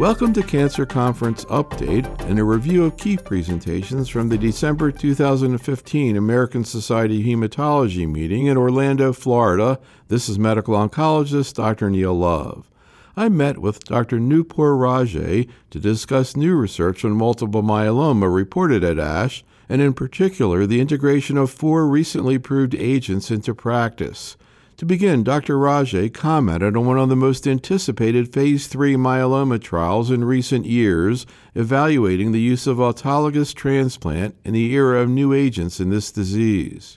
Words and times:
Welcome 0.00 0.32
to 0.32 0.42
Cancer 0.42 0.86
Conference 0.86 1.44
Update 1.44 2.08
and 2.22 2.38
a 2.38 2.42
review 2.42 2.86
of 2.86 2.96
key 2.96 3.18
presentations 3.18 4.08
from 4.08 4.30
the 4.30 4.38
December 4.38 4.90
2015 4.90 6.16
American 6.16 6.64
Society 6.64 7.20
of 7.20 7.26
Hematology 7.26 8.10
meeting 8.10 8.46
in 8.46 8.56
Orlando, 8.56 9.12
Florida. 9.12 9.78
This 10.08 10.30
is 10.30 10.38
medical 10.38 10.74
oncologist 10.74 11.52
Dr. 11.52 11.90
Neil 11.90 12.14
Love. 12.14 12.70
I 13.14 13.28
met 13.28 13.58
with 13.58 13.84
Dr. 13.84 14.18
Nupur 14.18 14.74
Raje 14.74 15.46
to 15.68 15.78
discuss 15.78 16.34
new 16.34 16.56
research 16.56 17.04
on 17.04 17.12
multiple 17.12 17.62
myeloma 17.62 18.34
reported 18.34 18.82
at 18.82 18.98
ASH, 18.98 19.44
and 19.68 19.82
in 19.82 19.92
particular 19.92 20.64
the 20.66 20.80
integration 20.80 21.36
of 21.36 21.50
four 21.50 21.86
recently 21.86 22.36
approved 22.36 22.74
agents 22.74 23.30
into 23.30 23.54
practice. 23.54 24.38
To 24.80 24.86
begin, 24.86 25.24
Dr. 25.24 25.58
Raje 25.58 26.10
commented 26.14 26.74
on 26.74 26.86
one 26.86 26.98
of 26.98 27.10
the 27.10 27.14
most 27.14 27.46
anticipated 27.46 28.32
Phase 28.32 28.66
3 28.66 28.94
myeloma 28.96 29.60
trials 29.60 30.10
in 30.10 30.24
recent 30.24 30.64
years, 30.64 31.26
evaluating 31.54 32.32
the 32.32 32.40
use 32.40 32.66
of 32.66 32.78
autologous 32.78 33.54
transplant 33.54 34.36
in 34.42 34.54
the 34.54 34.72
era 34.72 35.02
of 35.02 35.10
new 35.10 35.34
agents 35.34 35.80
in 35.80 35.90
this 35.90 36.10
disease. 36.10 36.96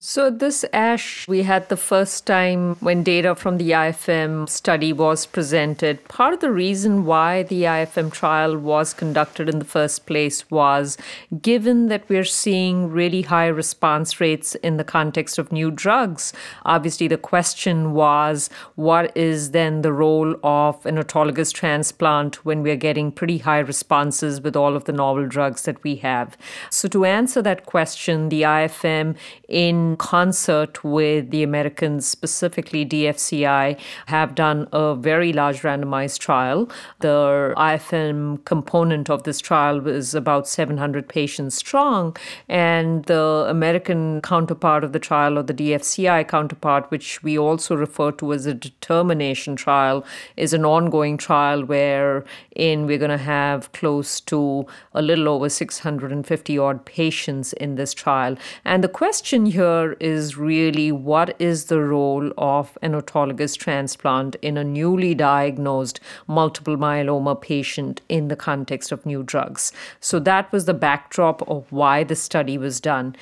So, 0.00 0.30
this 0.30 0.64
ASH, 0.72 1.26
we 1.26 1.42
had 1.42 1.68
the 1.68 1.76
first 1.76 2.24
time 2.24 2.76
when 2.76 3.02
data 3.02 3.34
from 3.34 3.58
the 3.58 3.72
IFM 3.72 4.48
study 4.48 4.92
was 4.92 5.26
presented. 5.26 6.06
Part 6.06 6.34
of 6.34 6.38
the 6.38 6.52
reason 6.52 7.04
why 7.04 7.42
the 7.42 7.64
IFM 7.64 8.12
trial 8.12 8.56
was 8.56 8.94
conducted 8.94 9.48
in 9.48 9.58
the 9.58 9.64
first 9.64 10.06
place 10.06 10.48
was 10.52 10.98
given 11.42 11.88
that 11.88 12.08
we're 12.08 12.22
seeing 12.22 12.92
really 12.92 13.22
high 13.22 13.48
response 13.48 14.20
rates 14.20 14.54
in 14.54 14.76
the 14.76 14.84
context 14.84 15.36
of 15.36 15.50
new 15.50 15.68
drugs. 15.68 16.32
Obviously, 16.64 17.08
the 17.08 17.18
question 17.18 17.92
was 17.92 18.50
what 18.76 19.10
is 19.16 19.50
then 19.50 19.82
the 19.82 19.92
role 19.92 20.36
of 20.44 20.86
an 20.86 20.94
autologous 20.94 21.52
transplant 21.52 22.44
when 22.44 22.62
we're 22.62 22.76
getting 22.76 23.10
pretty 23.10 23.38
high 23.38 23.58
responses 23.58 24.40
with 24.40 24.54
all 24.54 24.76
of 24.76 24.84
the 24.84 24.92
novel 24.92 25.26
drugs 25.26 25.62
that 25.62 25.82
we 25.82 25.96
have? 25.96 26.38
So, 26.70 26.86
to 26.86 27.04
answer 27.04 27.42
that 27.42 27.66
question, 27.66 28.28
the 28.28 28.42
IFM 28.42 29.16
in 29.48 29.87
concert 29.96 30.84
with 30.84 31.30
the 31.30 31.42
Americans, 31.42 32.06
specifically 32.06 32.84
DFCI, 32.84 33.78
have 34.06 34.34
done 34.34 34.68
a 34.72 34.94
very 34.94 35.32
large 35.32 35.62
randomized 35.62 36.18
trial. 36.18 36.68
The 37.00 37.54
IFM 37.56 38.44
component 38.44 39.10
of 39.10 39.22
this 39.22 39.40
trial 39.40 39.80
was 39.80 40.14
about 40.14 40.48
700 40.48 41.08
patients 41.08 41.54
strong, 41.54 42.16
and 42.48 43.04
the 43.04 43.46
American 43.48 44.20
counterpart 44.20 44.84
of 44.84 44.92
the 44.92 44.98
trial, 44.98 45.38
or 45.38 45.42
the 45.42 45.54
DFCI 45.54 46.26
counterpart, 46.28 46.90
which 46.90 47.22
we 47.22 47.38
also 47.38 47.76
refer 47.76 48.12
to 48.12 48.32
as 48.32 48.46
a 48.46 48.54
determination 48.54 49.56
trial, 49.56 50.04
is 50.36 50.52
an 50.52 50.64
ongoing 50.64 51.16
trial 51.16 51.64
wherein 51.64 52.86
we're 52.86 52.98
going 52.98 53.10
to 53.10 53.18
have 53.18 53.70
close 53.72 54.20
to 54.20 54.66
a 54.94 55.02
little 55.02 55.28
over 55.28 55.48
650 55.48 56.58
odd 56.58 56.84
patients 56.84 57.52
in 57.54 57.76
this 57.76 57.94
trial. 57.94 58.36
And 58.64 58.82
the 58.82 58.88
question 58.88 59.46
here 59.46 59.77
is 60.00 60.36
really 60.36 60.90
what 60.92 61.34
is 61.40 61.66
the 61.66 61.80
role 61.80 62.32
of 62.36 62.76
an 62.82 62.92
autologous 62.92 63.56
transplant 63.56 64.36
in 64.42 64.56
a 64.56 64.64
newly 64.64 65.14
diagnosed 65.14 66.00
multiple 66.26 66.76
myeloma 66.76 67.40
patient 67.40 68.00
in 68.08 68.28
the 68.28 68.36
context 68.36 68.92
of 68.92 69.06
new 69.06 69.22
drugs. 69.22 69.72
So 70.00 70.18
that 70.20 70.50
was 70.52 70.64
the 70.64 70.74
backdrop 70.74 71.48
of 71.48 71.70
why 71.70 72.04
the 72.04 72.16
study 72.16 72.58
was 72.58 72.80
done. 72.80 73.16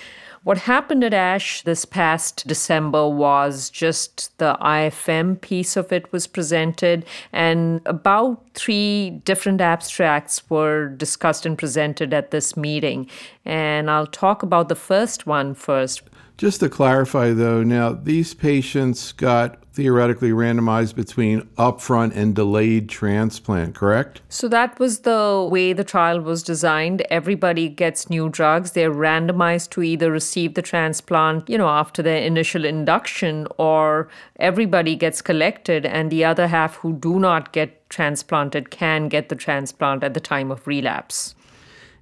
What 0.47 0.59
happened 0.59 1.03
at 1.03 1.12
ASH 1.12 1.62
this 1.62 1.84
past 1.84 2.47
December 2.47 3.09
was 3.09 3.69
just 3.69 4.39
the 4.39 4.57
IFM 4.61 5.41
piece 5.41 5.77
of 5.77 5.93
it 5.93 6.12
was 6.12 6.29
presented, 6.29 7.05
and 7.33 7.81
about 7.84 8.45
three 8.55 9.11
different 9.25 9.61
abstracts 9.61 10.49
were 10.49 10.87
discussed 10.87 11.47
and 11.47 11.59
presented 11.59 12.15
at 12.15 12.31
this 12.31 12.57
meeting. 12.57 13.09
And 13.45 13.91
I'll 13.91 14.06
talk 14.06 14.44
about 14.44 14.69
the 14.69 14.77
first 14.77 15.27
one 15.27 15.53
first. 15.53 16.03
Just 16.37 16.61
to 16.61 16.69
clarify, 16.69 17.33
though, 17.33 17.63
now 17.63 17.93
these 17.93 18.35
patients 18.35 19.13
got 19.13 19.59
theoretically 19.73 20.31
randomized 20.31 20.95
between 20.95 21.43
upfront 21.59 22.17
and 22.17 22.35
delayed 22.35 22.89
transplant, 22.89 23.75
correct? 23.75 24.23
So 24.31 24.49
that 24.49 24.79
was 24.79 25.01
the 25.01 25.47
way 25.51 25.75
the 25.75 25.85
trial 25.85 26.21
was 26.21 26.43
designed. 26.43 27.03
Everybody 27.11 27.69
gets 27.69 28.11
new 28.11 28.31
drugs. 28.31 28.73
They're 28.73 28.91
randomized 28.91 29.71
to 29.71 29.83
either 29.83 30.11
receive 30.11 30.55
the 30.55 30.63
transplant, 30.63 31.49
you 31.49 31.59
know, 31.59 31.69
after 31.69 32.03
their 32.03 32.23
initial 32.23 32.65
induction, 32.65 33.47
or 33.59 34.09
everybody 34.39 34.97
gets 34.97 35.23
collected, 35.23 35.87
and 35.87 36.11
the 36.11 36.25
other 36.25 36.49
half 36.49 36.77
who 36.77 36.95
do 36.95 37.19
not 37.19 37.53
get 37.53 37.89
transplanted 37.89 38.71
can 38.71 39.09
get 39.09 39.29
the 39.29 39.37
transplant 39.37 40.03
at 40.03 40.15
the 40.15 40.21
time 40.21 40.51
of 40.51 40.67
relapse. 40.67 41.35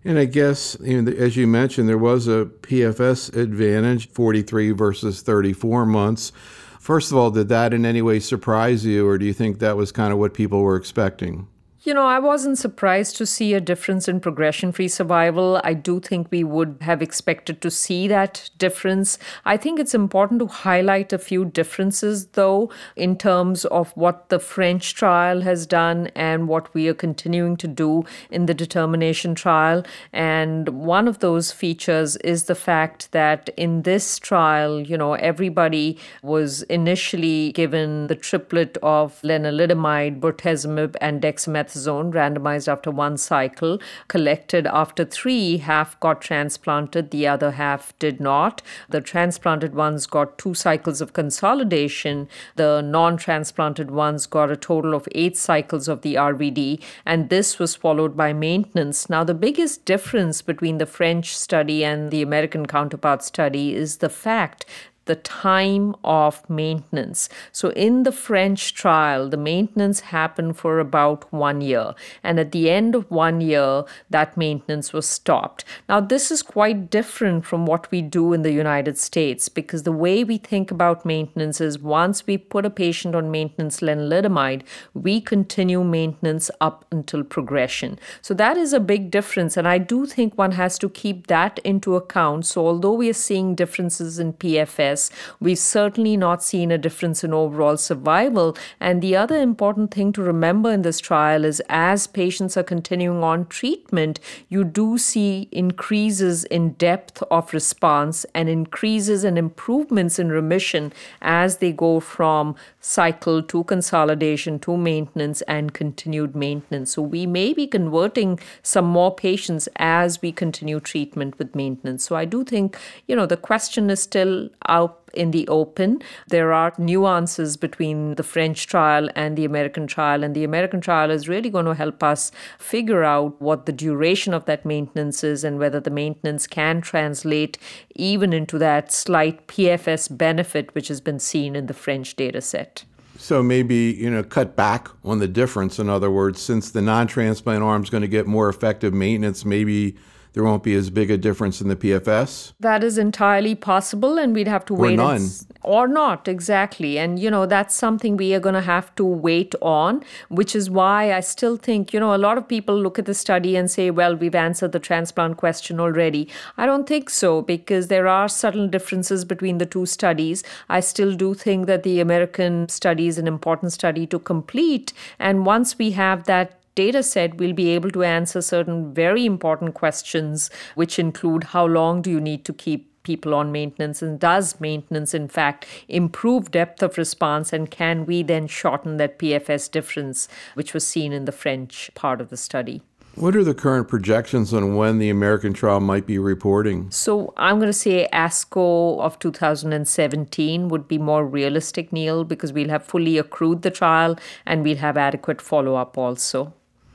And 0.05 0.19
I 0.19 0.27
guess, 0.27 0.77
you 0.81 1.01
know, 1.01 1.11
as 1.13 1.37
you 1.37 1.47
mentioned, 1.47 1.89
there 1.89 1.97
was 1.97 2.29
a 2.29 2.45
PFS 2.61 3.35
advantage, 3.35 4.11
43 4.11 4.73
versus 4.73 5.23
34 5.23 5.87
months. 5.87 6.31
First 6.79 7.11
of 7.11 7.17
all, 7.17 7.31
did 7.31 7.49
that 7.49 7.73
in 7.73 7.87
any 7.87 8.03
way 8.03 8.21
surprise 8.21 8.85
you, 8.85 9.09
or 9.09 9.17
do 9.17 9.25
you 9.25 9.33
think 9.33 9.61
that 9.61 9.79
was 9.79 9.93
kind 9.93 10.13
of 10.13 10.19
what 10.19 10.35
people 10.35 10.61
were 10.61 10.77
expecting? 10.77 11.49
You 11.85 11.93
know, 11.93 12.07
I 12.07 12.19
wasn't 12.19 12.57
surprised 12.57 13.19
to 13.19 13.27
see 13.27 13.53
a 13.53 13.61
difference 13.61 14.09
in 14.09 14.19
progression 14.19 14.73
free 14.73 14.89
survival. 14.89 15.61
I 15.65 15.75
do 15.75 16.01
think 16.01 16.29
we 16.31 16.43
would 16.43 16.79
have 16.81 17.03
expected 17.03 17.61
to 17.61 17.71
see 17.71 18.09
that 18.09 18.49
difference. 18.57 19.19
I 19.45 19.59
think 19.59 19.79
it's 19.79 19.95
important 19.95 20.41
to 20.41 20.47
highlight 20.47 21.13
a 21.13 21.19
few 21.19 21.45
differences, 21.45 22.29
though, 22.29 22.71
in 22.97 23.19
terms 23.19 23.67
of 23.67 23.91
what 23.99 24.31
the 24.31 24.39
French 24.39 24.95
trial 24.95 25.43
has 25.43 25.67
done 25.67 26.07
and 26.15 26.49
what 26.49 26.73
we 26.73 26.89
are 26.89 26.95
continuing 26.95 27.59
to 27.59 27.69
do 27.69 28.05
in 28.31 28.47
the 28.47 28.55
determination 28.55 29.35
trial. 29.35 29.85
And 30.11 30.71
one 30.71 31.07
of 31.07 31.19
those 31.19 31.53
features 31.53 32.17
is 32.17 32.45
the 32.45 32.55
fact 32.55 33.13
that 33.13 33.51
in 33.59 33.83
this 33.83 34.19
trial, 34.19 34.81
you 34.81 34.97
know, 34.97 35.13
everybody 35.15 35.99
was 36.23 36.63
initially 36.63 37.53
given 37.53 38.07
the 38.07 38.17
triplet 38.17 38.79
of 38.83 39.21
lenalidomide, 39.21 40.19
bortezomib, 40.19 40.97
and 41.03 41.21
dexamethasone 41.21 41.74
zone, 41.75 42.13
randomized 42.13 42.69
after 42.69 42.91
one 42.91 43.17
cycle, 43.17 43.79
collected 44.09 44.67
after 44.67 45.05
three, 45.05 45.59
half 45.59 45.99
got 46.01 46.21
transplanted, 46.21 47.11
the 47.11 47.27
other 47.27 47.53
half 47.53 47.97
did 47.99 48.21
not. 48.21 48.63
The 48.89 49.01
transplanted 49.01 49.75
ones 49.75 50.07
got 50.07 50.39
two 50.39 50.55
cycles 50.55 51.01
of 51.01 51.13
consolidation, 51.13 52.29
the 52.57 52.81
non 52.81 53.17
transplanted 53.17 53.91
ones 53.91 54.27
got 54.27 54.51
a 54.51 54.57
total 54.57 54.95
of 54.95 55.09
eight 55.15 55.37
cycles 55.37 55.89
of 55.89 56.03
the 56.03 56.15
RVD, 56.15 56.83
and 57.05 57.29
this 57.29 57.59
was 57.59 57.77
followed 57.77 58.17
by 58.17 58.33
maintenance. 58.33 59.11
Now, 59.11 59.25
the 59.25 59.35
biggest 59.35 59.85
difference 59.85 60.43
between 60.43 60.79
the 60.79 60.87
French 60.87 61.37
study 61.37 61.85
and 61.85 62.11
the 62.11 62.23
American 62.23 62.67
counterpart 62.67 63.23
study 63.23 63.75
is 63.75 63.99
the 63.99 64.09
fact 64.09 64.65
the 65.07 65.17
time 65.17 65.95
of 66.03 66.49
maintenance. 66.49 67.29
So, 67.53 67.71
in 67.71 68.05
the 68.05 68.13
French 68.13 68.75
trial, 68.75 69.29
the 69.29 69.37
maintenance 69.37 70.01
happened 70.01 70.57
for 70.57 70.79
about 70.79 71.31
one 71.33 71.61
year. 71.61 71.95
And 72.23 72.41
at 72.41 72.53
the 72.53 72.71
end 72.71 72.95
of 72.95 73.11
one 73.11 73.41
year, 73.41 73.85
that 74.11 74.37
maintenance 74.37 74.93
was 74.93 75.07
stopped. 75.07 75.65
Now, 75.89 76.01
this 76.01 76.31
is 76.31 76.43
quite 76.43 76.91
different 76.91 77.45
from 77.45 77.67
what 77.67 77.91
we 77.91 78.01
do 78.03 78.33
in 78.33 78.43
the 78.43 78.53
United 78.53 78.99
States 78.99 79.49
because 79.49 79.83
the 79.83 79.93
way 79.93 80.25
we 80.25 80.39
think 80.39 80.71
about 80.71 81.05
maintenance 81.05 81.61
is 81.61 81.79
once 81.79 82.27
we 82.27 82.39
put 82.39 82.65
a 82.65 82.71
patient 82.71 83.15
on 83.15 83.31
maintenance 83.31 83.81
lenalidomide, 83.81 84.63
we 84.95 85.21
continue 85.21 85.85
maintenance 85.85 86.51
up 86.61 86.87
until 86.91 87.25
progression. 87.25 87.99
So, 88.23 88.35
that 88.35 88.57
is 88.57 88.73
a 88.73 88.81
big 88.81 89.11
difference. 89.11 89.57
And 89.57 89.69
I 89.69 89.79
do 89.79 90.07
think 90.07 90.39
one 90.39 90.53
has 90.53 90.79
to 90.79 90.89
keep 90.89 91.27
that 91.27 91.59
into 91.65 91.97
account. 91.97 92.47
So, 92.47 92.67
although 92.67 92.95
we 92.95 93.11
are 93.11 93.13
seeing 93.13 93.55
differences 93.55 94.19
in 94.19 94.33
PFS, 94.33 94.94
We've 95.41 95.59
certainly 95.59 96.17
not 96.17 96.43
seen 96.43 96.71
a 96.71 96.79
difference 96.79 97.25
in 97.25 97.33
overall 97.33 97.77
survival. 97.77 98.57
And 98.81 99.03
the 99.03 99.17
other 99.17 99.41
important 99.41 99.93
thing 99.93 100.13
to 100.15 100.23
remember 100.23 100.71
in 100.71 100.83
this 100.83 101.01
trial 101.01 101.45
is 101.45 101.63
as 101.69 102.07
patients 102.07 102.57
are 102.57 102.63
continuing 102.63 103.23
on 103.23 103.47
treatment, 103.47 104.21
you 104.49 104.65
do 104.65 104.99
see 104.99 105.49
increases 105.51 106.45
in 106.45 106.73
depth 106.73 107.23
of 107.31 107.53
response 107.53 108.27
and 108.35 108.49
increases 108.49 109.25
and 109.25 109.39
improvements 109.39 110.19
in 110.19 110.29
remission 110.31 110.93
as 111.23 111.59
they 111.59 111.73
go 111.73 112.01
from 112.01 112.55
cycle 112.81 113.43
to 113.43 113.65
consolidation 113.65 114.59
to 114.59 114.77
maintenance 114.77 115.41
and 115.43 115.73
continued 115.73 116.35
maintenance. 116.37 116.93
So 116.93 117.03
we 117.03 117.27
may 117.27 117.53
be 117.53 117.67
converting 117.67 118.39
some 118.63 118.85
more 118.85 119.15
patients 119.15 119.69
as 119.77 120.21
we 120.21 120.33
continue 120.33 120.81
treatment 120.81 121.39
with 121.39 121.55
maintenance. 121.55 122.05
So 122.05 122.17
I 122.17 122.25
do 122.25 122.45
think, 122.45 122.77
you 123.07 123.17
know, 123.17 123.27
the 123.27 123.37
question 123.37 123.91
is 123.91 124.03
still 124.03 124.51
out 124.69 124.84
out 124.85 125.01
in 125.15 125.31
the 125.31 125.47
open. 125.49 126.03
There 126.29 126.53
are 126.53 126.73
nuances 126.79 127.57
between 127.57 128.17
the 128.17 128.23
French 128.23 128.67
trial 128.67 129.09
and 129.15 129.37
the 129.37 129.45
American 129.45 129.87
trial, 129.87 130.25
and 130.25 130.35
the 130.35 130.45
American 130.45 130.81
trial 130.81 131.11
is 131.11 131.29
really 131.29 131.51
going 131.51 131.67
to 131.67 131.75
help 131.75 132.03
us 132.03 132.33
figure 132.59 133.05
out 133.05 133.41
what 133.41 133.67
the 133.67 133.73
duration 133.73 134.35
of 134.35 134.45
that 134.47 134.65
maintenance 134.65 135.25
is 135.25 135.45
and 135.45 135.59
whether 135.59 135.81
the 135.81 135.91
maintenance 135.91 136.47
can 136.47 136.81
translate 136.81 137.59
even 137.95 138.33
into 138.33 138.59
that 138.59 138.93
slight 138.93 139.47
PFS 139.47 140.17
benefit 140.17 140.75
which 140.75 140.89
has 140.89 141.01
been 141.01 141.19
seen 141.19 141.57
in 141.57 141.67
the 141.67 141.75
French 141.75 142.17
data 142.17 142.41
set. 142.41 142.85
So 143.17 143.43
maybe, 143.43 143.97
you 143.99 144.11
know, 144.11 144.25
cut 144.25 144.57
back 144.57 144.89
on 145.05 145.21
the 145.21 145.29
difference. 145.29 145.79
In 145.79 145.89
other 145.89 146.11
words, 146.11 146.43
since 146.43 146.73
the 146.73 146.83
non 146.83 147.07
transplant 147.07 147.63
arm 147.63 147.83
is 147.83 147.91
going 147.91 148.03
to 148.03 148.09
get 148.09 148.27
more 148.27 148.49
effective 148.49 148.93
maintenance, 148.93 149.45
maybe 149.45 149.97
there 150.35 150.43
won't 150.43 150.65
be 150.65 150.75
as 150.75 150.91
big 150.91 151.11
a 151.13 151.17
difference 151.17 151.61
in 151.61 151.69
the 151.69 151.77
PFS? 151.77 152.53
That 152.59 152.83
is 152.83 152.99
entirely 152.99 153.55
possible, 153.55 154.19
and 154.19 154.35
we'd 154.35 154.49
have 154.49 154.65
to 154.67 154.75
or 154.75 154.79
wait. 154.79 154.97
None. 154.97 155.17
And, 155.17 155.47
or 155.63 155.87
not, 155.87 156.27
exactly. 156.27 156.99
And, 156.99 157.19
you 157.21 157.31
know, 157.31 157.47
that's 157.47 157.75
something 157.75 158.17
we 158.17 158.35
are 158.35 158.41
going 158.41 158.57
to 158.57 158.61
have 158.61 158.93
to 158.97 159.05
wait 159.05 159.55
on, 159.63 160.03
which 160.29 160.57
is 160.57 160.69
why 160.69 161.13
I 161.15 161.21
still 161.21 161.57
think, 161.57 161.93
you 161.95 162.01
know, 162.01 162.15
a 162.15 162.19
lot 162.19 162.37
of 162.37 162.49
people 162.49 162.79
look 162.79 162.99
at 162.99 163.07
the 163.07 163.15
study 163.15 163.55
and 163.55 163.71
say, 163.71 163.93
well, 163.93 164.17
we've 164.17 164.35
answered 164.35 164.73
the 164.73 164.81
transplant 164.81 165.37
question 165.37 165.79
already. 165.79 166.29
I 166.59 166.67
don't 166.67 166.89
think 166.89 167.11
so, 167.11 167.41
because 167.41 167.87
there 167.87 168.09
are 168.09 168.29
subtle 168.29 168.67
differences 168.67 169.25
between 169.25 169.59
the 169.59 169.67
two 169.67 169.87
studies. 169.87 170.43
I 170.69 170.81
still 170.81 171.15
do 171.15 171.35
think 171.35 171.67
that 171.67 171.85
the 171.85 172.01
American 172.01 172.69
study 172.69 173.07
is 173.07 173.19
an 173.19 173.29
important 173.29 173.73
study 173.73 174.05
to 174.09 174.19
complete. 174.19 174.93
And 175.21 175.47
once 175.47 175.79
we 175.79 175.93
have 175.93 176.25
that 176.25 176.59
data 176.75 177.03
set, 177.03 177.37
we'll 177.37 177.53
be 177.53 177.71
able 177.71 177.91
to 177.93 178.03
answer 178.03 178.41
certain 178.43 178.93
very 178.93 179.25
important 179.25 179.75
questions, 179.75 180.51
which 180.75 180.99
include 180.99 181.45
how 181.45 181.67
long 181.67 182.03
do 182.03 182.11
you 182.11 182.21
need 182.21 182.45
to 182.45 182.53
keep 182.53 182.91
people 183.05 183.35
on 183.35 183.53
maintenance 183.53 184.03
and 184.03 184.19
does 184.19 184.59
maintenance 184.61 185.13
in 185.13 185.29
fact 185.29 185.67
improve 185.89 186.51
depth 186.51 186.83
of 186.83 186.97
response 186.97 187.53
and 187.53 187.71
can 187.71 188.07
we 188.07 188.23
then 188.23 188.47
shorten 188.47 188.97
that 188.97 189.19
pfs 189.19 189.71
difference 189.71 190.27
which 190.55 190.73
was 190.73 190.87
seen 190.87 191.13
in 191.13 191.27
the 191.27 191.31
french 191.33 191.91
part 191.95 192.19
of 192.19 192.31
the 192.31 192.37
study 192.37 192.83
what 193.17 193.37
are 193.37 193.45
the 193.45 193.55
current 193.55 193.87
projections 193.87 194.53
on 194.53 194.75
when 194.75 194.99
the 194.99 195.09
American 195.09 195.53
trial 195.53 195.79
might 195.79 196.05
be 196.05 196.19
reporting? 196.19 196.91
So 196.91 197.33
I'm 197.37 197.59
going 197.59 197.69
to 197.69 197.73
say 197.73 198.09
ASCO 198.13 198.99
of 198.99 199.21
2017 199.21 200.69
would 200.69 200.89
be 200.89 200.99
more 200.99 201.25
realistic, 201.25 201.93
Neil, 201.93 202.25
because 202.25 202.53
we'll 202.53 202.71
have 202.71 202.83
fully 202.85 203.17
accrued 203.17 203.63
the 203.63 203.71
trial 203.71 204.19
and 204.45 204.65
we'll 204.65 204.79
have 204.79 204.97
adequate 204.97 205.41
follow 205.41 205.77
up 205.77 205.97
also. 205.97 206.55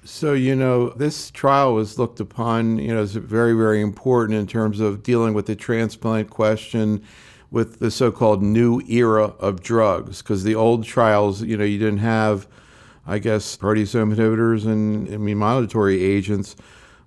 So, 0.09 0.33
you 0.33 0.55
know, 0.55 0.89
this 0.89 1.29
trial 1.29 1.75
was 1.75 1.99
looked 1.99 2.19
upon, 2.19 2.79
you 2.79 2.87
know, 2.87 3.01
as 3.03 3.13
very, 3.13 3.53
very 3.53 3.79
important 3.79 4.39
in 4.39 4.47
terms 4.47 4.79
of 4.79 5.03
dealing 5.03 5.35
with 5.35 5.45
the 5.45 5.55
transplant 5.55 6.31
question 6.31 7.03
with 7.51 7.77
the 7.77 7.91
so 7.91 8.11
called 8.11 8.41
new 8.41 8.81
era 8.89 9.35
of 9.39 9.61
drugs. 9.61 10.23
Because 10.23 10.43
the 10.43 10.55
old 10.55 10.83
trials, 10.83 11.43
you 11.43 11.55
know, 11.55 11.63
you 11.63 11.77
didn't 11.77 11.99
have, 11.99 12.47
I 13.05 13.19
guess, 13.19 13.55
proteasome 13.55 14.15
inhibitors 14.15 14.65
and 14.65 15.07
immunomodulatory 15.07 16.01
agents. 16.01 16.55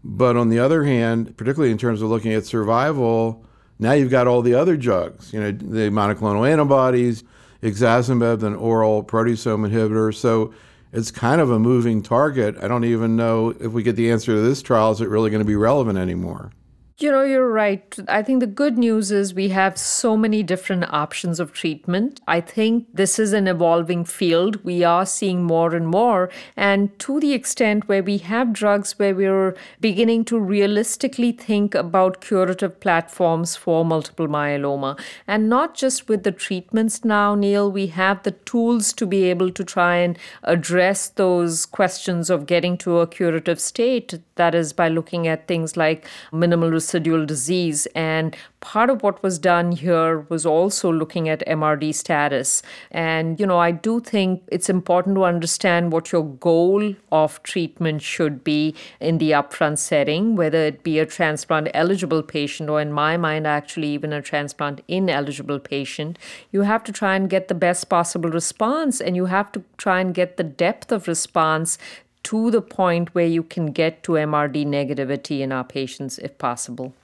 But 0.05 0.37
on 0.37 0.49
the 0.49 0.61
other 0.61 0.85
hand, 0.85 1.37
particularly 1.37 1.73
in 1.73 1.79
terms 1.79 2.03
of 2.03 2.09
looking 2.09 2.33
at 2.33 2.47
survival, 2.47 3.45
now 3.81 3.93
you've 3.93 4.13
got 4.13 4.29
all 4.29 4.43
the 4.43 4.55
other 4.55 4.77
drugs, 4.77 5.33
you 5.33 5.41
know, 5.41 5.51
the 5.51 5.91
monoclonal 5.91 6.49
antibodies, 6.49 7.25
ixazomib, 7.63 8.45
an 8.45 8.55
oral 8.55 9.03
proteasome 9.03 9.69
inhibitor. 9.69 10.15
So, 10.15 10.55
it's 10.93 11.11
kind 11.11 11.41
of 11.41 11.51
a 11.51 11.59
moving 11.59 12.03
target. 12.03 12.57
I 12.61 12.69
don't 12.69 12.85
even 12.85 13.17
know 13.17 13.51
if 13.51 13.73
we 13.73 13.83
get 13.83 13.97
the 13.97 14.11
answer 14.11 14.35
to 14.35 14.41
this 14.41 14.63
trial, 14.63 14.93
is 14.93 15.01
it 15.01 15.09
really 15.09 15.31
going 15.31 15.43
to 15.43 15.47
be 15.47 15.57
relevant 15.57 15.99
anymore? 15.99 16.53
You 16.99 17.11
know, 17.11 17.23
you're 17.23 17.51
right. 17.51 17.99
I 18.07 18.23
think 18.23 18.41
the 18.41 18.47
good 18.47 18.77
news 18.77 19.11
is 19.11 19.35
we 19.35 19.49
have 19.49 19.79
so 19.79 20.17
many 20.17 20.43
different 20.43 20.85
options 20.93 21.41
of 21.41 21.53
treatment. 21.53 22.21
I 22.29 22.41
think 22.41 22.87
this 22.93 23.19
is 23.19 23.33
an 23.33 23.49
evolving 23.49 24.05
field. 24.05 24.63
We 24.63 24.85
are 24.85 25.07
seeing 25.07 25.43
more 25.43 25.75
and 25.75 25.89
more. 25.89 26.31
And 26.55 26.97
to 27.01 27.19
the 27.19 27.33
extent 27.33 27.89
where 27.89 28.03
we 28.03 28.19
have 28.19 28.53
drugs 28.53 28.99
where 28.99 29.15
we're 29.15 29.57
beginning 29.81 30.27
to 30.27 30.39
realistically 30.39 31.33
think 31.33 31.75
about 31.75 32.21
curative 32.21 32.79
platforms 32.79 33.57
for 33.57 33.85
multiple 33.85 34.29
myeloma. 34.29 35.01
And 35.27 35.49
not 35.49 35.75
just 35.75 36.09
with 36.09 36.25
the 36.25 36.33
treatments 36.33 37.05
now, 37.05 37.35
Neil, 37.35 37.73
we 37.73 37.87
have 37.89 38.23
the 38.23 38.33
tools 38.33 38.93
to 38.93 39.07
be 39.07 39.25
able 39.25 39.51
to 39.51 39.65
try 39.65 39.97
and 39.97 40.19
address 40.43 41.09
those 41.09 41.65
questions 41.65 42.29
of 42.29 42.47
getting 42.47 42.77
to 42.79 42.99
a 42.99 43.07
curative 43.07 43.61
state. 43.61 44.21
That 44.37 44.55
is 44.55 44.73
by 44.73 44.89
looking 44.89 45.27
at 45.27 45.49
things 45.49 45.77
like 45.77 46.07
minimal 46.33 46.71
residual 46.83 47.25
disease. 47.27 47.87
And 47.95 48.37
part 48.61 48.91
of 48.91 49.03
what 49.03 49.23
was 49.23 49.39
done 49.39 49.73
here 49.73 50.21
was 50.29 50.45
also 50.47 50.93
looking 50.93 51.29
at 51.29 51.47
MRD 51.47 51.95
status. 51.95 52.63
And, 52.91 53.39
you 53.41 53.47
know, 53.47 53.59
I 53.59 53.71
do 53.71 54.01
think 54.01 54.43
it's 54.49 54.69
important 54.69 55.17
to 55.17 55.25
understand 55.25 55.93
what 55.93 56.13
your 56.13 56.25
goal 56.25 56.95
of 57.11 57.43
treatment 57.43 58.03
should 58.03 58.45
be 58.45 58.75
in 59.01 59.19
the 59.19 59.31
upfront 59.33 59.79
setting, 59.79 60.37
whether 60.37 60.59
it 60.59 60.83
be 60.83 60.99
a 60.99 61.07
transplant 61.07 61.69
eligible 61.75 62.23
patient 62.23 62.71
or, 62.71 62.81
in 62.81 62.93
my 62.93 63.17
mind, 63.17 63.47
actually 63.47 63.89
even 63.89 64.13
a 64.13 64.23
transplant 64.23 64.81
ineligible 64.89 65.59
patient. 65.59 66.19
You 66.51 66.63
have 66.63 66.85
to 66.85 66.93
try 66.93 67.17
and 67.17 67.29
get 67.29 67.49
the 67.49 67.55
best 67.55 67.89
possible 67.89 68.31
response 68.31 69.01
and 69.01 69.17
you 69.17 69.27
have 69.27 69.53
to 69.53 69.63
try 69.77 70.01
and 70.01 70.15
get 70.15 70.37
the 70.37 70.45
depth 70.45 70.93
of 70.93 71.09
response 71.09 71.79
to 72.25 72.51
the 72.51 72.63
point 72.63 73.15
where 73.15 73.27
you 73.27 73.43
can 73.43 73.67
get 73.73 74.03
to 74.05 74.13
MRD 74.13 74.67
negativity 74.67 75.41
in 75.41 75.53
our 75.53 75.65
patients 75.65 76.19
if 76.19 76.39
possible. 76.39 76.95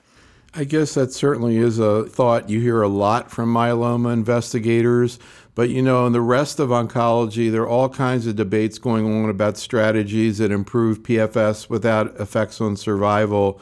I 0.54 0.64
guess 0.64 0.94
that 0.94 1.12
certainly 1.12 1.58
is 1.58 1.78
a 1.78 2.04
thought 2.04 2.48
you 2.48 2.60
hear 2.60 2.80
a 2.82 2.88
lot 2.88 3.30
from 3.30 3.52
myeloma 3.52 4.12
investigators. 4.12 5.18
But 5.54 5.70
you 5.70 5.82
know, 5.82 6.06
in 6.06 6.12
the 6.12 6.20
rest 6.20 6.58
of 6.58 6.70
oncology, 6.70 7.50
there 7.50 7.62
are 7.62 7.68
all 7.68 7.88
kinds 7.88 8.26
of 8.26 8.36
debates 8.36 8.78
going 8.78 9.24
on 9.24 9.28
about 9.28 9.56
strategies 9.58 10.38
that 10.38 10.50
improve 10.50 11.02
PFS 11.02 11.68
without 11.68 12.18
effects 12.20 12.60
on 12.60 12.76
survival. 12.76 13.60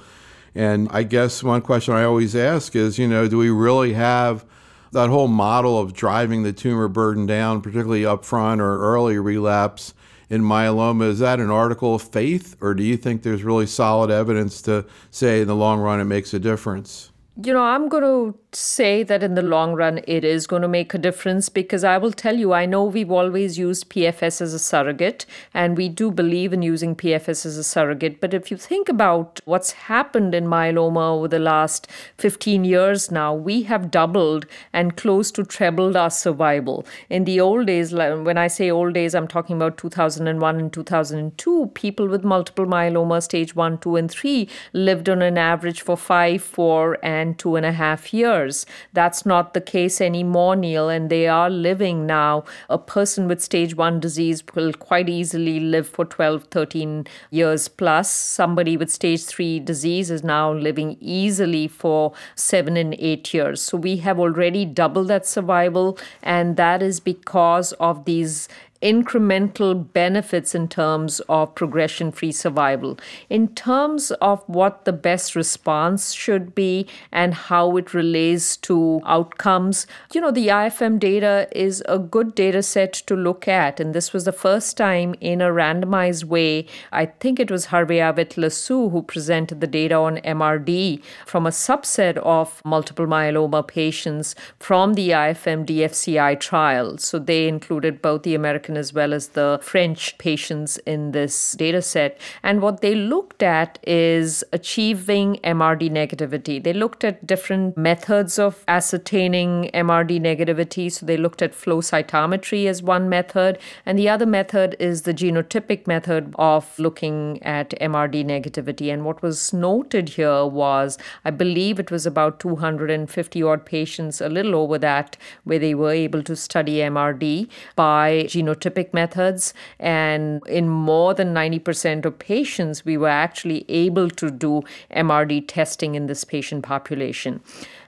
And 0.55 0.89
I 0.91 1.03
guess 1.03 1.43
one 1.43 1.63
question 1.63 1.95
I 1.95 2.05
always 2.05 2.37
ask 2.37 2.77
is, 2.77 2.99
you 2.99 3.09
know, 3.09 3.29
do 3.29 3.39
we 3.39 3.51
really 3.51 3.95
have 3.95 4.45
that 4.93 5.11
whole 5.11 5.29
model 5.29 5.79
of 5.79 5.93
driving 5.93 6.43
the 6.45 6.53
tumor 6.53 6.89
burden 6.89 7.27
down, 7.27 7.61
particularly 7.61 8.03
upfront 8.03 8.61
or 8.61 8.79
early 8.79 9.19
relapse? 9.19 9.93
In 10.29 10.43
myeloma. 10.43 11.09
Is 11.09 11.19
that 11.21 11.41
an 11.41 11.51
article 11.51 11.95
of 11.95 12.03
faith, 12.03 12.57
or 12.61 12.75
do 12.75 12.83
you 12.83 12.97
think 12.97 13.23
there's 13.23 13.43
really 13.43 13.67
solid 13.67 14.11
evidence 14.11 14.63
to 14.63 14.87
say 15.11 15.43
in 15.43 15.49
the 15.49 15.57
long 15.57 15.81
run 15.81 16.01
it 16.01 16.05
makes 16.05 16.35
a 16.35 16.39
difference? 16.39 17.11
You 17.43 17.53
know, 17.53 17.63
I'm 17.63 17.89
going 17.89 18.03
to 18.03 18.39
say 18.57 19.03
that 19.03 19.23
in 19.23 19.35
the 19.35 19.43
long 19.43 19.75
run 19.75 20.01
it 20.07 20.25
is 20.25 20.47
going 20.47 20.63
to 20.63 20.69
make 20.69 20.95
a 20.95 20.99
difference 20.99 21.51
because 21.51 21.85
I 21.85 21.99
will 21.99 22.13
tell 22.13 22.37
you, 22.37 22.55
I 22.55 22.65
know 22.65 22.85
we've 22.85 23.11
always 23.11 23.59
used 23.59 23.91
PFS 23.91 24.41
as 24.41 24.55
a 24.55 24.59
surrogate 24.59 25.27
and 25.53 25.77
we 25.77 25.91
do 25.91 26.11
believe 26.11 26.55
in 26.55 26.63
using 26.63 26.97
PFS 26.97 27.45
as 27.45 27.59
a 27.59 27.65
surrogate. 27.65 28.21
But 28.21 28.33
if 28.33 28.51
you 28.51 28.57
think 28.57 28.89
about 28.89 29.41
what's 29.45 29.73
happened 29.73 30.35
in 30.35 30.47
myeloma 30.47 31.11
over 31.11 31.29
the 31.29 31.39
last 31.39 31.87
15 32.17 32.65
years 32.65 33.11
now, 33.11 33.35
we 33.35 33.65
have 33.65 33.91
doubled 33.91 34.47
and 34.73 34.97
close 34.97 35.31
to 35.33 35.45
trebled 35.45 35.95
our 35.95 36.11
survival. 36.11 36.87
In 37.11 37.25
the 37.25 37.41
old 37.41 37.67
days, 37.67 37.93
when 37.93 38.39
I 38.39 38.47
say 38.47 38.71
old 38.71 38.95
days, 38.95 39.15
I'm 39.15 39.29
talking 39.29 39.57
about 39.57 39.77
2001 39.77 40.57
and 40.57 40.73
2002, 40.73 41.73
people 41.75 42.09
with 42.09 42.25
multiple 42.25 42.65
myeloma, 42.65 43.23
stage 43.23 43.55
1, 43.55 43.79
2, 43.79 43.97
and 43.97 44.11
3, 44.11 44.49
lived 44.73 45.11
on 45.11 45.21
an 45.21 45.37
average 45.37 45.83
for 45.83 45.97
5, 45.97 46.43
4, 46.43 46.99
and 47.03 47.39
two 47.39 47.57
and 47.57 47.67
a 47.67 47.73
half 47.73 48.15
years. 48.47 48.67
That's 48.93 49.27
not 49.27 49.55
the 49.55 49.61
case 49.61 50.01
anymore, 50.01 50.57
Neil, 50.57 50.89
and 50.89 51.11
they 51.11 51.27
are 51.29 51.51
living 51.51 52.07
now. 52.07 52.45
A 52.69 52.79
person 52.79 53.29
with 53.29 53.43
stage 53.43 53.77
one 53.77 54.01
disease 54.01 54.43
will 54.55 54.73
quite 54.73 55.09
easily 55.09 55.61
live 55.61 55.89
for 55.89 56.05
12, 56.05 56.45
13 56.45 57.07
years 57.31 57.69
plus. 57.69 58.11
Somebody 58.11 58.77
with 58.77 58.91
stage 58.91 59.25
three 59.25 59.61
disease 59.61 60.11
is 60.11 60.23
now 60.25 60.53
living 60.53 60.97
easily 61.01 61.69
for 61.69 62.13
seven 62.35 62.77
and 62.77 62.95
eight 62.99 63.33
years. 63.35 63.63
So 63.63 63.77
we 63.77 63.99
have 63.99 64.19
already 64.19 64.65
doubled 64.65 65.09
that 65.09 65.27
survival, 65.27 65.99
and 66.23 66.57
that 66.57 66.83
is 66.83 67.01
because 67.01 67.73
of 67.73 68.05
these 68.05 68.49
incremental 68.83 69.93
benefits 69.93 70.55
in 70.55 70.69
terms 70.69 71.21
of 71.29 71.55
progression 71.55 72.13
free 72.13 72.33
survival. 72.33 72.99
In 73.29 73.49
terms 73.55 74.11
of 74.21 74.43
what 74.47 74.85
the 74.85 74.93
best 74.93 75.35
response 75.35 76.13
should 76.13 76.55
be 76.55 76.87
and 77.13 77.35
how 77.35 77.77
it 77.77 77.95
relates 77.95 78.57
to 78.59 79.01
outcomes, 79.05 79.87
you 80.13 80.21
know, 80.21 80.31
the 80.31 80.49
IFM 80.49 80.99
data 80.99 81.49
is 81.53 81.83
a 81.89 81.99
good 81.99 82.35
data 82.35 82.63
set 82.63 82.93
to 82.93 83.15
look 83.15 83.49
at. 83.49 83.81
And 83.81 83.95
this 83.95 84.13
was 84.13 84.25
the 84.25 84.33
first 84.33 84.77
time 84.77 85.15
in 85.21 85.41
a 85.41 85.51
randomized 85.51 86.25
way, 86.25 86.67
I 86.93 87.07
think 87.07 87.41
it 87.41 87.51
was 87.51 87.67
Hervé 87.67 87.99
Avet-Loiseau 87.99 88.91
who 88.91 89.03
presented 89.03 89.61
the 89.61 89.67
data 89.67 89.95
on 89.95 90.17
MRD 90.19 91.03
from 91.25 91.47
a 91.47 91.51
subset 91.51 92.17
of 92.19 92.63
multiple 92.65 93.07
myeloma 93.07 93.67
patients 93.67 94.35
from 94.59 94.95
the 94.95 95.11
IFM 95.11 95.65
DFCI 95.67 96.39
trial. 96.41 96.99
So 96.99 97.19
they 97.19 97.49
included 97.49 98.03
both 98.03 98.23
the 98.23 98.35
American 98.35 98.66
American 98.67 98.77
as 98.77 98.93
well 98.93 99.15
as 99.15 99.29
the 99.29 99.59
French 99.63 100.19
patients 100.19 100.79
in 100.87 101.13
this 101.13 101.53
data 101.53 101.83
set. 101.83 102.19
And 102.43 102.61
what 102.61 102.81
they 102.81 102.95
looked 102.95 103.43
at 103.43 103.79
is 103.87 104.45
achieving 104.53 105.39
MRD 105.45 105.91
negativity. 105.91 106.63
They 106.63 106.73
looked 106.73 107.05
at 107.05 107.27
different 107.27 107.77
methods 107.77 108.39
of 108.39 108.65
ascertaining 108.69 109.71
MRD 109.75 110.21
negativity. 110.21 110.91
So 110.91 111.07
they 111.07 111.17
looked 111.17 111.43
at 111.43 111.55
flow 111.55 111.81
cytometry 111.81 112.67
as 112.67 112.83
one 112.83 113.09
method, 113.09 113.59
and 113.85 113.99
the 113.99 114.09
other 114.09 114.27
method 114.27 114.77
is 114.79 115.03
the 115.03 115.15
genotypic 115.15 115.87
method 115.87 116.35
of 116.39 116.79
looking 116.79 117.43
at 117.43 117.71
MRD 117.81 118.25
negativity. 118.25 118.93
And 118.93 119.05
what 119.05 119.23
was 119.23 119.53
noted 119.53 120.11
here 120.11 120.45
was, 120.47 120.99
I 121.25 121.31
believe 121.31 121.79
it 121.79 121.91
was 121.91 122.07
about 122.07 122.41
250 122.41 123.43
odd 123.43 123.65
patients, 123.65 124.21
a 124.21 124.29
little 124.29 124.55
over 124.55 124.79
that, 124.79 125.17
where 125.45 125.59
they 125.59 125.75
were 125.75 125.93
able 125.93 126.23
to 126.23 126.37
study 126.37 126.79
MRD 126.79 127.49
by 127.75 128.25
genotypic 128.29 128.56
methods. 128.93 129.55
And 129.79 130.47
in 130.47 130.69
more 130.69 131.15
than 131.15 131.35
90% 131.35 132.05
of 132.05 132.19
patients, 132.19 132.85
we 132.85 132.97
were 132.97 133.09
actually 133.09 133.65
able 133.69 134.11
to 134.11 134.31
do 134.31 134.63
MRD 134.95 135.45
testing 135.47 135.95
in 135.95 136.07
this 136.07 136.25
patient 136.25 136.65
population. 136.65 137.41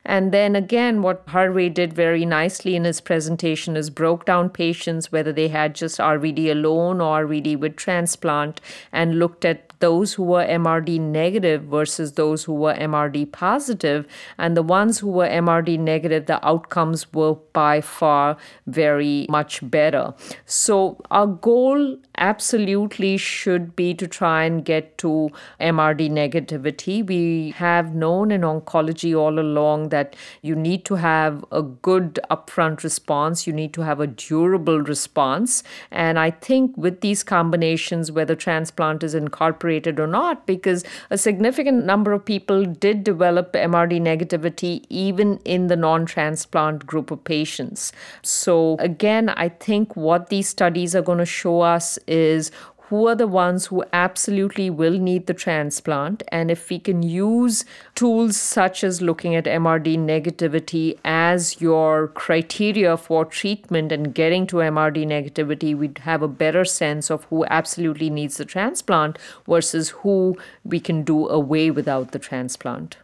And 0.04 0.32
then 0.32 0.56
again, 0.56 1.02
what 1.02 1.22
Harvey 1.28 1.68
did 1.68 1.92
very 1.92 2.24
nicely 2.24 2.74
in 2.74 2.84
his 2.84 3.00
presentation 3.00 3.76
is 3.76 3.90
broke 3.90 4.24
down 4.24 4.48
patients, 4.48 5.12
whether 5.12 5.32
they 5.32 5.48
had 5.48 5.74
just 5.74 5.98
RVD 5.98 6.50
alone 6.50 7.00
or 7.00 7.26
RVD 7.26 7.58
with 7.58 7.76
transplant, 7.76 8.60
and 8.90 9.18
looked 9.18 9.44
at 9.44 9.67
those 9.80 10.14
who 10.14 10.24
were 10.24 10.44
MRD 10.44 11.00
negative 11.00 11.62
versus 11.62 12.12
those 12.12 12.44
who 12.44 12.54
were 12.54 12.74
MRD 12.74 13.30
positive. 13.32 14.06
And 14.38 14.56
the 14.56 14.62
ones 14.62 14.98
who 14.98 15.08
were 15.08 15.28
MRD 15.28 15.78
negative, 15.78 16.26
the 16.26 16.44
outcomes 16.46 17.12
were 17.12 17.34
by 17.52 17.80
far 17.80 18.36
very 18.66 19.26
much 19.28 19.68
better. 19.70 20.14
So, 20.46 21.00
our 21.10 21.26
goal 21.26 21.98
absolutely 22.16 23.16
should 23.16 23.76
be 23.76 23.94
to 23.94 24.08
try 24.08 24.44
and 24.44 24.64
get 24.64 24.98
to 24.98 25.30
MRD 25.60 26.10
negativity. 26.10 27.06
We 27.06 27.50
have 27.56 27.94
known 27.94 28.30
in 28.32 28.40
oncology 28.40 29.16
all 29.16 29.38
along 29.38 29.90
that 29.90 30.16
you 30.42 30.56
need 30.56 30.84
to 30.86 30.96
have 30.96 31.44
a 31.52 31.62
good 31.62 32.18
upfront 32.30 32.82
response, 32.82 33.46
you 33.46 33.52
need 33.52 33.72
to 33.74 33.82
have 33.82 34.00
a 34.00 34.06
durable 34.06 34.80
response. 34.80 35.62
And 35.90 36.18
I 36.18 36.30
think 36.30 36.76
with 36.76 37.00
these 37.00 37.22
combinations, 37.22 38.10
whether 38.10 38.34
transplant 38.34 39.02
is 39.02 39.14
incorporated, 39.14 39.67
or 40.00 40.06
not 40.06 40.46
because 40.46 40.84
a 41.10 41.18
significant 41.18 41.84
number 41.84 42.12
of 42.12 42.24
people 42.24 42.64
did 42.64 43.04
develop 43.04 43.52
MRD 43.52 44.00
negativity 44.00 44.84
even 44.88 45.38
in 45.44 45.66
the 45.68 45.76
non 45.76 46.06
transplant 46.06 46.86
group 46.86 47.10
of 47.10 47.22
patients. 47.24 47.92
So, 48.22 48.76
again, 48.78 49.28
I 49.30 49.48
think 49.48 49.96
what 49.96 50.28
these 50.28 50.48
studies 50.48 50.94
are 50.94 51.02
going 51.02 51.18
to 51.18 51.26
show 51.26 51.60
us 51.60 51.98
is 52.06 52.50
who 52.88 53.06
are 53.06 53.14
the 53.14 53.26
ones 53.26 53.66
who 53.66 53.84
absolutely 53.92 54.70
will 54.70 54.98
need 54.98 55.26
the 55.26 55.34
transplant. 55.34 56.22
And 56.28 56.50
if 56.50 56.70
we 56.70 56.78
can 56.78 57.02
use 57.02 57.64
tools 57.94 58.36
such 58.36 58.82
as 58.82 59.02
looking 59.02 59.34
at 59.34 59.44
MRD 59.44 59.98
negativity 59.98 60.98
as 61.04 61.60
your 61.60 62.08
criteria 62.08 62.96
for 62.96 63.24
treatment 63.24 63.92
and 63.92 64.14
getting 64.14 64.46
to 64.46 64.56
MRD 64.56 65.06
negativity, 65.06 65.76
we'd 65.76 65.98
have 65.98 66.22
a 66.22 66.28
better 66.28 66.64
sense 66.64 67.10
of 67.10 67.24
who 67.24 67.44
absolutely 67.46 68.08
needs 68.08 68.38
the 68.38 68.44
transplant 68.44 69.18
versus 69.46 69.90
who 69.90 70.38
we 70.64 70.80
can 70.80 71.02
do 71.02 71.28
away 71.28 71.70
without 71.70 72.12
the 72.12 72.18
transplant. 72.18 72.96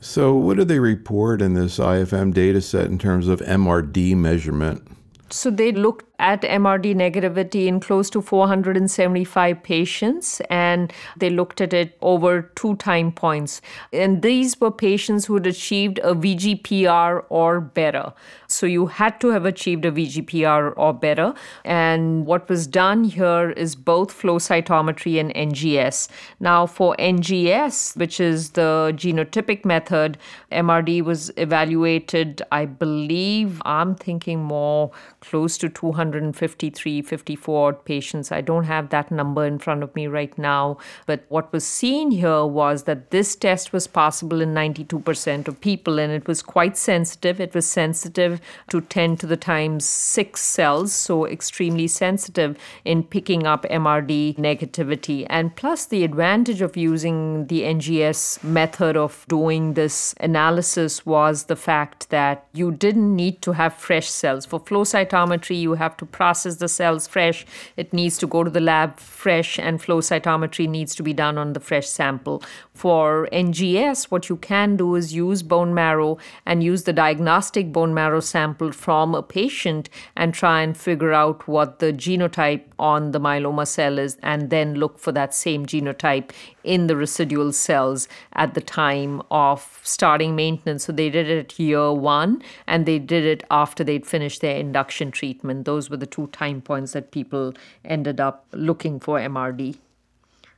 So, 0.00 0.34
what 0.34 0.58
do 0.58 0.64
they 0.64 0.78
report 0.78 1.40
in 1.40 1.54
this 1.54 1.78
IFM 1.78 2.34
data 2.34 2.60
set 2.60 2.86
in 2.86 2.98
terms 2.98 3.26
of 3.26 3.40
MRD 3.40 4.14
measurement? 4.14 4.86
So, 5.30 5.50
they 5.50 5.72
looked 5.72 6.04
at 6.18 6.42
MRD 6.42 6.94
negativity 6.94 7.66
in 7.66 7.80
close 7.80 8.08
to 8.10 8.22
475 8.22 9.62
patients, 9.62 10.40
and 10.48 10.92
they 11.16 11.30
looked 11.30 11.60
at 11.60 11.72
it 11.72 11.96
over 12.02 12.42
two 12.54 12.76
time 12.76 13.10
points. 13.10 13.60
And 13.92 14.22
these 14.22 14.60
were 14.60 14.70
patients 14.70 15.26
who 15.26 15.34
had 15.34 15.46
achieved 15.46 15.98
a 15.98 16.14
VGPR 16.14 17.24
or 17.28 17.60
better. 17.60 18.12
So 18.46 18.66
you 18.66 18.86
had 18.86 19.20
to 19.20 19.28
have 19.28 19.44
achieved 19.44 19.84
a 19.84 19.90
VGPR 19.90 20.74
or 20.76 20.92
better. 20.92 21.34
And 21.64 22.26
what 22.26 22.48
was 22.48 22.66
done 22.66 23.04
here 23.04 23.50
is 23.50 23.74
both 23.74 24.12
flow 24.12 24.38
cytometry 24.38 25.18
and 25.18 25.34
NGS. 25.34 26.08
Now, 26.38 26.66
for 26.66 26.94
NGS, 26.98 27.96
which 27.96 28.20
is 28.20 28.50
the 28.50 28.92
genotypic 28.94 29.64
method, 29.64 30.16
MRD 30.52 31.02
was 31.02 31.32
evaluated, 31.36 32.42
I 32.52 32.66
believe, 32.66 33.60
I'm 33.64 33.96
thinking 33.96 34.42
more 34.44 34.92
close 35.20 35.58
to 35.58 35.68
200. 35.68 36.03
153, 36.04 37.02
54 37.02 37.72
patients. 37.72 38.30
I 38.30 38.40
don't 38.40 38.64
have 38.64 38.90
that 38.90 39.10
number 39.10 39.44
in 39.46 39.58
front 39.58 39.82
of 39.82 39.94
me 39.94 40.06
right 40.06 40.36
now. 40.38 40.78
But 41.06 41.24
what 41.28 41.52
was 41.52 41.66
seen 41.66 42.10
here 42.10 42.44
was 42.44 42.84
that 42.84 43.10
this 43.10 43.34
test 43.34 43.72
was 43.72 43.86
possible 43.86 44.40
in 44.40 44.54
92% 44.54 45.48
of 45.48 45.60
people, 45.60 45.98
and 45.98 46.12
it 46.12 46.26
was 46.26 46.42
quite 46.42 46.76
sensitive. 46.76 47.40
It 47.40 47.54
was 47.54 47.66
sensitive 47.66 48.40
to 48.68 48.80
10 48.80 49.16
to 49.18 49.26
the 49.26 49.36
times 49.36 49.84
6 49.84 50.40
cells, 50.40 50.92
so 50.92 51.26
extremely 51.26 51.86
sensitive 51.86 52.56
in 52.84 53.02
picking 53.02 53.46
up 53.46 53.64
MRD 53.64 54.36
negativity. 54.36 55.26
And 55.30 55.54
plus, 55.56 55.86
the 55.86 56.04
advantage 56.04 56.60
of 56.60 56.76
using 56.76 57.46
the 57.46 57.62
NGS 57.62 58.42
method 58.44 58.96
of 58.96 59.24
doing 59.28 59.74
this 59.74 60.14
analysis 60.20 61.04
was 61.06 61.44
the 61.44 61.56
fact 61.56 62.10
that 62.10 62.46
you 62.52 62.70
didn't 62.70 63.14
need 63.14 63.42
to 63.42 63.52
have 63.52 63.74
fresh 63.74 64.08
cells. 64.08 64.44
For 64.46 64.60
flow 64.60 64.84
cytometry, 64.84 65.60
you 65.60 65.74
have 65.74 65.93
to 65.98 66.06
process 66.06 66.56
the 66.56 66.68
cells 66.68 67.06
fresh. 67.06 67.46
It 67.76 67.92
needs 67.92 68.18
to 68.18 68.26
go 68.26 68.44
to 68.44 68.50
the 68.50 68.60
lab 68.60 68.98
fresh, 68.98 69.58
and 69.58 69.80
flow 69.80 70.00
cytometry 70.00 70.68
needs 70.68 70.94
to 70.96 71.02
be 71.02 71.12
done 71.12 71.38
on 71.38 71.52
the 71.52 71.60
fresh 71.60 71.88
sample. 71.88 72.42
For 72.72 73.28
NGS, 73.32 74.04
what 74.10 74.28
you 74.28 74.36
can 74.36 74.76
do 74.76 74.94
is 74.94 75.14
use 75.14 75.42
bone 75.42 75.74
marrow 75.74 76.18
and 76.44 76.62
use 76.62 76.84
the 76.84 76.92
diagnostic 76.92 77.72
bone 77.72 77.94
marrow 77.94 78.20
sample 78.20 78.72
from 78.72 79.14
a 79.14 79.22
patient 79.22 79.88
and 80.16 80.34
try 80.34 80.62
and 80.62 80.76
figure 80.76 81.12
out 81.12 81.46
what 81.46 81.78
the 81.78 81.92
genotype 81.92 82.64
on 82.78 83.12
the 83.12 83.20
myeloma 83.20 83.66
cell 83.66 83.98
is, 83.98 84.16
and 84.22 84.50
then 84.50 84.74
look 84.74 84.98
for 84.98 85.12
that 85.12 85.34
same 85.34 85.64
genotype 85.64 86.30
in 86.64 86.86
the 86.86 86.96
residual 86.96 87.52
cells 87.52 88.08
at 88.32 88.54
the 88.54 88.60
time 88.60 89.22
of 89.30 89.80
starting 89.82 90.34
maintenance. 90.34 90.84
So 90.84 90.92
they 90.92 91.10
did 91.10 91.28
it 91.28 91.58
year 91.58 91.92
one 91.92 92.42
and 92.66 92.86
they 92.86 92.98
did 92.98 93.24
it 93.24 93.44
after 93.50 93.84
they'd 93.84 94.06
finished 94.06 94.40
their 94.40 94.56
induction 94.56 95.10
treatment. 95.10 95.64
Those 95.64 95.83
were 95.90 95.96
the 95.96 96.06
two 96.06 96.26
time 96.28 96.60
points 96.60 96.92
that 96.92 97.10
people 97.10 97.54
ended 97.84 98.20
up 98.20 98.46
looking 98.52 99.00
for 99.00 99.18
MRD. 99.18 99.76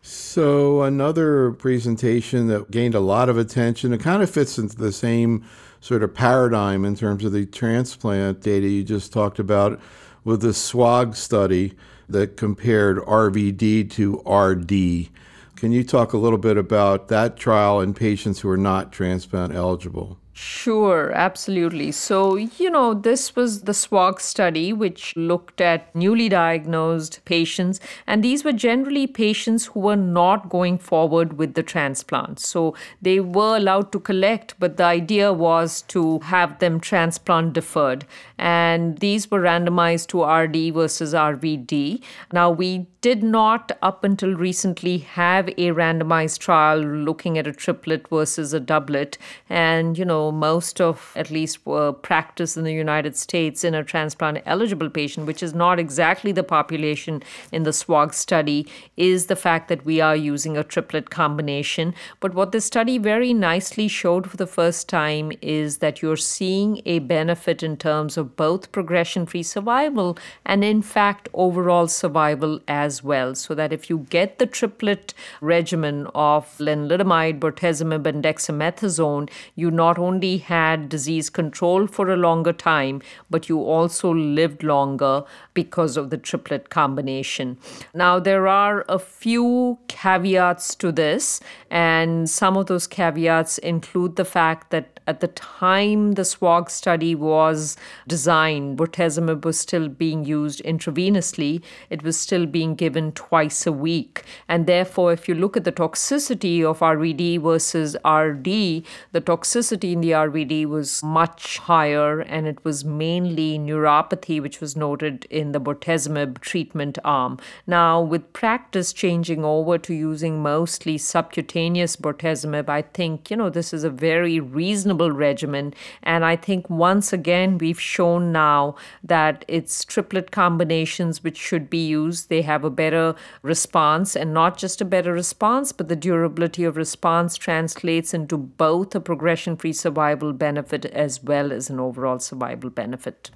So, 0.03 0.83
another 0.83 1.51
presentation 1.51 2.47
that 2.47 2.71
gained 2.71 2.95
a 2.95 3.01
lot 3.01 3.29
of 3.29 3.37
attention, 3.37 3.93
it 3.93 3.99
kind 3.99 4.23
of 4.23 4.31
fits 4.31 4.57
into 4.57 4.77
the 4.77 4.93
same 4.93 5.45
sort 5.81 6.05
of 6.05 6.15
paradigm 6.15 6.85
in 6.85 6.95
terms 6.95 7.25
of 7.25 7.33
the 7.33 7.45
transplant 7.45 8.41
data 8.41 8.69
you 8.69 8.85
just 8.85 9.13
talked 9.13 9.41
about 9.41 9.81
with 10.23 10.43
the 10.43 10.53
SWOG 10.53 11.17
study 11.17 11.75
that 12.09 12.37
compared 12.37 12.99
RVD 12.99 13.91
to 13.91 14.23
RD. 14.29 15.11
Can 15.57 15.73
you 15.73 15.83
talk 15.83 16.13
a 16.13 16.19
little 16.19 16.39
bit 16.39 16.57
about 16.57 17.09
that 17.09 17.37
trial 17.37 17.81
in 17.81 17.95
patients 17.95 18.41
who 18.41 18.49
are 18.49 18.57
not 18.57 18.93
transplant 18.93 19.55
eligible? 19.55 20.19
Sure, 20.39 21.13
absolutely. 21.13 21.91
So, 21.93 22.37
you 22.37 22.69
know, 22.69 22.93
this 22.93 23.35
was 23.35 23.63
the 23.63 23.73
SWOG 23.73 24.21
study, 24.21 24.71
which 24.71 25.17
looked 25.17 25.63
at 25.63 25.95
newly 25.97 26.29
diagnosed 26.29 27.25
patients, 27.25 27.81
and 28.07 28.23
these 28.23 28.45
were 28.45 28.53
generally 28.53 29.07
patients 29.07 29.65
who 29.65 29.81
were 29.81 29.97
not 29.97 30.51
going 30.51 30.77
forward 30.77 31.39
with 31.39 31.55
the 31.55 31.63
transplant. 31.63 32.39
So, 32.39 32.75
they 33.01 33.19
were 33.19 33.57
allowed 33.57 33.93
to 33.93 33.99
collect, 33.99 34.55
but 34.59 34.77
the 34.77 34.85
idea 34.85 35.33
was 35.33 35.81
to 35.89 36.19
have 36.19 36.59
them 36.59 36.81
transplant 36.81 37.55
deferred. 37.55 38.05
And 38.37 38.99
these 38.99 39.31
were 39.31 39.41
randomized 39.41 40.09
to 40.09 40.23
RD 40.23 40.75
versus 40.75 41.15
RVD. 41.15 42.03
Now, 42.31 42.51
we 42.51 42.89
did 43.01 43.23
not, 43.23 43.73
up 43.81 44.05
until 44.05 44.35
recently, 44.35 44.99
have 44.99 45.49
a 45.51 45.71
randomized 45.71 46.41
trial 46.41 46.79
looking 46.81 47.39
at 47.39 47.47
a 47.47 47.53
triplet 47.53 48.09
versus 48.09 48.53
a 48.53 48.61
doublet. 48.61 49.17
And, 49.49 49.97
you 49.97 50.05
know, 50.05 50.26
most 50.33 50.81
of 50.81 51.13
at 51.17 51.31
least 51.31 51.67
uh, 51.67 51.93
practice 51.93 52.57
in 52.57 52.65
the 52.65 52.73
United 52.73 53.17
States 53.17 53.65
in 53.65 53.75
a 53.75 53.85
transplant 53.85 54.43
eligible 54.47 54.91
patient, 54.91 55.27
which 55.27 55.43
is 55.43 55.55
not 55.55 55.79
exactly 55.79 56.33
the 56.33 56.43
population 56.43 57.23
in 57.53 57.63
the 57.65 57.71
SWOG 57.71 58.15
study, 58.15 58.67
is 58.97 59.27
the 59.27 59.37
fact 59.37 59.69
that 59.69 59.85
we 59.85 60.01
are 60.01 60.17
using 60.17 60.57
a 60.57 60.65
triplet 60.65 61.11
combination. 61.11 61.95
But 62.21 62.35
what 62.35 62.53
the 62.53 62.61
study 62.61 62.99
very 62.99 63.33
nicely 63.33 63.89
showed 63.89 64.31
for 64.31 64.37
the 64.37 64.47
first 64.47 64.89
time 64.89 65.33
is 65.43 65.79
that 65.79 66.03
you're 66.03 66.17
seeing 66.17 66.81
a 66.87 66.99
benefit 67.01 67.63
in 67.63 67.77
terms 67.77 68.17
of 68.17 68.37
both 68.37 68.73
progression 68.73 69.27
free 69.27 69.43
survival 69.43 70.19
and, 70.45 70.65
in 70.65 70.83
fact, 70.83 71.29
overall 71.35 71.89
survival 71.89 72.61
as 72.67 73.03
well. 73.03 73.35
So 73.35 73.55
that 73.55 73.73
if 73.73 73.91
you 73.91 74.07
get 74.11 74.39
the 74.39 74.47
triplet 74.47 75.15
regimen 75.41 76.07
of 76.15 76.57
lenalidomide, 76.59 77.39
bortezomib, 77.39 78.07
and 78.07 78.23
dexamethasone, 78.23 79.29
you 79.55 79.71
not 79.71 79.99
only 79.99 80.16
only 80.17 80.39
had 80.39 80.89
disease 80.89 81.29
control 81.29 81.87
for 81.87 82.11
a 82.11 82.17
longer 82.17 82.53
time, 82.53 83.03
but 83.29 83.51
you 83.51 83.61
also 83.61 84.15
lived 84.15 84.63
longer 84.63 85.25
because 85.53 85.99
of 85.99 86.09
the 86.09 86.17
triplet 86.17 86.71
combination. 86.71 87.59
Now, 87.93 88.19
there 88.19 88.49
are 88.49 88.85
a 88.89 88.99
few 88.99 89.79
caveats 89.89 90.75
to 90.77 90.91
this, 90.91 91.41
and 91.71 92.31
some 92.31 92.57
of 92.57 92.67
those 92.67 92.87
caveats 92.87 93.59
include 93.59 94.17
the 94.17 94.25
fact 94.25 94.71
that 94.71 94.97
at 95.07 95.21
the 95.21 95.29
time 95.29 96.13
the 96.13 96.23
SWOG 96.23 96.69
study 96.69 97.15
was 97.15 97.77
designed, 98.09 98.77
bortezomib 98.79 99.45
was 99.45 99.61
still 99.61 99.89
being 99.89 100.25
used 100.25 100.63
intravenously. 100.65 101.63
It 101.91 102.03
was 102.03 102.19
still 102.19 102.47
being 102.47 102.75
given 102.75 103.13
twice 103.13 103.67
a 103.67 103.73
week. 103.73 104.25
And 104.49 104.67
therefore, 104.67 105.13
if 105.13 105.29
you 105.29 105.35
look 105.37 105.57
at 105.57 105.63
the 105.63 105.73
toxicity 105.73 106.65
of 106.65 106.81
RVD 106.81 107.41
versus 107.41 107.95
RD, 108.05 108.85
the 109.13 109.21
toxicity 109.21 109.93
in 109.93 110.01
the 110.01 110.06
RVD 110.11 110.67
was 110.67 111.03
much 111.03 111.59
higher, 111.59 112.21
and 112.21 112.47
it 112.47 112.65
was 112.65 112.85
mainly 112.85 113.59
neuropathy, 113.59 114.41
which 114.41 114.61
was 114.61 114.77
noted 114.77 115.27
in 115.31 115.53
the 115.53 115.61
bortezomib 115.61 116.41
treatment 116.41 116.99
arm. 117.05 117.39
Now, 117.67 118.01
with 118.01 118.33
practice 118.33 118.93
changing 118.93 119.45
over 119.45 119.79
to 119.79 119.95
using 119.95 120.43
mostly 120.43 120.99
subcutaneous 120.99 121.97
bortezomib, 121.97 122.69
I 122.69 122.83
think, 122.83 123.31
you 123.31 123.37
know, 123.37 123.51
this 123.51 123.73
is 123.73 123.85
a 123.85 123.91
very 123.91 124.41
reasonable 124.41 124.87
reasonable 124.87 125.11
regimen. 125.11 125.75
And 126.03 126.25
I 126.25 126.37
think 126.37 126.71
once 126.71 127.13
again, 127.13 127.59
we've 127.59 127.81
shown 127.81 128.31
now 128.33 128.77
that 129.03 129.45
it's 129.49 129.85
triplet 129.85 130.31
combinations 130.31 131.25
which 131.25 131.39
should 131.39 131.69
be 131.71 131.87
used. 131.87 132.29
They 132.29 132.43
have 132.43 132.65
a 132.65 132.71
better 132.71 133.15
response, 133.43 134.17
and 134.17 134.35
not 134.35 134.59
just 134.59 134.81
a 134.81 134.85
better 134.85 135.13
response, 135.13 135.73
but 135.73 135.89
the 135.89 135.97
durability 135.97 136.65
of 136.65 136.77
response 136.77 137.37
translates 137.37 138.15
into 138.15 138.37
both 138.37 138.95
a 138.95 139.01
progression 139.01 139.57
free 139.57 139.73
survival 139.73 139.96
benefit 140.33 140.85
as 140.87 141.23
well 141.23 141.53
as 141.53 141.71
an 141.71 141.81
overall 141.81 142.19
survival 142.19 142.71
benefit 142.71 143.31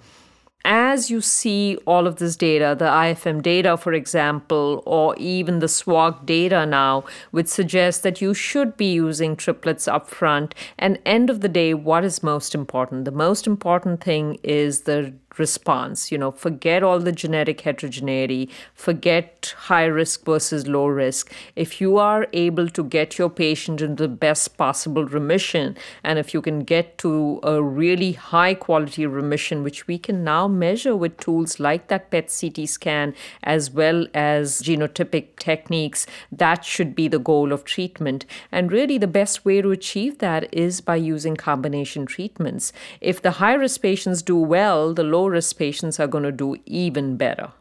as 0.64 1.10
you 1.10 1.20
see 1.20 1.76
all 1.86 2.06
of 2.06 2.16
this 2.16 2.36
data, 2.36 2.76
the 2.78 2.84
IFM 2.84 3.42
data, 3.42 3.76
for 3.76 3.92
example, 3.92 4.82
or 4.84 5.16
even 5.16 5.60
the 5.60 5.66
SWOG 5.66 6.26
data 6.26 6.66
now, 6.66 7.04
which 7.30 7.46
suggests 7.46 8.02
that 8.02 8.20
you 8.20 8.34
should 8.34 8.76
be 8.76 8.92
using 8.92 9.36
triplets 9.36 9.86
upfront. 9.86 10.52
And 10.78 10.98
end 11.06 11.30
of 11.30 11.40
the 11.40 11.48
day, 11.48 11.72
what 11.72 12.04
is 12.04 12.22
most 12.22 12.54
important? 12.54 13.04
The 13.04 13.10
most 13.10 13.46
important 13.46 14.02
thing 14.02 14.38
is 14.42 14.82
the 14.82 15.14
response. 15.38 16.10
You 16.10 16.18
know, 16.18 16.30
forget 16.30 16.82
all 16.82 16.98
the 16.98 17.12
genetic 17.12 17.60
heterogeneity, 17.62 18.50
forget 18.74 19.54
high 19.56 19.84
risk 19.84 20.24
versus 20.24 20.66
low 20.66 20.86
risk. 20.86 21.32
If 21.56 21.80
you 21.80 21.96
are 21.98 22.26
able 22.32 22.68
to 22.70 22.84
get 22.84 23.18
your 23.18 23.30
patient 23.30 23.80
into 23.80 24.04
the 24.04 24.08
best 24.08 24.56
possible 24.56 25.04
remission, 25.04 25.76
and 26.02 26.18
if 26.18 26.34
you 26.34 26.42
can 26.42 26.60
get 26.60 26.98
to 26.98 27.40
a 27.42 27.62
really 27.62 28.12
high 28.12 28.54
quality 28.54 29.06
remission, 29.06 29.62
which 29.62 29.86
we 29.86 29.98
can 29.98 30.24
now 30.24 30.48
measure 30.48 30.96
with 30.96 31.18
tools 31.18 31.60
like 31.60 31.88
that 31.88 32.10
PET 32.10 32.34
CT 32.40 32.68
scan 32.68 33.14
as 33.42 33.70
well 33.70 34.06
as 34.14 34.62
genotypic 34.62 35.36
techniques, 35.38 36.06
that 36.32 36.64
should 36.64 36.94
be 36.94 37.08
the 37.08 37.18
goal 37.18 37.52
of 37.52 37.64
treatment. 37.64 38.26
And 38.50 38.72
really, 38.72 38.98
the 38.98 39.06
best 39.06 39.44
way 39.44 39.62
to 39.62 39.70
achieve 39.70 40.18
that 40.18 40.52
is 40.52 40.80
by 40.80 40.96
using 40.96 41.36
combination 41.36 42.06
treatments. 42.06 42.72
If 43.00 43.22
the 43.22 43.32
high 43.32 43.54
risk 43.54 43.82
patients 43.82 44.22
do 44.22 44.36
well, 44.36 44.94
the 44.94 45.02
low 45.02 45.19
low 45.20 45.28
risk 45.28 45.58
patients 45.58 46.00
are 46.00 46.06
going 46.06 46.24
to 46.24 46.32
do 46.32 46.56
even 46.66 47.16
better. 47.16 47.52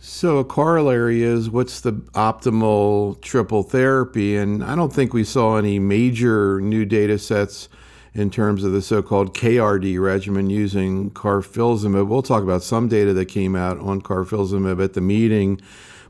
So, 0.00 0.38
a 0.38 0.44
corollary 0.44 1.22
is 1.22 1.48
what's 1.48 1.80
the 1.80 1.92
optimal 1.92 3.20
triple 3.22 3.62
therapy? 3.62 4.36
And 4.36 4.62
I 4.62 4.76
don't 4.76 4.92
think 4.92 5.14
we 5.14 5.24
saw 5.24 5.56
any 5.56 5.78
major 5.78 6.60
new 6.60 6.84
data 6.84 7.18
sets 7.18 7.70
in 8.12 8.30
terms 8.30 8.64
of 8.64 8.72
the 8.72 8.82
so 8.82 9.02
called 9.02 9.34
KRD 9.34 9.98
regimen 9.98 10.50
using 10.50 11.10
carfilzomib. 11.12 12.06
We'll 12.06 12.22
talk 12.22 12.42
about 12.42 12.62
some 12.62 12.86
data 12.86 13.14
that 13.14 13.26
came 13.26 13.56
out 13.56 13.78
on 13.78 14.02
carfilzomib 14.02 14.82
at 14.82 14.92
the 14.92 15.00
meeting. 15.00 15.60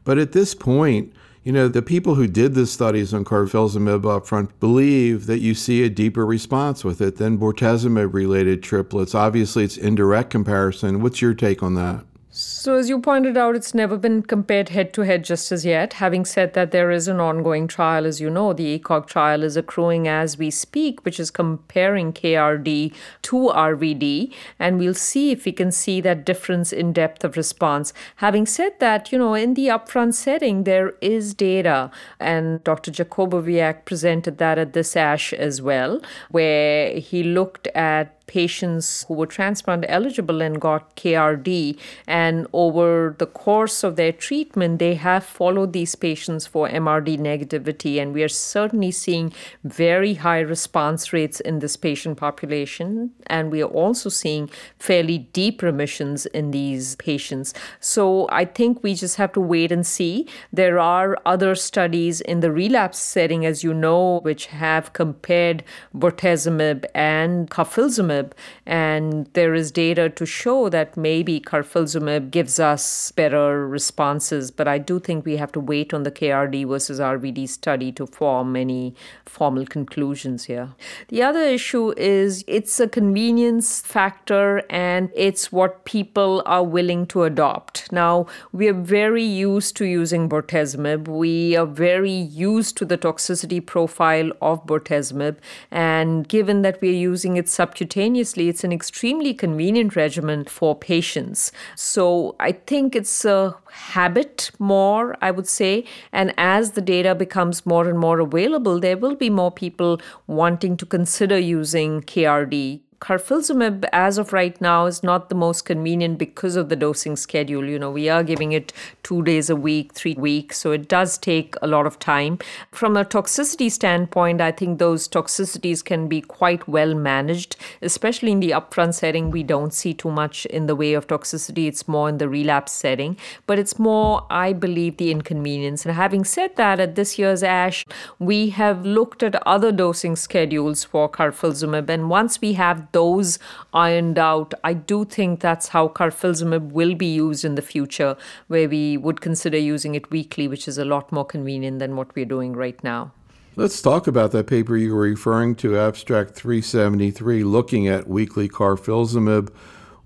But 0.03 0.19
at 0.19 0.33
this 0.33 0.55
point, 0.55 1.13
you 1.45 1.53
know, 1.53 1.69
the 1.69 1.83
people 1.83 2.15
who 2.15 2.27
did 2.27 2.55
the 2.55 2.67
studies 2.67 3.13
on 3.13 3.25
carfilzomib 3.25 4.07
up 4.11 4.27
front 4.27 4.59
believe 4.61 5.27
that 5.27 5.41
you 5.41 5.55
see 5.55 5.83
a 5.83 5.91
deeper 5.91 6.25
response 6.25 6.83
with 6.85 7.03
it 7.03 7.17
than 7.17 7.39
bortezomib 7.39 8.15
related 8.15 8.63
triplets. 8.63 9.15
Obviously, 9.15 9.63
it's 9.63 9.77
indirect 9.77 10.31
comparison. 10.31 11.03
What's 11.03 11.21
your 11.21 11.35
take 11.35 11.63
on 11.63 11.75
that? 11.75 12.05
So, 12.47 12.77
as 12.77 12.91
you 12.91 13.01
pointed 13.01 13.39
out, 13.39 13.57
it's 13.57 13.73
never 13.73 13.97
been 13.97 14.21
compared 14.21 14.69
head 14.69 14.93
to 14.95 15.01
head 15.01 15.25
just 15.25 15.51
as 15.51 15.65
yet. 15.65 15.95
Having 15.95 16.27
said 16.27 16.53
that, 16.53 16.73
there 16.73 16.91
is 16.91 17.09
an 17.09 17.19
ongoing 17.19 17.67
trial, 17.67 18.05
as 18.05 18.21
you 18.21 18.29
know. 18.29 18.53
The 18.53 18.79
ECOG 18.79 19.07
trial 19.07 19.43
is 19.43 19.57
accruing 19.57 20.07
as 20.09 20.37
we 20.37 20.51
speak, 20.51 21.03
which 21.07 21.19
is 21.19 21.31
comparing 21.31 22.13
KRD 22.13 22.95
to 23.23 23.37
RVD, 23.37 24.31
and 24.59 24.79
we'll 24.79 24.93
see 24.93 25.31
if 25.31 25.47
we 25.47 25.53
can 25.53 25.73
see 25.73 26.03
that 26.03 26.27
difference 26.27 26.71
in 26.71 26.93
depth 26.93 27.25
of 27.25 27.39
response. 27.39 27.95
Having 28.17 28.47
said 28.47 28.79
that, 28.79 29.11
you 29.11 29.19
know, 29.19 29.33
in 29.33 29.55
the 29.55 29.69
upfront 29.69 30.13
setting, 30.13 30.65
there 30.65 30.93
is 31.01 31.33
data, 31.33 31.91
and 32.21 32.63
Dr. 32.63 32.91
Jakubowiak 32.91 33.87
presented 33.87 34.37
that 34.37 34.59
at 34.59 34.75
this 34.75 34.95
ASH 34.97 35.33
as 35.33 35.63
well, 35.63 35.99
where 36.31 36.99
he 36.99 37.23
looked 37.23 37.69
at 37.69 38.21
patients 38.27 39.05
who 39.07 39.15
were 39.15 39.27
transplant 39.27 39.85
eligible 39.89 40.41
and 40.41 40.61
got 40.61 40.97
KRD. 40.97 41.79
And 42.07 42.34
over 42.53 43.15
the 43.19 43.27
course 43.27 43.85
of 43.85 43.97
their 43.97 44.13
treatment, 44.13 44.79
they 44.79 44.95
have 44.95 45.25
followed 45.25 45.73
these 45.73 45.95
patients 45.95 46.47
for 46.47 46.69
MRD 46.69 47.19
negativity. 47.19 48.01
And 48.01 48.13
we 48.13 48.23
are 48.23 48.29
certainly 48.29 48.91
seeing 48.91 49.33
very 49.63 50.15
high 50.15 50.41
response 50.41 51.13
rates 51.13 51.41
in 51.41 51.59
this 51.59 51.77
patient 51.77 52.17
population. 52.17 53.11
And 53.27 53.51
we 53.51 53.63
are 53.63 53.75
also 53.83 54.09
seeing 54.09 54.51
fairly 54.79 55.19
deep 55.19 55.63
remissions 55.63 56.27
in 56.27 56.51
these 56.51 56.97
patients. 56.97 57.55
So 57.81 58.29
I 58.31 58.45
think 58.45 58.83
we 58.83 58.95
just 58.95 59.17
have 59.17 59.33
to 59.33 59.41
wait 59.41 59.71
and 59.73 59.87
see. 59.87 60.27
There 60.53 60.79
are 60.79 61.19
other 61.27 61.55
studies 61.55 62.21
in 62.21 62.41
the 62.41 62.53
relapse 62.53 62.99
setting, 62.99 63.45
as 63.47 63.63
you 63.65 63.75
know, 63.75 64.21
which 64.21 64.47
have 64.47 64.93
compared 64.93 65.65
bortezomib 65.95 66.85
and 66.95 67.51
carfilzomib, 67.51 68.33
and 68.67 69.29
there 69.35 69.55
is 69.55 69.71
data 69.71 70.09
to 70.11 70.27
show 70.27 70.69
that 70.69 70.97
maybe 70.97 71.41
carfilzomib 71.41 72.24
gives 72.31 72.61
us 72.61 73.13
better 73.13 73.67
responses. 73.69 74.51
But 74.51 74.69
I 74.69 74.79
do 74.79 74.99
think 75.01 75.25
we 75.25 75.37
have 75.37 75.53
to 75.53 75.61
wait 75.61 75.95
on 75.95 76.03
the 76.03 76.11
KRD 76.11 76.67
versus 76.69 77.01
RVD 77.01 77.49
study 77.49 77.93
to 77.93 78.07
form 78.07 78.57
any 78.57 78.95
formal 79.27 79.67
conclusions 79.67 80.45
here. 80.45 80.71
The 81.09 81.23
other 81.23 81.41
issue 81.41 81.93
is 81.97 82.45
it's 82.47 82.79
a 82.81 82.89
convenience 82.89 83.81
factor 83.81 84.63
and 84.71 85.11
it's 85.15 85.51
what 85.51 85.85
people 85.85 86.43
are 86.47 86.65
willing 86.65 87.07
to 87.07 87.25
adopt. 87.25 87.91
Now, 87.93 88.27
we 88.53 88.69
are 88.69 88.81
very 88.99 89.25
used 89.25 89.77
to 89.77 89.85
using 89.85 90.29
bortezomib. 90.29 91.09
We 91.09 91.57
are 91.57 91.67
very 91.67 92.13
used 92.13 92.77
to 92.79 92.85
the 92.85 92.99
toxicity 92.99 93.65
profile 93.65 94.31
of 94.41 94.65
bortezomib. 94.67 95.37
And 95.71 96.29
given 96.29 96.63
that 96.63 96.81
we 96.81 96.91
are 96.91 97.03
using 97.13 97.37
it 97.37 97.47
subcutaneously, 97.47 98.49
it's 98.49 98.65
an 98.65 98.73
extremely 98.73 99.35
convenient 99.35 99.97
regimen 99.97 100.45
for 100.45 100.75
patients. 100.75 101.53
So 101.77 102.04
I 102.41 102.53
think 102.53 102.97
it's 102.97 103.25
a 103.25 103.57
habit 103.71 104.51
more, 104.59 105.17
I 105.21 105.31
would 105.31 105.49
say. 105.49 105.85
And 106.13 106.33
as 106.37 106.73
the 106.73 106.81
data 106.81 107.15
becomes 107.15 107.65
more 107.67 107.89
and 107.89 107.99
more 107.99 108.21
available, 108.21 108.81
there 108.81 108.97
will 108.97 109.17
be 109.17 109.31
more 109.31 109.51
people 109.51 110.01
wanting 110.27 110.77
to 110.79 110.87
consider 110.87 111.39
using 111.39 112.01
KRD 112.03 112.81
carfilzomib 113.05 113.85
as 113.93 114.17
of 114.17 114.33
right 114.33 114.59
now 114.63 114.87
is 114.87 115.03
not 115.03 115.29
the 115.29 115.35
most 115.35 115.67
convenient 115.67 116.17
because 116.17 116.57
of 116.57 116.71
the 116.71 116.77
dosing 116.77 117.17
schedule. 117.17 117.67
You 117.67 117.79
know 117.79 117.91
we 117.91 118.09
are 118.09 118.23
giving 118.23 118.53
it 118.53 118.73
2 119.03 119.23
days 119.25 119.51
a 119.51 119.57
week 119.57 119.93
3 119.93 120.15
weeks 120.15 120.63
so 120.65 120.73
it 120.73 120.89
does 120.89 121.19
take 121.19 121.59
a 121.61 121.67
lot 121.67 121.87
of 121.91 121.99
time. 121.99 122.39
From 122.73 122.97
a 122.97 123.05
toxicity 123.05 123.71
standpoint 123.71 124.41
i 124.41 124.51
think 124.61 124.79
those 124.79 125.07
toxicities 125.17 125.85
can 125.91 126.07
be 126.13 126.21
quite 126.23 126.67
well 126.77 126.95
managed 126.95 127.57
especially 127.83 128.33
in 128.37 128.41
the 128.41 128.53
upfront 128.61 128.95
setting. 129.01 129.31
We 129.31 129.43
don't 129.43 129.75
see 129.81 129.93
too 130.05 130.11
much 130.21 130.47
in 130.47 130.67
the 130.73 130.77
way 130.83 130.95
of 130.95 131.07
toxicity. 131.07 131.67
It's 131.67 131.87
more 131.97 132.09
in 132.09 132.17
the 132.25 132.31
relapse 132.37 132.73
setting 132.73 133.19
but 133.47 133.59
it's 133.59 133.79
more 133.79 134.27
i 134.31 134.55
believe 134.65 134.97
the 134.97 135.11
inconvenience. 135.11 135.85
And 135.85 135.95
having 135.95 136.25
said 136.25 136.57
that 136.57 136.81
at 136.81 136.95
this 136.95 137.19
year's 137.19 137.43
ash 137.43 137.85
we 138.19 138.41
have 138.63 138.87
looked 138.87 139.23
at 139.23 139.47
other 139.55 139.73
dosing 139.85 140.17
schedules 140.25 140.85
for 140.95 141.07
carfilzomib 141.21 141.95
and 141.99 142.09
once 142.09 142.41
we 142.41 142.55
have 142.65 142.83
those 142.95 143.39
ironed 143.75 144.19
out, 144.19 144.55
I 144.65 144.73
do 144.73 145.05
think 145.05 145.41
that's 145.41 145.69
how 145.69 145.89
carfilzomib 145.89 146.73
will 146.73 146.95
be 146.95 147.13
used 147.15 147.45
in 147.45 147.57
the 147.57 147.63
future, 147.63 148.17
where 148.47 148.69
we 148.69 148.97
would 148.97 149.21
consider 149.21 149.59
using 149.59 149.95
it 149.95 150.11
weekly, 150.11 150.49
which 150.49 150.67
is 150.67 150.79
a 150.79 150.87
lot 150.87 151.13
more 151.13 151.27
convenient 151.27 151.81
than 151.81 151.97
what 151.97 152.15
we're 152.15 152.25
doing 152.25 152.55
right 152.55 152.83
now. 152.83 153.13
Let's 153.57 153.81
talk 153.81 154.07
about 154.07 154.33
that 154.33 154.47
paper 154.47 154.77
you 154.77 154.95
were 154.95 155.03
referring 155.03 155.55
to, 155.57 155.79
Abstract 155.79 156.35
373, 156.35 157.45
looking 157.45 157.87
at 157.87 158.09
weekly 158.09 158.49
carfilzomib. 158.49 159.53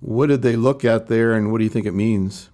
What 0.00 0.26
did 0.26 0.42
they 0.42 0.56
look 0.56 0.84
at 0.84 1.06
there, 1.06 1.32
and 1.32 1.50
what 1.50 1.58
do 1.58 1.64
you 1.64 1.70
think 1.70 1.86
it 1.86 1.94
means? 1.94 2.50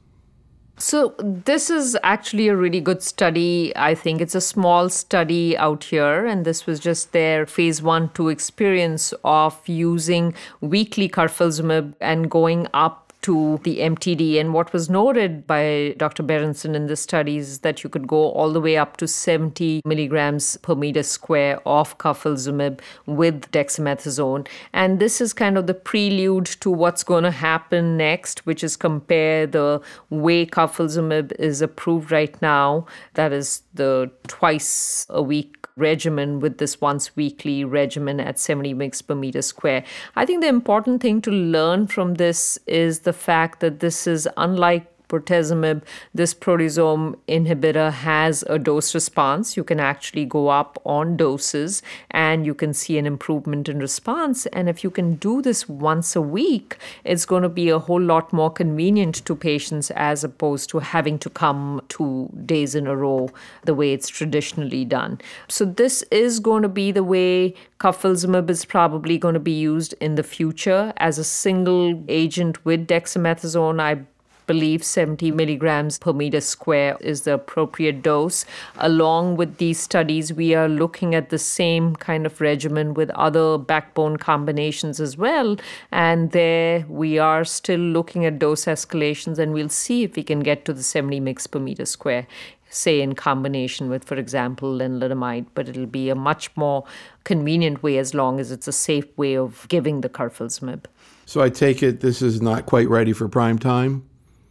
So, 0.77 1.15
this 1.19 1.71
is 1.71 1.97
actually 2.03 2.49
a 2.49 2.57
really 2.57 2.81
good 2.81 3.01
study. 3.01 3.73
I 3.77 3.95
think 3.95 4.21
it's 4.21 4.35
a 4.35 4.41
small 4.41 4.89
study 4.89 5.57
out 5.57 5.85
here, 5.85 6.27
and 6.27 6.45
this 6.45 6.67
was 6.67 6.81
just 6.81 7.13
their 7.13 7.47
phase 7.47 7.81
one, 7.81 8.09
two 8.13 8.29
experience 8.29 9.15
of 9.23 9.57
using 9.69 10.35
weekly 10.61 11.09
carfilzomib 11.09 11.95
and 12.01 12.29
going 12.29 12.67
up 12.75 13.04
to 13.25 13.59
the 13.65 13.79
MTD. 13.79 14.39
And 14.39 14.53
what 14.53 14.73
was 14.75 14.91
noted 14.91 15.47
by 15.47 15.95
Dr. 15.97 16.23
Berenson 16.23 16.75
in 16.75 16.89
the 16.89 16.97
studies 16.97 17.49
is 17.49 17.59
that 17.61 17.83
you 17.83 17.89
could 17.89 18.07
go 18.07 18.31
all 18.33 18.53
the 18.53 18.61
way 18.61 18.77
up 18.77 18.99
to 18.99 19.09
70 19.09 19.81
milligrams 19.87 20.59
per 20.59 20.75
meter 20.75 21.03
square 21.03 21.59
of 21.67 21.97
carfilzomib 21.97 22.81
with 23.07 23.51
dexamethasone. 23.51 24.47
And 24.75 25.01
this 25.01 25.23
is 25.23 25.33
kind 25.33 25.57
of 25.57 25.67
the 25.67 25.73
prelude 25.73 26.47
to 26.61 26.71
what's 26.71 27.03
going 27.03 27.25
to 27.25 27.31
happen 27.31 27.97
next, 27.97 28.45
which 28.45 28.63
is 28.63 28.77
compare 28.77 29.47
the 29.47 29.81
way 30.11 30.45
carfilzomib 30.45 31.33
is 31.39 31.63
approved 31.63 32.13
right 32.13 32.41
now, 32.43 32.87
that 33.15 33.33
is 33.33 33.63
the 33.73 34.11
twice 34.27 35.07
a 35.09 35.23
week 35.23 35.64
regimen 35.77 36.41
with 36.41 36.59
this 36.59 36.81
once 36.81 37.17
weekly 37.17 37.65
regimen 37.65 38.21
at 38.21 38.39
70 38.39 38.75
mg 38.75 39.07
per 39.07 39.15
meter 39.15 39.43
square. 39.43 39.85
I 40.15 40.25
think 40.25 40.41
the 40.41 40.49
important 40.49 41.03
thing 41.03 41.21
to 41.23 41.31
learn 41.31 41.89
from 41.89 42.15
this 42.15 42.59
is 42.67 43.01
the 43.01 43.13
fact 43.13 43.61
that 43.61 43.81
this 43.81 44.07
is 44.07 44.29
unlike 44.37 44.87
bortezomib, 45.15 45.83
this 46.13 46.35
proteasome 46.35 47.17
inhibitor 47.29 47.93
has 47.93 48.43
a 48.49 48.59
dose 48.59 48.95
response. 48.95 49.57
You 49.57 49.65
can 49.65 49.81
actually 49.81 50.25
go 50.25 50.49
up 50.49 50.79
on 50.85 51.17
doses 51.17 51.83
and 52.11 52.47
you 52.47 52.55
can 52.55 52.75
see 52.75 52.99
an 52.99 53.07
improvement 53.07 53.69
in 53.69 53.79
response. 53.79 54.47
And 54.47 54.69
if 54.69 54.83
you 54.83 54.91
can 54.91 55.15
do 55.15 55.43
this 55.43 55.69
once 55.69 56.17
a 56.17 56.23
week, 56.23 56.77
it's 57.05 57.25
going 57.25 57.43
to 57.43 57.49
be 57.49 57.69
a 57.69 57.79
whole 57.79 58.01
lot 58.01 58.33
more 58.33 58.51
convenient 58.51 59.25
to 59.27 59.37
patients 59.37 59.91
as 59.93 60.25
opposed 60.25 60.71
to 60.71 60.79
having 60.79 61.19
to 61.21 61.31
come 61.31 61.83
two 61.89 62.31
days 62.47 62.75
in 62.75 62.87
a 62.87 62.97
row 62.97 63.29
the 63.65 63.75
way 63.75 63.93
it's 63.93 64.09
traditionally 64.09 64.85
done. 64.85 65.21
So, 65.49 65.65
this 65.65 66.03
is 66.11 66.41
going 66.41 66.63
to 66.63 66.69
be 66.69 66.93
the 66.93 67.05
way 67.05 67.55
carfilzomib 67.81 68.49
is 68.51 68.65
probably 68.65 69.19
going 69.19 69.35
to 69.35 69.41
be 69.41 69.53
used 69.53 69.95
in 70.01 70.15
the 70.15 70.23
future 70.23 70.93
as 70.97 71.19
a 71.19 71.25
single 71.25 72.03
agent 72.09 72.65
with 72.65 72.87
dexamethasone. 72.87 73.81
I 73.81 74.05
believe 74.47 74.85
70 74.85 75.31
milligrams 75.31 75.99
per 75.99 76.13
meter 76.13 76.41
square 76.41 76.97
is 77.01 77.23
the 77.23 77.35
appropriate 77.35 78.03
dose. 78.03 78.45
Along 78.79 79.37
with 79.37 79.59
these 79.59 79.81
studies, 79.81 80.33
we 80.33 80.55
are 80.55 80.69
looking 80.69 81.15
at 81.15 81.31
the 81.31 81.39
same 81.39 81.97
kind 81.97 82.27
of 82.27 82.41
regimen 82.41 82.95
with 82.95 83.11
other 83.11 83.59
backbone 83.59 84.17
combinations 84.17 85.01
as 85.01 85.17
well. 85.17 85.57
And 85.91 86.31
there 86.33 86.85
we 86.89 87.19
are 87.19 87.45
still 87.45 87.81
looking 87.81 88.25
at 88.25 88.39
dose 88.39 88.65
escalations, 88.65 89.39
and 89.39 89.53
we'll 89.53 89.69
see 89.69 90.03
if 90.03 90.17
we 90.17 90.23
can 90.23 90.41
get 90.41 90.65
to 90.65 90.73
the 90.73 90.83
70 90.83 91.21
mg 91.21 91.51
per 91.51 91.59
meter 91.59 91.87
square 91.87 92.27
say 92.75 93.01
in 93.01 93.15
combination 93.15 93.89
with, 93.89 94.05
for 94.05 94.17
example, 94.17 94.73
lenalidomide, 94.79 95.47
but 95.55 95.69
it'll 95.69 95.87
be 95.87 96.11
a 96.11 96.15
much 96.15 96.51
more 96.57 96.85
convenient 97.23 97.83
way 97.83 97.99
as 97.99 98.15
long 98.15 98.41
as 98.41 98.51
it's 98.51 98.69
a 98.69 98.73
safe 98.73 99.07
way 99.17 99.37
of 99.37 99.67
giving 99.69 100.01
the 100.01 100.09
carfilzomib. 100.09 100.85
So 101.27 101.41
I 101.41 101.49
take 101.49 101.83
it 101.83 102.01
this 102.01 102.21
is 102.21 102.43
not 102.43 102.67
quite 102.67 102.89
ready 102.89 103.13
for 103.13 103.29
prime 103.29 103.59
time? 103.59 104.05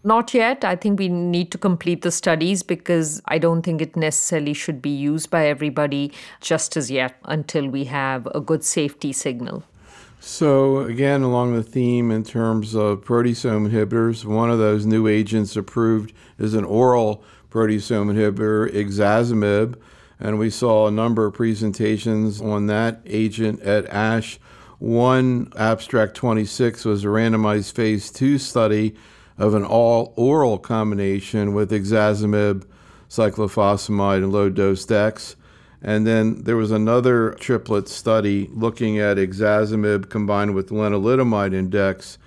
Not 0.06 0.34
yet. 0.34 0.66
I 0.66 0.76
think 0.76 1.00
we 1.00 1.08
need 1.08 1.50
to 1.52 1.58
complete 1.58 2.02
the 2.02 2.12
studies 2.12 2.62
because 2.62 3.22
I 3.26 3.38
don't 3.38 3.62
think 3.62 3.82
it 3.82 3.96
necessarily 3.96 4.54
should 4.54 4.82
be 4.82 4.90
used 4.90 5.30
by 5.30 5.48
everybody 5.48 6.12
just 6.42 6.76
as 6.76 6.92
yet 6.92 7.16
until 7.24 7.70
we 7.70 7.86
have 7.86 8.28
a 8.36 8.42
good 8.42 8.66
safety 8.66 9.14
signal. 9.14 9.64
So, 10.20 10.80
again, 10.80 11.22
along 11.22 11.54
the 11.54 11.64
theme 11.64 12.12
in 12.12 12.24
terms 12.24 12.76
of 12.76 13.02
proteasome 13.02 13.70
inhibitors, 13.70 14.26
one 14.26 14.50
of 14.52 14.58
those 14.58 14.86
new 14.86 15.08
agents 15.08 15.56
approved 15.56 16.14
is 16.38 16.54
an 16.54 16.66
oral 16.66 17.24
proteasome 17.50 18.12
inhibitor, 18.14 18.70
ixazomib, 18.74 19.76
and 20.20 20.40
we 20.40 20.50
saw 20.50 20.88
a 20.88 20.92
number 20.92 21.26
of 21.26 21.34
presentations 21.34 22.42
on 22.42 22.68
that 22.68 23.02
agent 23.06 23.62
at 23.62 23.86
ASH. 23.88 24.40
One 24.80 25.52
abstract 25.58 26.16
26 26.16 26.84
was 26.84 27.04
a 27.06 27.08
randomized 27.08 27.74
phase 27.74 28.12
two 28.12 28.38
study 28.38 28.96
of 29.38 29.54
an 29.54 29.64
all 29.64 30.14
oral 30.16 30.58
combination 30.58 31.54
with 31.54 31.72
ixazomib, 31.72 32.66
cyclophosphamide, 33.10 34.18
and 34.18 34.32
low 34.32 34.50
dose 34.50 34.86
dex. 34.86 35.36
And 35.82 36.08
then 36.08 36.44
there 36.44 36.56
was 36.56 36.72
another 36.72 37.32
triplet 37.32 37.90
study 37.90 38.50
looking 38.54 39.00
at 39.00 39.18
ixazomib 39.18 40.10
combined 40.10 40.56
with 40.56 40.70
lenalidomide 40.70 41.54
index 41.54 42.18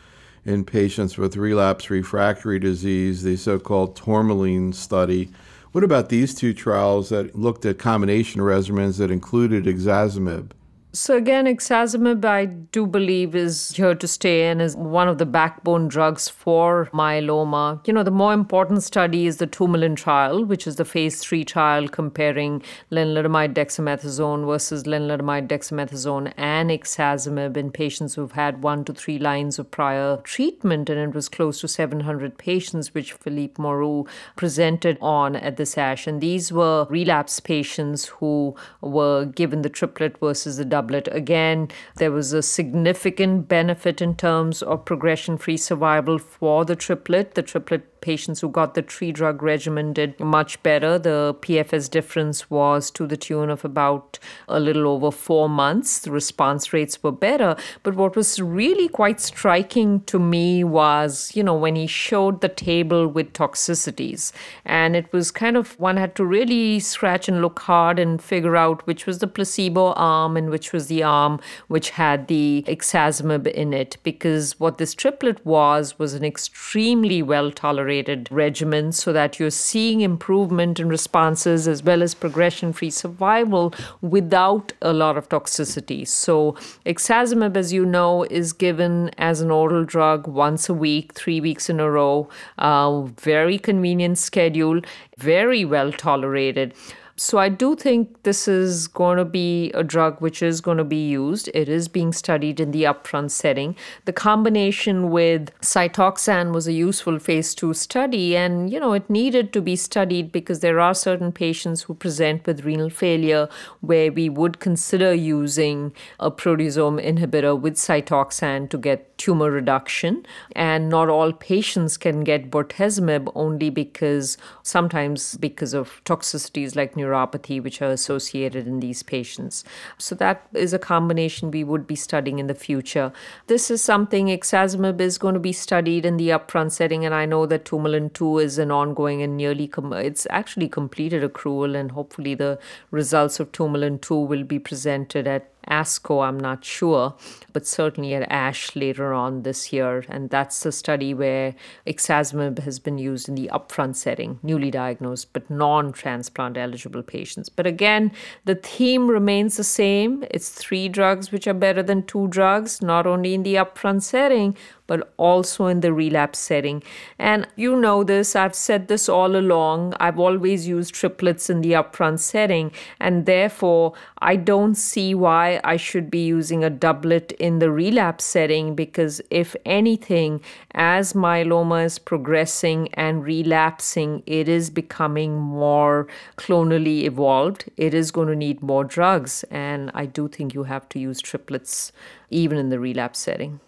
in 0.45 0.64
patients 0.64 1.19
with 1.19 1.37
relapse 1.37 1.90
refractory 1.90 2.59
disease, 2.59 3.23
the 3.23 3.37
so 3.37 3.59
called 3.59 3.97
tourmaline 3.97 4.73
study. 4.73 5.31
What 5.73 5.85
about 5.85 6.09
these 6.09 6.35
two 6.35 6.55
trials 6.55 7.09
that 7.09 7.35
looked 7.35 7.66
at 7.66 7.79
combination 7.79 8.40
regimens 8.40 8.99
that 8.99 9.11
included 9.11 9.64
ixazomib? 9.64 10.51
So 10.96 11.14
again, 11.14 11.44
ixazomib, 11.44 12.24
I 12.24 12.46
do 12.46 12.87
believe, 12.87 13.35
is 13.35 13.72
here 13.76 13.94
to 13.94 14.09
stay 14.09 14.48
and 14.48 14.62
is 14.62 14.74
one 14.74 15.09
of 15.09 15.18
the 15.18 15.26
backbone 15.26 15.88
drugs 15.88 16.30
for 16.30 16.88
myeloma. 16.90 17.87
You 17.87 17.92
know, 17.92 18.02
the 18.02 18.11
more 18.11 18.32
important 18.32 18.82
study 18.82 19.26
is 19.26 19.37
the 19.37 19.46
Tourmaline 19.46 19.94
trial, 19.94 20.42
which 20.42 20.66
is 20.66 20.76
the 20.76 20.87
phase 20.87 21.20
three 21.20 21.44
trial 21.44 21.87
comparing 21.87 22.62
lenalidomide 22.90 23.52
dexamethasone 23.52 24.46
versus 24.46 24.85
lenalidomide 24.85 25.48
dexamethasone 25.48 26.32
and 26.38 26.70
ixazomib 26.70 27.59
in 27.59 27.70
patients 27.70 28.14
who've 28.14 28.32
had 28.32 28.62
one 28.62 28.82
to 28.87 28.94
three 28.94 29.18
lines 29.18 29.59
of 29.59 29.70
prior 29.70 30.16
treatment, 30.24 30.88
and 30.88 30.98
it 30.98 31.14
was 31.14 31.28
close 31.28 31.61
to 31.61 31.68
700 31.68 32.38
patients, 32.38 32.94
which 32.94 33.12
Philippe 33.12 33.62
Moreau 33.62 34.06
presented 34.35 34.96
on 35.02 35.37
at 35.37 35.59
the 35.59 35.66
SASH. 35.66 36.06
And 36.06 36.22
these 36.22 36.50
were 36.50 36.87
relapse 36.88 37.38
patients 37.38 38.06
who 38.06 38.56
were 38.80 39.26
given 39.26 39.61
the 39.61 39.68
triplet 39.68 40.16
versus 40.20 40.56
the 40.56 40.64
doublet. 40.87 41.09
Again, 41.14 41.68
there 41.96 42.12
was 42.12 42.33
a 42.33 42.42
significant 42.42 43.49
benefit 43.49 44.01
in 44.01 44.14
terms 44.16 44.62
of 44.62 44.85
progression 44.85 45.38
free 45.38 45.57
survival 45.57 46.18
for 46.18 46.64
the 46.64 46.77
triplet. 46.77 47.35
The 47.35 47.42
triplet 47.42 47.95
patients 48.07 48.40
who 48.40 48.49
got 48.49 48.75
the 48.75 48.83
three 48.83 49.11
drug 49.11 49.42
regimen 49.42 49.92
did 49.92 50.19
much 50.21 50.62
better. 50.62 50.97
The 50.97 51.35
PFS 51.40 51.90
difference 51.90 52.49
was 52.49 52.88
to 52.92 53.05
the 53.05 53.16
tune 53.16 53.51
of 53.51 53.64
about 53.64 54.21
a 54.47 54.61
little 54.61 54.87
over 54.87 55.11
four 55.11 55.49
months. 55.49 55.99
The 55.99 56.12
response 56.12 56.73
rates 56.73 57.03
were 57.03 57.11
better. 57.11 57.57
But 57.83 57.97
what 57.97 58.14
was 58.14 58.40
really 58.40 58.87
quite 58.87 59.19
striking 59.21 60.03
to 60.12 60.21
me 60.21 60.62
was, 60.62 61.33
you 61.35 61.42
know, 61.42 61.57
when 61.57 61.75
he 61.75 61.88
showed 61.88 62.42
the 62.42 62.49
table 62.49 63.09
with 63.09 63.33
toxicities. 63.33 64.31
And 64.64 64.95
it 64.95 65.12
was 65.12 65.33
kind 65.33 65.57
of, 65.57 65.77
one 65.81 65.97
had 65.97 66.14
to 66.14 66.25
really 66.25 66.79
scratch 66.79 67.29
and 67.29 67.42
look 67.42 67.59
hard 67.59 67.99
and 67.99 68.23
figure 68.23 68.55
out 68.55 68.87
which 68.87 69.05
was 69.07 69.19
the 69.19 69.27
placebo 69.27 69.95
arm 69.95 70.37
and 70.37 70.51
which 70.51 70.73
was 70.73 70.87
the 70.87 71.03
arm 71.03 71.40
which 71.66 71.90
had 71.90 72.29
the 72.29 72.64
ixazomib 72.69 73.49
in 73.49 73.75
it. 73.75 73.97
Because 74.05 74.61
what 74.61 74.79
this 74.79 74.95
triplet 74.95 75.45
was, 75.45 75.99
was 75.99 76.14
an 76.14 76.25
extremely 76.25 77.21
well 77.21 77.51
tolerated 77.51 77.95
tolerated 77.96 78.28
regimen 78.30 78.92
so 78.92 79.12
that 79.12 79.38
you're 79.38 79.50
seeing 79.50 80.00
improvement 80.02 80.78
in 80.78 80.88
responses 80.88 81.66
as 81.66 81.82
well 81.82 82.02
as 82.02 82.14
progression 82.14 82.72
free 82.72 82.90
survival 82.90 83.72
without 84.02 84.72
a 84.82 84.92
lot 84.92 85.16
of 85.16 85.28
toxicity. 85.28 86.06
So, 86.06 86.52
ixazomib, 86.85 87.56
as 87.56 87.72
you 87.72 87.87
know, 87.87 88.24
is 88.24 88.52
given 88.52 89.11
as 89.18 89.40
an 89.40 89.50
oral 89.50 89.85
drug 89.85 90.26
once 90.26 90.68
a 90.68 90.74
week, 90.74 91.14
three 91.14 91.40
weeks 91.40 91.70
in 91.70 91.80
a 91.80 91.90
row, 91.90 92.28
uh, 92.59 93.02
very 93.02 93.59
convenient 93.59 94.18
schedule, 94.18 94.80
very 95.18 95.64
well 95.64 95.92
tolerated. 95.92 96.74
So 97.18 97.38
I 97.38 97.48
do 97.48 97.74
think 97.74 98.24
this 98.24 98.46
is 98.46 98.88
going 98.88 99.16
to 99.16 99.24
be 99.24 99.72
a 99.72 99.83
drug 99.83 100.20
which 100.20 100.42
is 100.42 100.61
going 100.61 100.76
to 100.76 100.85
be 100.85 101.09
used. 101.09 101.48
It 101.55 101.66
is 101.66 101.88
being 101.88 102.12
studied 102.12 102.61
in 102.61 102.72
the 102.72 102.83
upfront 102.83 103.31
setting. 103.31 103.74
The 104.05 104.12
combination 104.12 105.09
with 105.11 105.50
Cytoxan 105.62 106.52
was 106.52 106.66
a 106.66 106.74
useful 106.74 107.18
phase 107.18 107.55
2 107.55 107.72
study 107.72 108.37
and 108.37 108.70
you 108.70 108.79
know 108.79 108.92
it 108.92 109.09
needed 109.09 109.55
to 109.55 109.62
be 109.62 109.76
studied 109.76 110.31
because 110.31 110.61
there 110.61 110.79
are 110.79 110.92
certain 110.92 111.33
patients 111.33 111.83
who 111.83 111.94
present 111.94 112.46
with 112.46 112.66
renal 112.66 112.90
failure 112.90 113.48
where 113.81 114.12
we 114.12 114.29
would 114.29 114.61
consider 114.61 115.14
using 115.14 115.94
a 116.20 116.31
proteasome 116.31 117.02
inhibitor 117.02 117.59
with 117.59 117.76
Cytoxan 117.76 118.68
to 118.68 118.76
get 118.76 119.16
tumor 119.16 119.50
reduction 119.50 120.26
and 120.55 120.90
not 120.90 121.09
all 121.09 121.33
patients 121.33 121.96
can 121.96 122.22
get 122.24 122.50
bortezomib 122.50 123.33
only 123.35 123.70
because 123.70 124.37
sometimes 124.62 125.37
because 125.38 125.72
of 125.72 126.02
toxicities 126.05 126.76
like 126.76 126.94
neuropathy, 127.07 127.62
which 127.62 127.81
are 127.81 127.90
associated 127.90 128.66
in 128.66 128.81
these 128.81 129.03
patients. 129.03 129.64
So 129.99 130.14
that 130.16 130.47
is 130.53 130.73
a 130.73 130.79
combination 130.79 131.51
we 131.51 131.64
would 131.64 131.87
be 131.87 131.97
studying 131.97 132.38
in 132.38 132.47
the 132.47 132.55
future. 132.55 133.12
This 133.47 133.71
is 133.71 133.83
something 133.83 134.27
ixazomib 134.27 135.01
is 135.01 135.19
going 135.19 135.35
to 135.35 135.40
be 135.40 135.53
studied 135.53 136.05
in 136.05 136.16
the 136.16 136.31
upfront 136.31 136.73
setting, 136.73 137.05
and 137.05 137.14
I 137.14 137.27
know 137.27 137.47
that 137.47 137.64
Tourmaline 137.64 138.11
2 138.11 138.38
is 138.38 138.59
an 138.59 138.71
ongoing 138.71 139.23
and 139.23 139.37
nearly, 139.37 139.69
com- 139.69 139.92
it's 139.92 140.27
actually 140.31 140.69
completed 140.69 141.23
accrual, 141.23 141.77
and 141.77 141.92
hopefully 141.92 142.35
the 142.35 142.59
results 142.90 143.40
of 143.40 143.53
Tourmaline 143.53 143.99
2 143.99 144.14
will 144.14 144.45
be 144.45 144.59
presented 144.59 145.27
at 145.27 145.51
ASCO, 145.70 146.26
I'm 146.26 146.38
not 146.38 146.64
sure, 146.64 147.14
but 147.52 147.66
certainly 147.66 148.14
at 148.14 148.31
ASH 148.31 148.76
later 148.76 149.12
on 149.12 149.42
this 149.42 149.72
year. 149.72 150.05
And 150.09 150.31
that's 150.31 150.64
a 150.64 150.72
study 150.72 151.14
where 151.14 151.55
ixazomib 151.87 152.61
has 152.61 152.79
been 152.79 152.98
used 152.98 153.29
in 153.29 153.35
the 153.35 153.50
upfront 153.52 153.96
setting, 153.96 154.38
newly 154.42 154.70
diagnosed 154.70 155.33
but 155.33 155.48
non 155.50 155.92
transplant 155.92 156.57
eligible 156.57 157.02
patients. 157.02 157.48
But 157.48 157.66
again, 157.66 158.12
the 158.44 158.55
theme 158.55 159.09
remains 159.09 159.57
the 159.57 159.64
same. 159.64 160.24
It's 160.31 160.50
three 160.50 160.88
drugs 160.88 161.33
which 161.33 161.46
are 161.46 161.55
better 161.55 161.83
than 161.83 162.05
two 162.05 162.29
drugs, 162.29 162.83
not 162.83 163.07
only 163.07 163.35
in 163.35 163.42
the 163.42 163.55
upfront 163.55 164.02
setting, 164.02 164.57
but 164.87 165.12
also 165.16 165.66
in 165.66 165.81
the 165.81 165.92
relapse 165.92 166.38
setting. 166.38 166.83
And 167.18 167.46
you 167.57 167.77
know 167.77 168.05
this, 168.05 168.37
I've 168.37 168.55
said 168.55 168.88
this 168.88 169.09
all 169.09 169.37
along. 169.37 169.94
I've 169.99 170.18
always 170.18 170.68
used 170.68 170.94
triplets 170.94 171.51
in 171.51 171.61
the 171.61 171.72
upfront 171.72 172.20
setting, 172.20 172.72
and 173.01 173.27
therefore 173.27 173.94
I 174.18 174.37
don't 174.37 174.75
see 174.75 175.14
why 175.14 175.61
I 175.64 175.77
should 175.77 176.11
be 176.11 176.25
using 176.25 176.64
a 176.64 176.70
doublet 176.70 177.33
in 177.33 177.59
the 177.59 177.70
relapse 177.70 178.25
setting 178.25 178.75
because, 178.75 179.20
if 179.31 179.55
anything, 179.64 180.40
as 180.75 181.12
myeloma 181.12 181.85
is 181.85 181.99
progressing 181.99 182.88
and 182.94 183.25
relapsing, 183.25 184.22
it 184.27 184.49
is 184.49 184.70
becoming 184.70 185.38
more 185.38 186.07
clonally 186.37 187.05
evolved. 187.05 187.70
It 187.77 187.94
is 187.94 188.11
going 188.11 188.29
to 188.29 188.37
need 188.37 188.62
more 188.62 188.85
drugs, 188.85 189.44
and 189.51 189.90
I 189.94 190.07
do 190.07 190.29
think 190.29 190.55
you 190.55 190.64
have 190.64 190.88
to 190.90 190.99
use 190.99 191.20
triplets 191.20 191.92
even 192.31 192.59
in 192.59 192.68
the 192.70 192.79
relapse 192.79 193.18
setting. 193.18 193.61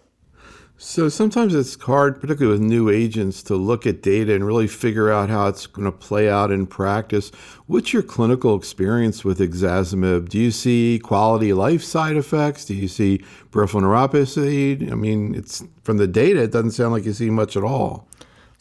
So 0.81 1.09
sometimes 1.09 1.53
it's 1.53 1.77
hard, 1.77 2.21
particularly 2.21 2.57
with 2.57 2.65
new 2.65 2.89
agents, 2.89 3.43
to 3.43 3.55
look 3.57 3.85
at 3.85 4.01
data 4.01 4.33
and 4.33 4.47
really 4.47 4.65
figure 4.65 5.11
out 5.11 5.29
how 5.29 5.49
it's 5.49 5.67
going 5.67 5.83
to 5.83 5.91
play 5.91 6.29
out 6.29 6.51
in 6.51 6.65
practice. 6.65 7.31
What's 7.67 7.91
your 7.91 8.01
clinical 8.01 8.55
experience 8.55 9.25
with 9.25 9.39
ixazomib? 9.39 10.29
Do 10.29 10.39
you 10.39 10.51
see 10.51 10.97
quality 11.03 11.51
life 11.51 11.83
side 11.83 12.15
effects? 12.15 12.63
Do 12.63 12.75
you 12.75 12.87
see 12.87 13.21
peripheral 13.51 13.83
neuropathy? 13.83 14.89
I 14.89 14.95
mean, 14.95 15.35
it's 15.35 15.61
from 15.83 15.97
the 15.97 16.07
data, 16.07 16.43
it 16.43 16.53
doesn't 16.53 16.71
sound 16.71 16.93
like 16.93 17.03
you 17.03 17.11
see 17.11 17.29
much 17.29 17.57
at 17.57 17.63
all. 17.65 18.08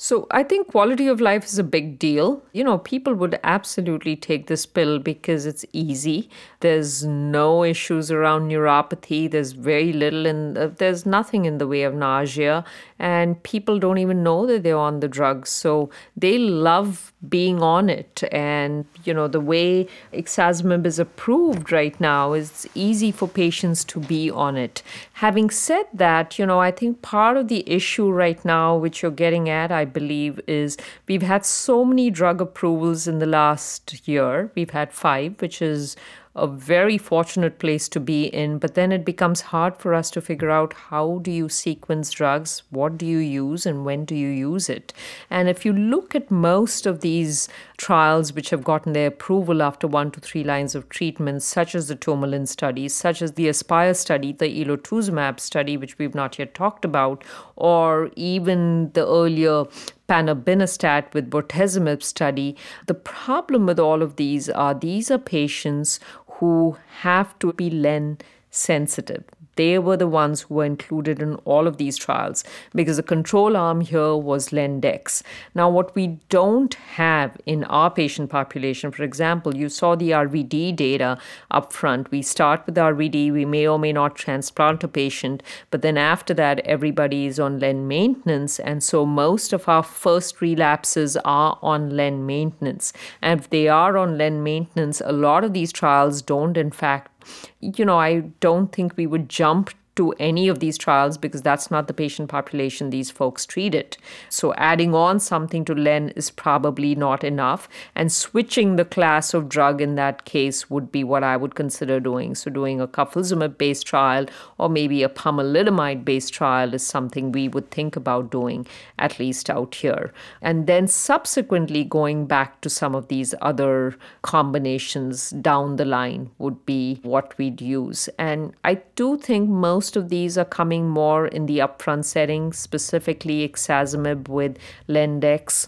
So 0.01 0.29
I 0.31 0.45
think 0.45 0.69
quality 0.69 1.09
of 1.09 1.21
life 1.21 1.45
is 1.45 1.59
a 1.59 1.65
big 1.65 1.99
deal. 1.99 2.45
You 2.53 2.63
know, 2.63 2.79
people 2.79 3.15
would 3.15 3.37
absolutely 3.43 4.15
take 4.15 4.47
this 4.47 4.65
pill 4.65 5.01
because 5.01 5.45
it's 5.45 5.65
easy. 5.73 6.31
There's 6.61 7.05
no 7.05 7.65
issues 7.65 8.09
around 8.13 8.49
neuropathy. 8.49 9.29
There's 9.29 9.53
very 9.53 9.93
little 9.93 10.25
and 10.25 10.57
uh, 10.57 10.69
there's 10.69 11.05
nothing 11.05 11.47
in 11.47 11.59
the 11.59 11.67
way 11.67 11.83
of 11.83 11.95
nausea 11.95 12.65
and 12.99 13.43
people 13.43 13.79
don't 13.79 13.99
even 13.99 14.23
know 14.23 14.47
that 14.47 14.63
they're 14.63 14.77
on 14.77 15.01
the 15.01 15.09
drugs. 15.09 15.51
So 15.51 15.91
they 16.17 16.39
love 16.39 17.13
being 17.29 17.63
on 17.63 17.89
it. 17.89 18.23
And, 18.33 18.87
you 19.05 19.15
know, 19.15 19.29
the 19.29 19.41
way 19.41 19.89
ixazomib 20.13 20.87
is 20.87 20.99
approved 20.99 21.73
right 21.73 21.99
now, 22.01 22.33
is 22.33 22.69
easy 22.75 23.11
for 23.13 23.29
patients 23.29 23.85
to 23.85 24.01
be 24.01 24.31
on 24.31 24.57
it. 24.57 24.83
Having 25.15 25.51
said 25.51 25.87
that, 25.95 26.39
you 26.39 26.47
know, 26.47 26.61
I 26.61 26.71
think 26.71 27.03
part 27.03 27.37
of 27.37 27.49
the 27.49 27.69
issue 27.69 28.11
right 28.11 28.43
now, 28.45 28.77
which 28.77 29.03
you're 29.03 29.11
getting 29.11 29.49
at, 29.49 29.71
I 29.71 29.85
believe, 29.85 30.41
is 30.47 30.77
we've 31.07 31.23
had 31.23 31.45
so 31.45 31.85
many 31.85 32.11
drug 32.11 32.41
approvals 32.41 33.07
in 33.07 33.19
the 33.19 33.27
last 33.27 34.07
year. 34.09 34.51
We've 34.55 34.71
had 34.71 34.93
five, 34.93 35.41
which 35.41 35.63
is 35.63 35.97
a 36.39 36.47
very 36.47 36.97
fortunate 36.99 37.59
place 37.59 37.89
to 37.89 38.01
be 38.01 38.25
in, 38.25 38.59
but 38.59 38.75
then 38.75 38.93
it 38.93 39.05
becomes 39.05 39.41
hard 39.41 39.77
for 39.77 39.95
us 39.95 40.11
to 40.11 40.21
figure 40.21 40.51
out 40.51 40.73
how 40.73 41.19
do 41.23 41.31
you 41.31 41.49
sequence 41.49 42.11
drugs, 42.11 42.63
what 42.71 42.97
do 42.97 43.07
you 43.07 43.19
use, 43.19 43.67
and 43.67 43.85
when 43.85 44.05
do 44.05 44.15
you 44.15 44.29
use 44.29 44.69
it. 44.69 44.93
And 45.31 45.49
if 45.49 45.65
you 45.65 45.73
look 45.73 46.15
at 46.15 46.31
most 46.31 46.87
of 46.87 47.01
these 47.01 47.49
trials 47.77 48.33
which 48.33 48.51
have 48.51 48.65
gotten 48.65 48.93
their 48.93 49.09
approval 49.09 49.63
after 49.63 49.87
one 49.87 50.11
to 50.13 50.21
three 50.21 50.45
lines 50.45 50.75
of 50.75 50.89
treatment, 50.89 51.43
such 51.43 51.75
as 51.75 51.89
the 51.89 51.95
Tourmaline 51.95 52.47
study, 52.47 52.89
such 52.89 53.21
as 53.23 53.33
the 53.33 53.49
Aspire 53.49 53.95
study, 53.95 54.33
the 54.33 54.65
elotuzumab 54.65 55.41
study, 55.41 55.77
which 55.77 55.99
we've 55.99 56.15
not 56.15 56.39
yet 56.39 56.55
talked 56.55 56.85
about, 56.85 57.25
or 57.57 58.11
even 58.17 58.93
the 58.93 59.07
earlier 59.07 59.65
panobinostat 60.09 61.13
with 61.13 61.31
bortezomib 61.31 62.03
study. 62.03 62.57
The 62.87 62.95
problem 62.95 63.67
with 63.67 63.79
all 63.79 64.03
of 64.03 64.17
these 64.17 64.49
are 64.49 64.75
these 64.75 65.11
are 65.11 65.19
patients 65.19 66.01
who 66.39 66.77
have 67.01 67.39
to 67.39 67.53
be 67.53 67.71
len 67.71 68.19
sensitive 68.51 69.25
they 69.59 69.79
were 69.79 69.97
the 69.97 70.07
ones 70.07 70.43
who 70.43 70.55
were 70.55 70.65
included 70.65 71.21
in 71.21 71.35
all 71.45 71.67
of 71.67 71.77
these 71.79 71.97
trials 71.97 72.45
because 72.75 72.97
the 72.97 73.03
control 73.03 73.57
arm 73.57 73.81
here 73.81 74.15
was 74.15 74.51
Lendex. 74.51 75.23
Now, 75.53 75.69
what 75.69 75.95
we 75.97 76.07
don't 76.29 76.75
have 76.75 77.37
in 77.45 77.65
our 77.65 77.91
patient 77.91 78.31
population, 78.31 78.93
for 78.93 79.03
example, 79.03 79.57
you 79.57 79.69
saw 79.69 79.97
the 79.97 80.11
RVD 80.13 80.77
data 80.77 81.19
up 81.51 81.73
front. 81.73 82.13
We 82.13 82.23
start 82.23 82.65
with 82.67 82.77
RVD, 82.77 83.33
we 83.33 83.45
may 83.45 83.67
or 83.67 83.81
may 83.81 83.93
not 83.93 84.15
transplant 84.15 84.85
a 84.85 84.89
patient, 84.89 85.43
but 85.73 85.83
then 85.83 85.99
after 85.99 86.33
that, 86.35 86.61
everybody 86.61 87.27
is 87.27 87.41
on 87.41 87.59
Len 87.59 87.89
maintenance. 87.89 88.61
And 88.61 88.81
so 88.83 89.05
most 89.05 89.53
of 89.53 89.69
our 89.69 89.83
first 89.83 90.41
relapses 90.41 91.17
are 91.25 91.59
on 91.63 91.91
Len 91.91 92.25
maintenance. 92.25 92.93
And 93.21 93.41
if 93.41 93.51
they 93.51 93.67
are 93.67 93.97
on 93.99 94.17
Len 94.17 94.43
maintenance, 94.45 95.03
a 95.05 95.13
lot 95.13 95.43
of 95.43 95.53
these 95.53 95.73
trials 95.73 96.23
don't, 96.23 96.57
in 96.57 96.71
fact, 96.71 97.18
you 97.61 97.85
know, 97.85 97.99
I 97.99 98.21
don't 98.41 98.73
think 98.73 98.97
we 98.97 99.07
would 99.07 99.29
jump 99.29 99.71
to 99.99 100.13
any 100.21 100.47
of 100.47 100.61
these 100.61 100.79
trials 100.79 101.19
because 101.19 101.43
that's 101.43 101.73
not 101.73 101.89
the 101.89 101.93
patient 101.93 102.29
population 102.29 102.91
these 102.91 103.11
folks 103.11 103.45
treated. 103.45 103.97
So 104.29 104.55
adding 104.55 104.95
on 104.95 105.19
something 105.19 105.65
to 105.65 105.75
LEN 105.75 106.11
is 106.11 106.31
probably 106.31 106.95
not 106.95 107.25
enough. 107.25 107.69
And 107.97 108.13
switching 108.13 108.77
the 108.77 108.85
class 108.85 109.35
of 109.35 109.49
drug 109.49 109.81
in 109.81 109.97
that 109.97 110.25
case 110.25 110.71
would 110.71 110.93
be 110.93 111.03
what 111.03 111.25
I 111.25 111.37
would 111.37 111.57
consider 111.57 111.99
doing. 111.99 112.37
So 112.37 112.49
doing 112.49 112.81
a 112.81 112.87
carfilzomib 112.87 113.59
based 113.59 113.87
trial 113.87 114.27
or 114.57 114.69
maybe 114.69 115.03
a 115.03 115.09
pomalidomide 115.09 116.05
based 116.05 116.33
trial 116.33 116.75
is 116.75 116.87
something 116.87 117.33
we 117.33 117.49
would 117.49 117.73
think 117.73 117.97
about 117.97 118.31
doing, 118.31 118.69
at 119.01 119.19
least 119.19 119.51
out 119.51 119.75
here. 119.75 120.13
And 120.41 120.69
then 120.69 120.87
subsequently 120.87 121.83
going 121.83 122.27
back 122.27 122.61
to 122.61 122.71
some 122.71 122.95
of 122.95 123.09
these 123.09 123.35
other 123.43 123.97
combinations 124.23 125.31
down 125.31 125.75
the 125.75 125.85
line 125.85 126.31
would 126.39 126.65
be 126.65 127.01
what 127.03 127.37
we'd 127.37 127.61
use. 127.61 128.09
And 128.17 128.55
I 128.63 128.75
do 128.95 129.17
think 129.17 129.49
most 129.49 129.88
most 129.89 129.97
of 129.97 130.11
these 130.11 130.37
are 130.37 130.45
coming 130.45 130.87
more 130.87 131.27
in 131.27 131.47
the 131.47 131.61
upfront 131.61 132.05
setting, 132.05 132.53
specifically 132.53 133.49
ixazomib 133.49 134.29
with 134.29 134.59
Lendex 134.87 135.67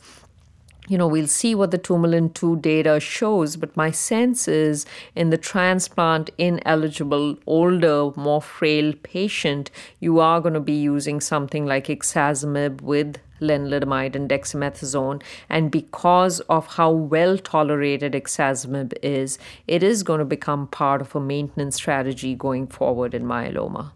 you 0.89 0.99
know, 0.99 1.07
we'll 1.07 1.29
see 1.29 1.55
what 1.55 1.71
the 1.71 1.79
Tourmaline 1.79 2.31
2 2.31 2.57
data 2.57 2.99
shows, 2.99 3.55
but 3.55 3.77
my 3.77 3.93
sense 3.93 4.49
is 4.49 4.87
in 5.15 5.31
the 5.31 5.39
transplant 5.39 6.31
ineligible, 6.37 7.37
older, 7.47 8.11
more 8.17 8.43
frail 8.43 8.93
patient, 9.05 9.71
you 10.01 10.19
are 10.19 10.41
going 10.41 10.55
to 10.55 10.61
be 10.61 10.73
using 10.73 11.21
something 11.21 11.65
like 11.65 11.87
ixazomib 11.87 12.81
with 12.81 13.19
lenalidomide 13.41 14.17
and 14.17 14.29
dexamethasone. 14.29 15.23
And 15.49 15.71
because 15.71 16.41
of 16.41 16.67
how 16.67 16.91
well 16.91 17.39
tolerated 17.39 18.15
ixazomib 18.15 18.93
is, 19.01 19.39
it 19.69 19.85
is 19.85 20.03
going 20.03 20.19
to 20.19 20.25
become 20.25 20.67
part 20.67 21.01
of 21.01 21.15
a 21.15 21.21
maintenance 21.21 21.77
strategy 21.77 22.35
going 22.35 22.67
forward 22.67 23.15
in 23.15 23.23
myeloma. 23.23 23.93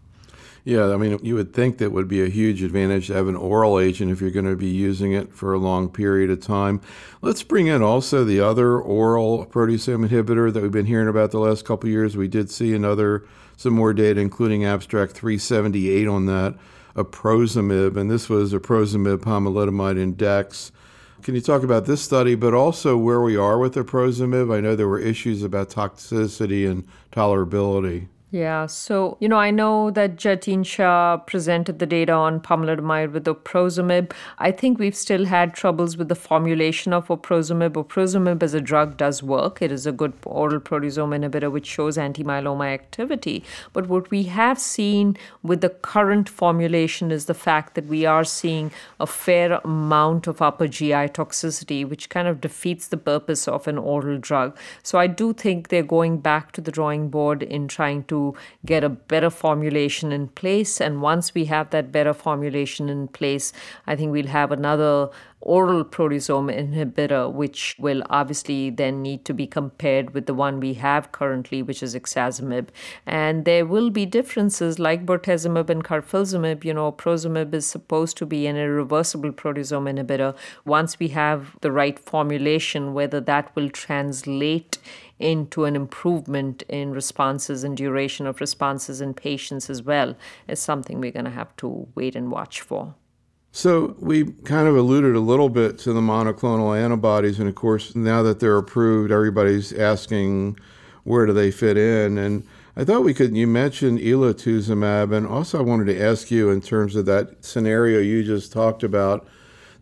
Yeah, 0.67 0.91
I 0.91 0.97
mean, 0.97 1.19
you 1.21 1.35
would 1.35 1.53
think 1.53 1.77
that 1.77 1.91
would 1.91 2.07
be 2.07 2.23
a 2.23 2.27
huge 2.27 2.63
advantage 2.63 3.05
to 3.07 3.13
have 3.13 3.27
an 3.27 3.35
oral 3.35 3.79
agent 3.79 4.11
if 4.11 4.19
you're 4.19 4.31
going 4.31 4.49
to 4.49 4.55
be 4.55 4.65
using 4.65 5.11
it 5.11 5.31
for 5.31 5.53
a 5.53 5.59
long 5.59 5.89
period 5.89 6.31
of 6.31 6.41
time. 6.41 6.81
Let's 7.21 7.43
bring 7.43 7.67
in 7.67 7.83
also 7.83 8.23
the 8.23 8.39
other 8.39 8.79
oral 8.79 9.45
proteasome 9.45 10.07
inhibitor 10.07 10.51
that 10.51 10.63
we've 10.63 10.71
been 10.71 10.87
hearing 10.87 11.07
about 11.07 11.29
the 11.29 11.39
last 11.39 11.65
couple 11.65 11.87
years. 11.87 12.17
We 12.17 12.27
did 12.27 12.49
see 12.49 12.73
another, 12.73 13.27
some 13.55 13.73
more 13.73 13.93
data, 13.93 14.19
including 14.19 14.65
abstract 14.65 15.11
378 15.11 16.07
on 16.07 16.25
that, 16.25 16.55
a 16.95 17.05
oprozomib, 17.05 17.95
and 17.95 18.09
this 18.09 18.27
was 18.27 18.51
oprozomib, 18.51 19.17
pomalidomide, 19.19 20.01
and 20.01 20.17
dex. 20.17 20.71
Can 21.21 21.35
you 21.35 21.41
talk 21.41 21.61
about 21.61 21.85
this 21.85 22.01
study, 22.01 22.33
but 22.33 22.55
also 22.55 22.97
where 22.97 23.21
we 23.21 23.37
are 23.37 23.59
with 23.59 23.75
oprozomib? 23.75 24.51
I 24.51 24.61
know 24.61 24.75
there 24.75 24.87
were 24.87 24.97
issues 24.97 25.43
about 25.43 25.69
toxicity 25.69 26.67
and 26.67 26.87
tolerability. 27.11 28.07
Yeah, 28.31 28.65
so, 28.65 29.17
you 29.21 29.29
know, 29.29 29.37
I 29.37 29.51
know 29.51 29.91
that 29.91 30.17
Jatin 30.17 30.65
Shah 30.65 31.17
presented 31.17 31.77
the 31.77 31.85
data 31.85 32.11
on 32.11 32.41
pomalidomide 32.41 33.13
with 33.13 33.25
oprozomib. 33.25 34.11
I 34.39 34.51
think 34.51 34.79
we've 34.79 34.95
still 34.95 35.25
had 35.25 35.53
troubles 35.53 35.95
with 35.95 36.09
the 36.09 36.15
formulation 36.15 36.91
of 36.91 37.07
oprozomib. 37.07 37.73
Oprozomib 37.73 38.41
as 38.41 38.55
a 38.55 38.59
drug 38.59 38.97
does 38.97 39.21
work. 39.21 39.61
It 39.61 39.71
is 39.71 39.85
a 39.85 39.91
good 39.91 40.11
oral 40.25 40.59
proteasome 40.59 41.15
inhibitor 41.15 41.51
which 41.51 41.67
shows 41.67 41.99
anti-myeloma 41.99 42.65
activity. 42.73 43.43
But 43.73 43.87
what 43.87 44.09
we 44.09 44.23
have 44.23 44.59
seen 44.59 45.15
with 45.43 45.61
the 45.61 45.69
current 45.69 46.27
formulation 46.27 47.11
is 47.11 47.27
the 47.27 47.35
fact 47.35 47.75
that 47.75 47.85
we 47.85 48.05
are 48.05 48.25
seeing 48.25 48.71
a 48.99 49.07
fair 49.07 49.61
amount 49.63 50.25
of 50.25 50.41
upper 50.41 50.67
GI 50.67 51.09
toxicity, 51.19 51.87
which 51.87 52.09
kind 52.09 52.27
of 52.27 52.41
defeats 52.41 52.87
the 52.87 52.97
purpose 52.97 53.47
of 53.47 53.67
an 53.67 53.77
oral 53.77 54.17
drug. 54.17 54.57
So 54.81 54.97
I 54.97 55.07
do 55.07 55.31
think 55.31 55.69
they're 55.69 55.83
going 55.83 56.17
back 56.17 56.51
to 56.53 56.61
the 56.61 56.71
drawing 56.71 57.09
board 57.09 57.43
in 57.43 57.67
trying 57.69 58.03
to 58.05 58.14
to 58.15 58.33
get 58.65 58.83
a 58.83 58.89
better 58.89 59.29
formulation 59.29 60.11
in 60.11 60.27
place. 60.41 60.79
And 60.79 61.01
once 61.01 61.33
we 61.33 61.45
have 61.45 61.69
that 61.71 61.91
better 61.91 62.13
formulation 62.13 62.89
in 62.89 63.07
place, 63.07 63.53
I 63.87 63.95
think 63.95 64.11
we'll 64.11 64.35
have 64.39 64.51
another 64.51 65.09
oral 65.45 65.85
proteasome 65.85 66.51
inhibitor, 66.51 67.31
which 67.31 67.75
will 67.79 68.01
obviously 68.09 68.69
then 68.69 69.01
need 69.01 69.23
to 69.23 69.33
be 69.33 69.45
compared 69.45 70.13
with 70.13 70.25
the 70.25 70.33
one 70.33 70.59
we 70.59 70.73
have 70.73 71.11
currently, 71.11 71.61
which 71.61 71.81
is 71.81 71.95
ixazomib. 71.95 72.67
And 73.05 73.45
there 73.45 73.65
will 73.65 73.91
be 73.91 74.05
differences 74.05 74.79
like 74.79 75.05
bortezomib 75.05 75.69
and 75.69 75.83
carfilzomib. 75.83 76.65
You 76.65 76.73
know, 76.73 76.91
prozomib 76.91 77.53
is 77.53 77.65
supposed 77.65 78.17
to 78.17 78.25
be 78.25 78.47
an 78.47 78.57
irreversible 78.57 79.31
proteasome 79.31 79.87
inhibitor. 79.93 80.35
Once 80.65 80.99
we 80.99 81.09
have 81.09 81.55
the 81.61 81.71
right 81.71 81.97
formulation, 81.99 82.93
whether 82.93 83.21
that 83.21 83.55
will 83.55 83.69
translate 83.69 84.79
into 85.19 85.63
an 85.63 85.75
improvement 85.75 86.63
in 86.67 86.91
responses 86.91 87.63
and 87.63 87.77
duration 87.77 88.27
of 88.27 88.41
responses 88.41 88.99
in 88.99 89.13
patients 89.13 89.69
as 89.69 89.81
well 89.81 90.15
is 90.47 90.59
something 90.59 90.99
we're 90.99 91.11
going 91.11 91.25
to 91.25 91.31
have 91.31 91.55
to 91.55 91.87
wait 91.95 92.15
and 92.15 92.31
watch 92.31 92.59
for. 92.61 92.95
So 93.55 93.95
we 93.99 94.33
kind 94.43 94.67
of 94.67 94.75
alluded 94.75 95.15
a 95.15 95.21
little 95.21 95.47
bit 95.47 95.79
to 95.79 95.93
the 95.93 96.01
monoclonal 96.01 96.77
antibodies, 96.77 97.39
and 97.39 97.47
of 97.47 97.55
course, 97.55 97.95
now 97.95 98.21
that 98.21 98.41
they're 98.41 98.57
approved, 98.57 99.13
everybody's 99.13 99.71
asking 99.71 100.59
where 101.05 101.25
do 101.25 101.31
they 101.31 101.51
fit 101.51 101.77
in. 101.77 102.17
And 102.17 102.45
I 102.75 102.83
thought 102.83 103.05
we 103.05 103.13
could. 103.13 103.33
You 103.33 103.47
mentioned 103.47 103.99
elotuzumab, 103.99 105.15
and 105.15 105.25
also 105.25 105.57
I 105.57 105.61
wanted 105.61 105.85
to 105.85 106.03
ask 106.03 106.29
you 106.29 106.49
in 106.49 106.59
terms 106.59 106.97
of 106.97 107.05
that 107.05 107.45
scenario 107.45 108.01
you 108.01 108.25
just 108.25 108.51
talked 108.51 108.83
about, 108.83 109.25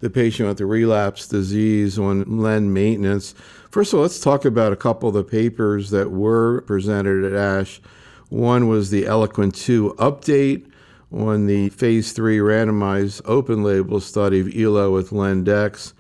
the 0.02 0.10
patient 0.12 0.50
with 0.50 0.60
the 0.60 0.68
relapse 0.68 1.28
disease 1.28 1.98
on 1.98 2.26
len 2.26 2.72
maintenance. 2.72 3.34
First 3.72 3.92
of 3.92 3.98
all, 3.98 4.04
let's 4.04 4.20
talk 4.20 4.46
about 4.46 4.72
a 4.72 4.76
couple 4.76 5.10
of 5.10 5.16
the 5.16 5.24
papers 5.24 5.90
that 5.90 6.12
were 6.12 6.62
presented 6.62 7.24
at 7.24 7.34
ASH. 7.34 7.82
One 8.30 8.68
was 8.68 8.92
the 8.92 9.08
Eloquent 9.08 9.56
2 9.56 9.96
update 9.98 10.68
on 11.14 11.46
the 11.46 11.70
phase 11.70 12.12
three 12.12 12.40
randomized 12.40 13.22
open 13.26 13.64
label 13.64 14.00
study 14.00 14.40
of 14.40 14.56
ELO 14.56 14.92
with 14.92 15.12
Lendex. 15.12 15.94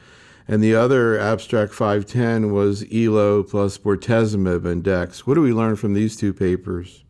And 0.47 0.61
the 0.61 0.75
other 0.75 1.17
abstract 1.17 1.73
510 1.73 2.51
was 2.51 2.83
ELO 2.91 3.43
plus 3.43 3.77
bortezomib 3.77 4.65
and 4.65 4.83
DEX. 4.83 5.25
What 5.25 5.35
do 5.35 5.41
we 5.41 5.53
learn 5.53 5.75
from 5.75 5.93
these 5.93 6.17
two 6.17 6.33
papers? 6.33 7.03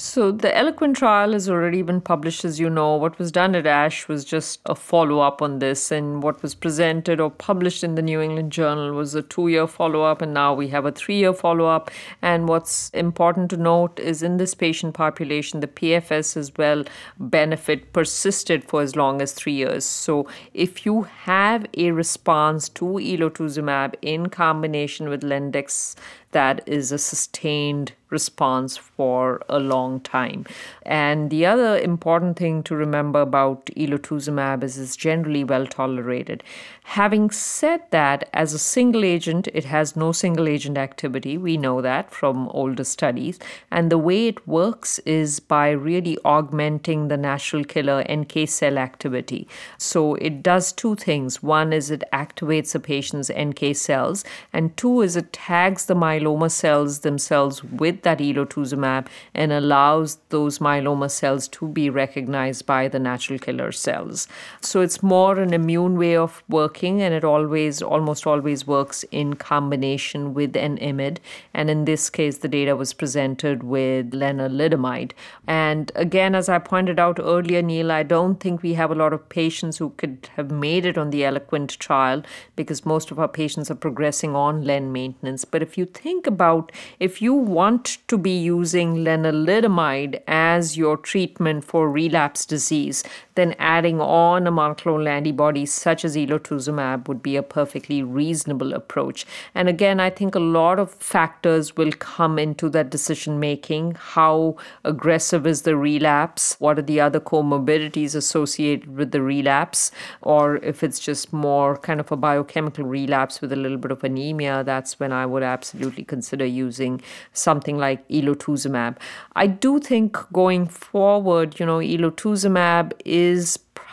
So 0.00 0.30
the 0.30 0.56
Eloquent 0.56 0.96
trial 0.96 1.32
has 1.32 1.50
already 1.50 1.82
been 1.82 2.00
published, 2.00 2.44
as 2.44 2.60
you 2.60 2.70
know. 2.70 2.94
What 2.94 3.18
was 3.18 3.32
done 3.32 3.56
at 3.56 3.66
ASH 3.66 4.06
was 4.06 4.24
just 4.24 4.60
a 4.64 4.76
follow 4.76 5.18
up 5.18 5.42
on 5.42 5.58
this, 5.58 5.90
and 5.90 6.22
what 6.22 6.40
was 6.40 6.54
presented 6.54 7.18
or 7.18 7.32
published 7.32 7.82
in 7.82 7.96
the 7.96 8.02
New 8.02 8.20
England 8.20 8.52
Journal 8.52 8.92
was 8.92 9.16
a 9.16 9.22
two 9.22 9.48
year 9.48 9.66
follow 9.66 10.02
up, 10.02 10.22
and 10.22 10.32
now 10.32 10.54
we 10.54 10.68
have 10.68 10.86
a 10.86 10.92
three 10.92 11.16
year 11.16 11.32
follow 11.32 11.66
up. 11.66 11.90
And 12.22 12.48
what's 12.48 12.90
important 12.90 13.50
to 13.50 13.56
note 13.56 13.98
is 13.98 14.22
in 14.22 14.36
this 14.36 14.54
patient 14.54 14.94
population, 14.94 15.58
the 15.58 15.66
PFS 15.66 16.36
as 16.36 16.52
well 16.56 16.84
benefit 17.18 17.92
persisted 17.92 18.62
for 18.62 18.82
as 18.82 18.94
long 18.94 19.20
as 19.20 19.32
three 19.32 19.54
years. 19.54 19.84
So 19.84 20.28
if 20.54 20.86
you 20.86 21.08
have 21.24 21.66
a 21.76 21.90
response 21.90 22.68
to 22.68 22.84
elotuzumab 22.84 23.96
in 24.00 24.28
combination 24.28 25.08
with 25.08 25.22
Lendex, 25.22 25.96
that 26.32 26.62
is 26.66 26.92
a 26.92 26.98
sustained 26.98 27.92
response 28.10 28.76
for 28.76 29.42
a 29.48 29.58
long 29.58 30.00
time. 30.00 30.46
And 30.82 31.30
the 31.30 31.46
other 31.46 31.78
important 31.78 32.38
thing 32.38 32.62
to 32.64 32.74
remember 32.74 33.20
about 33.20 33.66
elotuzumab 33.66 34.62
is 34.62 34.78
it's 34.78 34.96
generally 34.96 35.44
well 35.44 35.66
tolerated. 35.66 36.42
Having 36.92 37.32
said 37.32 37.82
that, 37.90 38.30
as 38.32 38.54
a 38.54 38.58
single 38.58 39.04
agent, 39.04 39.46
it 39.52 39.66
has 39.66 39.94
no 39.94 40.10
single 40.10 40.48
agent 40.48 40.78
activity. 40.78 41.36
We 41.36 41.58
know 41.58 41.82
that 41.82 42.10
from 42.10 42.48
older 42.48 42.82
studies. 42.82 43.38
And 43.70 43.92
the 43.92 43.98
way 43.98 44.26
it 44.28 44.48
works 44.48 44.98
is 45.00 45.38
by 45.38 45.68
really 45.68 46.16
augmenting 46.24 47.08
the 47.08 47.18
natural 47.18 47.62
killer 47.62 48.02
NK 48.10 48.48
cell 48.48 48.78
activity. 48.78 49.46
So 49.76 50.14
it 50.14 50.42
does 50.42 50.72
two 50.72 50.94
things. 50.96 51.42
One 51.42 51.74
is 51.74 51.90
it 51.90 52.04
activates 52.10 52.74
a 52.74 52.80
patient's 52.80 53.30
NK 53.30 53.76
cells, 53.76 54.24
and 54.54 54.74
two 54.78 55.02
is 55.02 55.14
it 55.14 55.34
tags 55.34 55.84
the 55.84 55.94
myeloma 55.94 56.50
cells 56.50 57.00
themselves 57.00 57.62
with 57.62 58.00
that 58.02 58.18
elotuzumab 58.20 59.08
and 59.34 59.52
allows 59.52 60.16
those 60.30 60.58
myeloma 60.58 61.10
cells 61.10 61.48
to 61.48 61.68
be 61.68 61.90
recognized 61.90 62.64
by 62.64 62.88
the 62.88 62.98
natural 62.98 63.38
killer 63.38 63.72
cells. 63.72 64.26
So 64.62 64.80
it's 64.80 65.02
more 65.02 65.38
an 65.38 65.52
immune 65.52 65.98
way 65.98 66.16
of 66.16 66.42
working 66.48 66.77
working 66.78 67.02
and 67.02 67.14
it 67.14 67.24
always 67.24 67.82
almost 67.82 68.26
always 68.26 68.66
works 68.66 69.04
in 69.10 69.34
combination 69.34 70.34
with 70.34 70.56
an 70.56 70.78
IMiD. 70.78 71.18
And 71.54 71.70
in 71.70 71.84
this 71.84 72.10
case, 72.10 72.38
the 72.38 72.48
data 72.48 72.76
was 72.76 72.92
presented 72.94 73.62
with 73.62 74.12
lenalidomide. 74.12 75.12
And 75.46 75.90
again, 75.96 76.34
as 76.34 76.48
I 76.48 76.58
pointed 76.58 76.98
out 76.98 77.18
earlier, 77.20 77.62
Neil, 77.62 77.90
I 77.90 78.04
don't 78.04 78.38
think 78.38 78.62
we 78.62 78.74
have 78.74 78.90
a 78.90 78.94
lot 78.94 79.12
of 79.12 79.28
patients 79.28 79.78
who 79.78 79.90
could 79.96 80.28
have 80.36 80.50
made 80.50 80.86
it 80.86 80.96
on 80.96 81.10
the 81.10 81.24
Eloquent 81.24 81.78
trial 81.80 82.22
because 82.54 82.86
most 82.86 83.10
of 83.10 83.18
our 83.18 83.28
patients 83.28 83.70
are 83.70 83.80
progressing 83.86 84.36
on 84.36 84.64
len 84.64 84.92
maintenance. 84.92 85.44
But 85.44 85.62
if 85.62 85.76
you 85.76 85.84
think 85.84 86.26
about 86.26 86.72
if 87.00 87.20
you 87.20 87.34
want 87.34 87.98
to 88.08 88.18
be 88.18 88.38
using 88.38 88.96
lenalidomide 89.04 90.22
as 90.28 90.76
your 90.76 90.96
treatment 90.96 91.64
for 91.64 91.90
relapse 91.90 92.46
disease, 92.46 93.02
then 93.38 93.54
adding 93.58 94.00
on 94.00 94.46
a 94.48 94.52
monoclonal 94.52 95.08
antibody 95.08 95.64
such 95.64 96.04
as 96.04 96.16
elotuzumab 96.16 97.06
would 97.06 97.22
be 97.22 97.36
a 97.36 97.42
perfectly 97.42 98.02
reasonable 98.02 98.72
approach. 98.74 99.24
And 99.54 99.68
again, 99.68 100.00
I 100.00 100.10
think 100.10 100.34
a 100.34 100.40
lot 100.40 100.80
of 100.80 100.90
factors 100.94 101.76
will 101.76 101.92
come 101.92 102.38
into 102.38 102.68
that 102.70 102.90
decision 102.90 103.38
making. 103.38 103.96
How 104.16 104.56
aggressive 104.84 105.46
is 105.46 105.62
the 105.62 105.76
relapse? 105.76 106.56
What 106.58 106.78
are 106.80 106.82
the 106.82 107.00
other 107.00 107.20
comorbidities 107.20 108.16
associated 108.16 108.96
with 108.96 109.12
the 109.12 109.22
relapse? 109.22 109.92
Or 110.22 110.56
if 110.56 110.82
it's 110.82 110.98
just 110.98 111.32
more 111.32 111.76
kind 111.76 112.00
of 112.00 112.10
a 112.10 112.16
biochemical 112.16 112.84
relapse 112.84 113.40
with 113.40 113.52
a 113.52 113.56
little 113.56 113.78
bit 113.78 113.92
of 113.92 114.02
anemia, 114.02 114.64
that's 114.64 114.98
when 114.98 115.12
I 115.12 115.26
would 115.26 115.44
absolutely 115.44 116.04
consider 116.04 116.44
using 116.44 117.00
something 117.32 117.78
like 117.78 118.06
elotuzumab. 118.08 118.96
I 119.36 119.46
do 119.46 119.78
think 119.78 120.16
going 120.32 120.66
forward, 120.66 121.60
you 121.60 121.66
know, 121.66 121.78
elotuzumab 121.78 122.94
is 123.04 123.27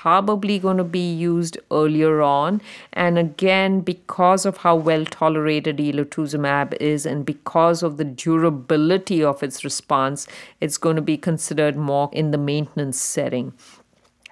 probably 0.06 0.60
going 0.60 0.78
to 0.78 0.84
be 0.84 1.14
used 1.14 1.58
earlier 1.72 2.22
on. 2.22 2.62
And 2.94 3.18
again, 3.18 3.82
because 3.82 4.46
of 4.46 4.58
how 4.58 4.76
well 4.76 5.04
tolerated 5.04 5.78
elotuzumab 5.78 6.76
is 6.80 7.08
and 7.08 7.26
because 7.26 7.82
of 7.82 7.98
the 7.98 8.04
durability 8.04 9.24
of 9.24 9.42
its 9.42 9.64
response, 9.64 10.28
it's 10.62 10.78
going 10.78 10.96
to 10.96 11.02
be 11.02 11.18
considered 11.18 11.76
more 11.76 12.10
in 12.12 12.30
the 12.30 12.38
maintenance 12.38 13.02
setting 13.02 13.54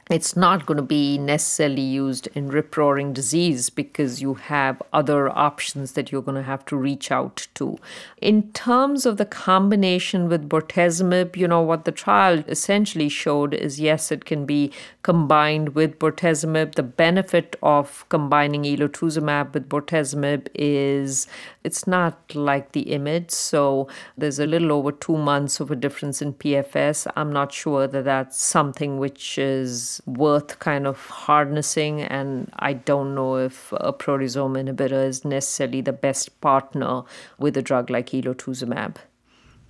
it's 0.10 0.36
not 0.36 0.66
going 0.66 0.78
to 0.78 0.84
be 0.84 1.18
necessarily 1.18 1.82
used 1.82 2.28
in 2.36 2.50
rip 2.50 2.76
roaring 2.76 3.14
disease 3.14 3.70
because 3.70 4.22
you 4.22 4.34
have 4.34 4.82
other 4.92 5.30
options 5.30 5.94
that 5.94 6.12
you're 6.12 6.22
going 6.22 6.36
to 6.36 6.44
have 6.44 6.66
to 6.66 6.76
reach 6.76 7.10
out 7.12 7.48
to. 7.56 7.78
In 8.22 8.52
terms 8.52 9.06
of 9.06 9.18
the 9.18 9.26
combination 9.26 10.28
with 10.28 10.50
bortezomib, 10.50 11.38
you 11.38 11.48
know, 11.48 11.62
what 11.62 11.86
the 11.86 11.92
trial 11.92 12.44
essentially 12.48 13.08
showed 13.08 13.54
is 13.54 13.80
yes, 13.80 14.12
it 14.12 14.26
can 14.26 14.46
be 14.46 14.72
combined 15.04 15.70
with 15.70 16.00
bortezomib. 16.00 16.76
The 16.76 16.84
benefit 16.84 17.56
of 17.64 18.06
combining 18.10 18.64
elotuzumab 18.64 19.54
with 19.54 19.70
bortezomib 19.70 20.48
is 20.54 21.28
it's 21.64 21.88
not 21.88 22.36
like 22.36 22.74
the 22.74 22.86
IMiD, 22.86 23.32
So 23.32 23.88
there's 24.18 24.40
a 24.40 24.46
little 24.46 24.72
over 24.74 24.92
two 24.92 25.18
months 25.18 25.60
of 25.60 25.72
a 25.72 25.76
difference 25.76 26.22
in 26.22 26.34
PFS. 26.34 27.08
I'm 27.16 27.32
not 27.32 27.52
sure 27.54 27.88
that 27.88 28.04
that's 28.04 28.38
something 28.38 28.98
which 28.98 29.38
is 29.38 30.02
worth 30.06 30.60
kind 30.60 30.86
of 30.86 30.98
harnessing. 31.08 32.02
And 32.02 32.52
I 32.60 32.74
don't 32.74 33.16
know 33.16 33.38
if 33.38 33.72
a 33.74 33.94
proteasome 33.94 34.62
inhibitor 34.62 35.06
is 35.06 35.24
necessarily 35.24 35.82
the 35.82 35.94
best 35.94 36.42
partner 36.42 37.04
with 37.40 37.56
a 37.56 37.62
drug 37.62 37.90
like 37.90 38.10
elotuzumab. 38.10 38.98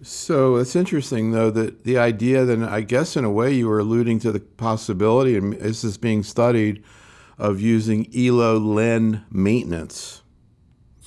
So 0.02 0.56
it's 0.56 0.76
interesting, 0.76 1.32
though, 1.32 1.52
that 1.52 1.86
the 1.86 1.98
idea 1.98 2.44
that 2.44 2.62
I 2.64 2.82
guess 2.82 3.16
in 3.16 3.24
a 3.24 3.32
way 3.32 3.54
you 3.54 3.70
were 3.70 3.80
alluding 3.80 4.20
to 4.20 4.32
the 4.32 4.40
possibility, 4.40 5.38
and 5.38 5.54
this 5.54 5.84
is 5.84 5.98
being 5.98 6.24
studied, 6.24 6.84
of 7.38 7.62
using 7.62 8.08
ELO 8.16 8.58
LEN 8.58 9.24
maintenance 9.32 10.23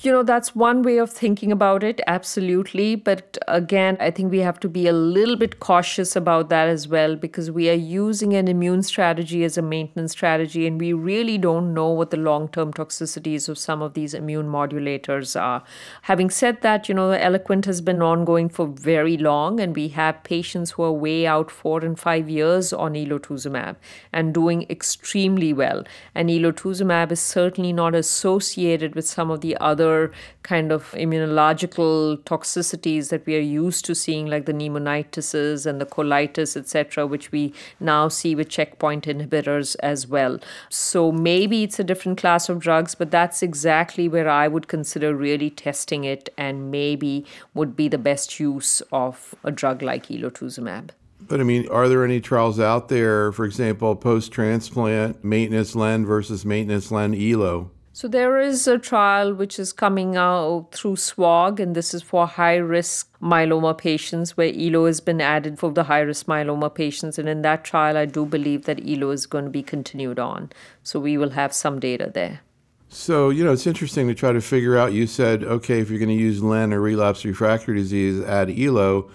you 0.07 0.13
know, 0.13 0.23
that's 0.23 0.55
one 0.55 0.83
way 0.83 0.99
of 0.99 1.11
thinking 1.11 1.51
about 1.51 1.83
it, 1.83 1.99
absolutely. 2.07 2.95
But 2.95 3.37
again, 3.45 3.97
I 3.99 4.09
think 4.09 4.31
we 4.31 4.39
have 4.39 4.57
to 4.61 4.69
be 4.69 4.87
a 4.87 4.93
little 4.93 5.35
bit 5.35 5.59
cautious 5.59 6.15
about 6.15 6.47
that 6.47 6.69
as 6.69 6.87
well 6.87 7.17
because 7.17 7.51
we 7.51 7.69
are 7.69 7.73
using 7.73 8.33
an 8.33 8.47
immune 8.47 8.83
strategy 8.83 9.43
as 9.43 9.57
a 9.57 9.61
maintenance 9.61 10.13
strategy, 10.13 10.65
and 10.65 10.79
we 10.79 10.93
really 10.93 11.37
don't 11.37 11.73
know 11.73 11.89
what 11.89 12.11
the 12.11 12.15
long 12.15 12.47
term 12.47 12.71
toxicities 12.71 13.49
of 13.49 13.57
some 13.57 13.81
of 13.81 13.95
these 13.95 14.13
immune 14.13 14.47
modulators 14.47 15.37
are. 15.39 15.61
Having 16.03 16.29
said 16.29 16.61
that, 16.61 16.87
you 16.87 16.95
know, 16.95 17.11
Eloquent 17.11 17.65
has 17.65 17.81
been 17.81 18.01
ongoing 18.01 18.47
for 18.47 18.65
very 18.65 19.17
long, 19.17 19.59
and 19.59 19.75
we 19.75 19.89
have 19.89 20.23
patients 20.23 20.71
who 20.71 20.83
are 20.83 20.93
way 20.93 21.27
out 21.27 21.51
four 21.51 21.83
and 21.83 21.99
five 21.99 22.29
years 22.29 22.71
on 22.71 22.93
elotuzumab 22.93 23.75
and 24.13 24.33
doing 24.33 24.65
extremely 24.69 25.51
well. 25.51 25.83
And 26.15 26.29
elotuzumab 26.29 27.11
is 27.11 27.19
certainly 27.19 27.73
not 27.73 27.93
associated 27.93 28.95
with 28.95 29.05
some 29.05 29.29
of 29.29 29.41
the 29.41 29.57
other 29.57 29.96
other 29.97 30.11
kind 30.43 30.71
of 30.71 30.91
immunological 30.91 32.17
toxicities 32.23 33.09
that 33.09 33.25
we 33.25 33.35
are 33.35 33.39
used 33.39 33.85
to 33.85 33.95
seeing, 33.95 34.27
like 34.27 34.45
the 34.45 34.53
pneumonitis 34.53 35.65
and 35.65 35.81
the 35.81 35.85
colitis, 35.85 36.55
etc., 36.55 37.05
which 37.05 37.31
we 37.31 37.53
now 37.79 38.07
see 38.07 38.35
with 38.35 38.49
checkpoint 38.49 39.05
inhibitors 39.05 39.75
as 39.81 40.07
well. 40.07 40.39
So 40.69 41.11
maybe 41.11 41.63
it's 41.63 41.79
a 41.79 41.83
different 41.83 42.17
class 42.17 42.49
of 42.49 42.59
drugs, 42.59 42.95
but 42.95 43.11
that's 43.11 43.41
exactly 43.41 44.07
where 44.07 44.29
I 44.29 44.47
would 44.47 44.67
consider 44.67 45.15
really 45.15 45.49
testing 45.49 46.03
it 46.03 46.29
and 46.37 46.71
maybe 46.71 47.25
would 47.53 47.75
be 47.75 47.87
the 47.89 47.97
best 47.97 48.39
use 48.39 48.81
of 48.91 49.35
a 49.43 49.51
drug 49.51 49.81
like 49.81 50.07
elotuzumab. 50.07 50.91
But 51.19 51.41
I 51.41 51.43
mean, 51.43 51.67
are 51.69 51.89
there 51.89 52.05
any 52.05 52.21
trials 52.21 52.59
out 52.59 52.89
there, 52.89 53.31
for 53.31 53.43
example, 53.43 53.95
post 53.95 54.31
transplant 54.31 55.23
maintenance 55.23 55.75
len 55.75 56.05
versus 56.05 56.45
maintenance 56.45 56.91
len 56.91 57.13
elo? 57.13 57.71
So 57.97 58.07
there 58.07 58.39
is 58.39 58.67
a 58.67 58.77
trial 58.77 59.33
which 59.33 59.57
is 59.57 59.73
coming 59.73 60.15
out 60.17 60.67
through 60.71 60.97
SWOG, 60.97 61.59
and 61.59 61.75
this 61.75 61.95
is 61.95 62.03
for 62.03 62.27
high 62.27 62.57
risk 62.57 63.11
myeloma 63.19 63.75
patients 63.75 64.37
where 64.37 64.53
ELO 64.55 64.85
has 64.85 65.01
been 65.01 65.19
added 65.19 65.57
for 65.57 65.71
the 65.71 65.85
high 65.85 66.01
risk 66.01 66.27
myeloma 66.27 66.71
patients. 66.71 67.17
And 67.17 67.27
in 67.27 67.41
that 67.41 67.63
trial, 67.63 67.97
I 67.97 68.05
do 68.05 68.23
believe 68.23 68.65
that 68.65 68.87
ELO 68.87 69.09
is 69.09 69.25
going 69.25 69.45
to 69.45 69.49
be 69.49 69.63
continued 69.63 70.19
on. 70.19 70.51
So 70.83 70.99
we 70.99 71.17
will 71.17 71.31
have 71.31 71.55
some 71.55 71.79
data 71.79 72.11
there. 72.13 72.41
So, 72.87 73.31
you 73.31 73.43
know, 73.43 73.51
it's 73.51 73.65
interesting 73.65 74.07
to 74.09 74.13
try 74.13 74.31
to 74.31 74.41
figure 74.41 74.77
out. 74.77 74.93
You 74.93 75.07
said, 75.07 75.43
okay, 75.43 75.79
if 75.79 75.89
you're 75.89 75.97
going 75.97 76.15
to 76.15 76.23
use 76.23 76.43
LEN 76.43 76.73
or 76.73 76.79
relapse 76.79 77.25
refractory 77.25 77.77
disease, 77.77 78.23
add 78.23 78.51
ELO 78.51 79.09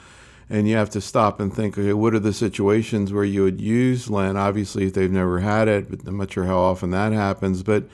and 0.51 0.67
you 0.67 0.75
have 0.75 0.91
to 0.91 1.01
stop 1.01 1.39
and 1.39 1.55
think, 1.55 1.79
okay, 1.79 1.93
what 1.93 2.15
are 2.15 2.19
the 2.19 2.33
situations 2.33 3.13
where 3.13 3.23
you 3.23 3.45
would 3.45 3.61
use 3.61 4.11
LEN? 4.11 4.37
Obviously, 4.37 4.87
if 4.87 4.95
they've 4.95 5.09
never 5.09 5.39
had 5.39 5.69
it, 5.69 5.89
but 5.89 6.01
I'm 6.05 6.17
not 6.17 6.33
sure 6.33 6.47
how 6.47 6.59
often 6.59 6.91
that 6.91 7.13
happens. 7.13 7.63
But 7.63 7.85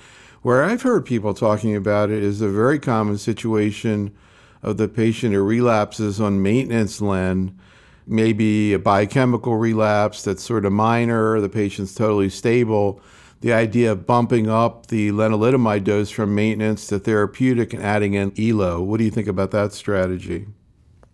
where 0.42 0.62
I've 0.64 0.82
heard 0.82 1.04
people 1.04 1.34
talking 1.34 1.74
about 1.74 2.10
it 2.10 2.22
is 2.22 2.40
a 2.40 2.48
very 2.48 2.78
common 2.78 3.18
situation 3.18 4.14
of 4.62 4.76
the 4.76 4.88
patient 4.88 5.34
who 5.34 5.42
relapses 5.42 6.20
on 6.20 6.42
maintenance 6.42 7.00
LEN, 7.00 7.58
maybe 8.06 8.72
a 8.72 8.78
biochemical 8.78 9.56
relapse 9.56 10.22
that's 10.22 10.42
sort 10.42 10.64
of 10.64 10.72
minor, 10.72 11.40
the 11.40 11.48
patient's 11.48 11.94
totally 11.94 12.30
stable. 12.30 13.00
The 13.40 13.52
idea 13.52 13.92
of 13.92 14.04
bumping 14.04 14.48
up 14.48 14.86
the 14.88 15.12
lenalidomide 15.12 15.84
dose 15.84 16.10
from 16.10 16.34
maintenance 16.34 16.88
to 16.88 16.98
therapeutic 16.98 17.72
and 17.72 17.82
adding 17.82 18.14
in 18.14 18.32
ELO. 18.36 18.82
What 18.82 18.98
do 18.98 19.04
you 19.04 19.12
think 19.12 19.28
about 19.28 19.52
that 19.52 19.72
strategy? 19.72 20.48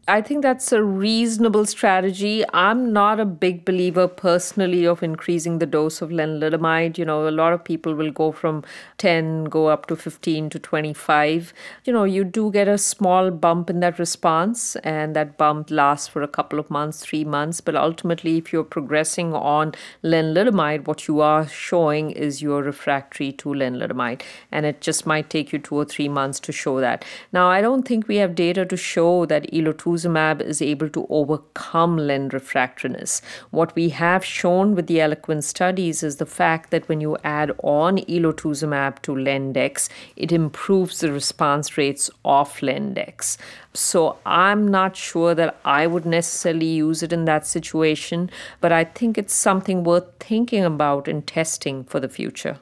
I 0.07 0.21
think 0.21 0.43
that's 0.43 0.71
a 0.71 0.85
reasonable 0.85 1.65
strategy. 1.65 2.45
I'm 2.53 2.93
not 2.93 3.21
a 3.21 3.25
big 3.25 3.65
believer 3.65 4.07
personally 4.07 4.85
of 4.85 5.03
increasing 5.03 5.61
the 5.61 5.67
dose 5.67 6.03
of 6.03 6.11
lenalidomide. 6.11 6.99
You 6.99 7.07
know, 7.07 7.27
a 7.27 7.31
lot 7.31 7.55
of 7.55 7.65
people 7.65 7.95
will 7.95 8.11
go 8.11 8.31
from 8.31 8.65
10, 8.99 9.45
go 9.45 9.69
up 9.69 9.87
to 9.87 9.97
15 9.97 10.51
to 10.51 10.59
25. 10.59 11.55
You 11.87 11.95
know, 11.95 12.05
you 12.05 12.23
do 12.23 12.51
get 12.51 12.69
a 12.69 12.77
small 12.77 13.31
bump 13.31 13.71
in 13.71 13.81
that 13.81 13.99
response, 13.99 14.77
and 14.77 15.17
that 15.17 15.39
bump 15.39 15.71
lasts 15.71 16.07
for 16.07 16.21
a 16.21 16.29
couple 16.29 16.59
of 16.59 16.69
months, 16.69 17.01
three 17.01 17.25
months. 17.25 17.63
But 17.63 17.75
ultimately, 17.75 18.37
if 18.37 18.53
you're 18.53 18.63
progressing 18.63 19.33
on 19.33 19.73
lenalidomide, 20.03 20.87
what 20.87 21.09
you 21.09 21.23
are 21.23 21.49
showing 21.49 22.11
is 22.11 22.43
you're 22.43 22.63
refractory 22.63 23.33
to 23.33 23.49
lenalidomide, 23.49 24.21
and 24.53 24.67
it 24.67 24.83
just 24.83 25.07
might 25.07 25.31
take 25.31 25.51
you 25.51 25.59
two 25.59 25.77
or 25.77 25.87
three 25.87 26.11
months 26.11 26.41
to 26.41 26.53
show 26.53 26.79
that. 26.81 27.07
Now, 27.33 27.49
I 27.49 27.63
don't 27.63 27.89
think 27.89 28.07
we 28.07 28.17
have 28.17 28.35
data 28.35 28.67
to 28.67 28.77
show 28.77 29.25
that 29.25 29.51
ELO2 29.51 29.94
trastuzumab 29.95 30.41
is 30.41 30.61
able 30.61 30.89
to 30.91 31.07
overcome 31.09 31.97
len 31.97 32.29
refractoriness. 32.31 33.21
What 33.51 33.75
we 33.75 33.91
have 33.91 34.25
shown 34.25 34.75
with 34.75 34.87
the 34.87 35.01
eloquent 35.01 35.45
studies 35.45 36.03
is 36.03 36.17
the 36.17 36.27
fact 36.27 36.71
that 36.71 36.89
when 36.89 37.01
you 37.01 37.17
add 37.25 37.53
on 37.63 37.99
elotuzumab 37.99 39.03
to 39.03 39.13
lendex, 39.13 39.89
it 40.17 40.33
improves 40.33 41.01
the 41.01 41.13
response 41.13 41.77
rates 41.77 42.11
of 42.25 42.53
lendex. 42.61 43.37
So 43.73 44.19
I'm 44.25 44.69
not 44.69 44.97
sure 44.97 45.35
that 45.35 45.57
I 45.65 45.87
would 45.87 46.07
necessarily 46.07 46.67
use 46.67 47.03
it 47.03 47.13
in 47.13 47.25
that 47.25 47.47
situation, 47.47 48.31
but 48.61 48.73
I 48.73 48.85
think 48.85 49.19
it's 49.19 49.35
something 49.35 49.85
worth 49.85 50.07
thinking 50.21 50.65
about 50.65 51.09
and 51.09 51.27
testing 51.27 51.85
for 51.85 52.01
the 52.01 52.09
future. 52.09 52.59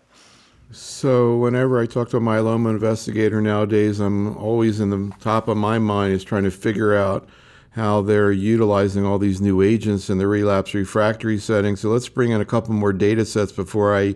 So 0.72 1.36
whenever 1.36 1.78
I 1.78 1.84
talk 1.84 2.08
to 2.10 2.16
a 2.16 2.20
myeloma 2.20 2.70
investigator 2.70 3.42
nowadays, 3.42 4.00
I'm 4.00 4.34
always 4.38 4.80
in 4.80 4.88
the 4.88 5.14
top 5.20 5.46
of 5.46 5.58
my 5.58 5.78
mind 5.78 6.14
is 6.14 6.24
trying 6.24 6.44
to 6.44 6.50
figure 6.50 6.96
out 6.96 7.28
how 7.72 8.00
they're 8.00 8.32
utilizing 8.32 9.04
all 9.04 9.18
these 9.18 9.42
new 9.42 9.60
agents 9.60 10.08
in 10.08 10.16
the 10.16 10.26
relapse 10.26 10.72
refractory 10.72 11.36
setting. 11.38 11.76
So 11.76 11.90
let's 11.90 12.08
bring 12.08 12.30
in 12.30 12.40
a 12.40 12.46
couple 12.46 12.72
more 12.72 12.94
data 12.94 13.26
sets 13.26 13.52
before 13.52 13.94
I 13.94 14.14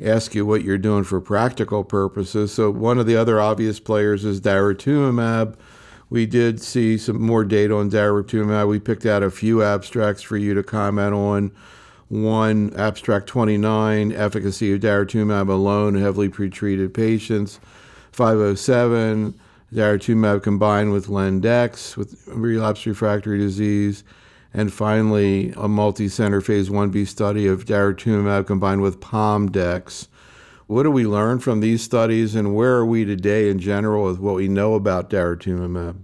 ask 0.00 0.36
you 0.36 0.46
what 0.46 0.62
you're 0.62 0.78
doing 0.78 1.02
for 1.02 1.20
practical 1.20 1.82
purposes. 1.82 2.54
So 2.54 2.70
one 2.70 2.98
of 2.98 3.06
the 3.06 3.16
other 3.16 3.40
obvious 3.40 3.80
players 3.80 4.24
is 4.24 4.40
daratumumab. 4.40 5.56
We 6.10 6.26
did 6.26 6.60
see 6.62 6.96
some 6.96 7.20
more 7.20 7.44
data 7.44 7.74
on 7.74 7.90
daratumumab. 7.90 8.68
We 8.68 8.78
picked 8.78 9.04
out 9.04 9.24
a 9.24 9.32
few 9.32 9.64
abstracts 9.64 10.22
for 10.22 10.36
you 10.36 10.54
to 10.54 10.62
comment 10.62 11.14
on. 11.14 11.50
One, 12.08 12.72
abstract 12.74 13.26
29, 13.26 14.12
efficacy 14.12 14.72
of 14.72 14.80
daratumumab 14.80 15.50
alone 15.50 15.94
in 15.94 16.02
heavily 16.02 16.30
pretreated 16.30 16.94
patients. 16.94 17.60
507, 18.12 19.38
daratumumab 19.74 20.42
combined 20.42 20.92
with 20.92 21.08
Lendex 21.08 21.96
with 21.98 22.26
relapse 22.26 22.86
refractory 22.86 23.38
disease. 23.38 24.04
And 24.54 24.72
finally, 24.72 25.52
a 25.58 25.68
multi 25.68 26.08
center 26.08 26.40
phase 26.40 26.70
1b 26.70 27.06
study 27.06 27.46
of 27.46 27.66
daratumumab 27.66 28.46
combined 28.46 28.80
with 28.80 29.00
Pomdex. 29.00 30.08
What 30.66 30.84
do 30.84 30.90
we 30.90 31.06
learn 31.06 31.38
from 31.38 31.60
these 31.60 31.82
studies, 31.82 32.34
and 32.34 32.54
where 32.54 32.74
are 32.74 32.86
we 32.86 33.04
today 33.04 33.50
in 33.50 33.58
general 33.58 34.04
with 34.04 34.18
what 34.18 34.36
we 34.36 34.48
know 34.48 34.74
about 34.74 35.10
daratumumab? 35.10 35.96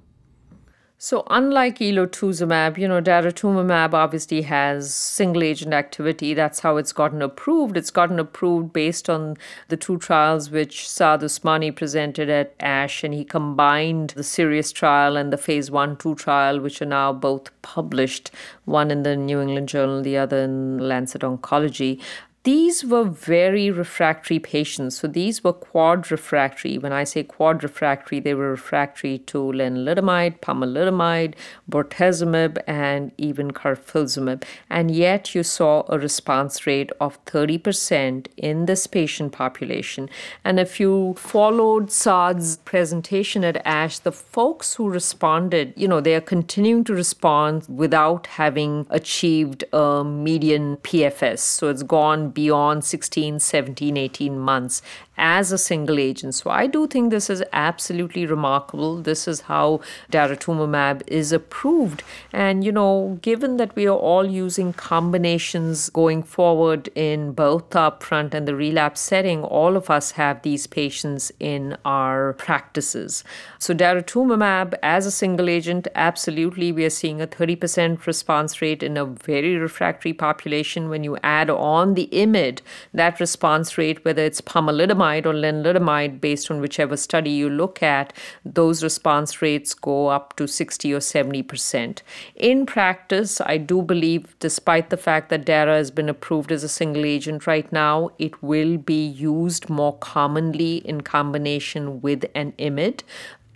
So, 1.04 1.22
unlike 1.28 1.80
elotuzumab, 1.80 2.78
you 2.78 2.88
know, 2.88 3.02
daratumumab 3.02 3.92
obviously 3.92 4.40
has 4.40 4.94
single 4.94 5.42
agent 5.42 5.74
activity. 5.74 6.32
That's 6.32 6.60
how 6.60 6.78
it's 6.78 6.94
gotten 6.94 7.20
approved. 7.20 7.76
It's 7.76 7.90
gotten 7.90 8.18
approved 8.18 8.72
based 8.72 9.10
on 9.10 9.36
the 9.68 9.76
two 9.76 9.98
trials 9.98 10.48
which 10.48 10.88
Saad 10.88 11.20
Usmani 11.20 11.76
presented 11.76 12.30
at 12.30 12.54
ASH, 12.58 13.04
and 13.04 13.12
he 13.12 13.22
combined 13.22 14.14
the 14.16 14.24
Sirius 14.24 14.72
trial 14.72 15.18
and 15.18 15.30
the 15.30 15.36
phase 15.36 15.70
1 15.70 15.98
2 15.98 16.14
trial, 16.14 16.58
which 16.58 16.80
are 16.80 16.86
now 16.86 17.12
both 17.12 17.50
published, 17.60 18.30
one 18.64 18.90
in 18.90 19.02
the 19.02 19.14
New 19.14 19.42
England 19.42 19.68
Journal, 19.68 20.00
the 20.00 20.16
other 20.16 20.38
in 20.38 20.78
Lancet 20.78 21.20
Oncology. 21.20 22.00
These 22.44 22.84
were 22.84 23.04
very 23.04 23.70
refractory 23.70 24.38
patients. 24.38 24.98
So 24.98 25.08
these 25.08 25.42
were 25.42 25.54
quad 25.54 26.10
refractory. 26.10 26.76
When 26.76 26.92
I 26.92 27.04
say 27.04 27.22
quad 27.22 27.62
refractory, 27.62 28.20
they 28.20 28.34
were 28.34 28.50
refractory 28.50 29.20
to 29.20 29.38
lenalidomide, 29.38 30.40
pomalidomide, 30.40 31.36
bortezomib, 31.70 32.58
and 32.66 33.12
even 33.16 33.52
carfilzomib. 33.52 34.44
And 34.68 34.90
yet 34.90 35.34
you 35.34 35.42
saw 35.42 35.84
a 35.88 35.98
response 35.98 36.66
rate 36.66 36.92
of 37.00 37.24
30% 37.24 38.26
in 38.36 38.66
this 38.66 38.86
patient 38.86 39.32
population. 39.32 40.10
And 40.44 40.60
if 40.60 40.78
you 40.78 41.14
followed 41.16 41.90
Saad's 41.90 42.58
presentation 42.58 43.42
at 43.42 43.62
ASH, 43.64 44.00
the 44.00 44.12
folks 44.12 44.74
who 44.74 44.90
responded, 44.90 45.72
you 45.78 45.88
know, 45.88 46.02
they 46.02 46.14
are 46.14 46.20
continuing 46.20 46.84
to 46.84 46.92
respond 46.92 47.64
without 47.70 48.26
having 48.26 48.86
achieved 48.90 49.64
a 49.72 50.04
median 50.04 50.76
PFS. 50.76 51.38
So 51.38 51.68
it's 51.68 51.82
gone 51.82 52.32
beyond 52.34 52.84
16, 52.84 53.40
17, 53.40 53.96
18 53.96 54.38
months 54.38 54.82
as 55.16 55.52
a 55.52 55.58
single 55.58 55.98
agent. 55.98 56.34
So 56.34 56.50
I 56.50 56.66
do 56.66 56.86
think 56.86 57.10
this 57.10 57.30
is 57.30 57.42
absolutely 57.52 58.26
remarkable. 58.26 59.00
This 59.00 59.28
is 59.28 59.42
how 59.42 59.80
daratumumab 60.10 61.02
is 61.06 61.32
approved. 61.32 62.02
And, 62.32 62.64
you 62.64 62.72
know, 62.72 63.18
given 63.22 63.56
that 63.58 63.76
we 63.76 63.86
are 63.86 63.96
all 63.96 64.26
using 64.26 64.72
combinations 64.72 65.88
going 65.90 66.22
forward 66.22 66.88
in 66.94 67.32
both 67.32 67.70
the 67.70 67.78
upfront 67.78 68.34
and 68.34 68.48
the 68.48 68.56
relapse 68.56 69.00
setting, 69.00 69.44
all 69.44 69.76
of 69.76 69.88
us 69.88 70.12
have 70.12 70.42
these 70.42 70.66
patients 70.66 71.30
in 71.38 71.76
our 71.84 72.32
practices. 72.34 73.22
So 73.58 73.74
daratumumab 73.74 74.74
as 74.82 75.06
a 75.06 75.10
single 75.10 75.48
agent, 75.48 75.86
absolutely, 75.94 76.72
we 76.72 76.84
are 76.84 76.90
seeing 76.90 77.20
a 77.20 77.26
30% 77.26 78.06
response 78.06 78.60
rate 78.60 78.82
in 78.82 78.96
a 78.96 79.04
very 79.04 79.56
refractory 79.56 80.12
population. 80.12 80.88
When 80.88 81.04
you 81.04 81.16
add 81.22 81.50
on 81.50 81.94
the 81.94 82.08
That 82.24 83.20
response 83.20 83.76
rate, 83.76 84.04
whether 84.04 84.22
it's 84.22 84.40
pomalidomide 84.40 85.26
or 85.26 85.32
lenalidomide, 85.32 86.20
based 86.20 86.50
on 86.50 86.60
whichever 86.60 86.96
study 86.96 87.30
you 87.30 87.50
look 87.50 87.82
at, 87.82 88.12
those 88.44 88.82
response 88.82 89.42
rates 89.42 89.74
go 89.74 90.08
up 90.08 90.36
to 90.36 90.46
60 90.46 90.92
or 90.92 90.98
70%. 90.98 92.02
In 92.36 92.66
practice, 92.66 93.40
I 93.40 93.58
do 93.58 93.82
believe, 93.82 94.36
despite 94.38 94.90
the 94.90 94.96
fact 94.96 95.28
that 95.30 95.44
DARA 95.44 95.76
has 95.76 95.90
been 95.90 96.08
approved 96.08 96.50
as 96.50 96.64
a 96.64 96.68
single 96.68 97.04
agent 97.04 97.46
right 97.46 97.70
now, 97.72 98.10
it 98.18 98.42
will 98.42 98.76
be 98.78 99.06
used 99.06 99.68
more 99.68 99.96
commonly 99.98 100.76
in 100.78 101.02
combination 101.02 102.00
with 102.00 102.24
an 102.34 102.52
IMID 102.58 103.02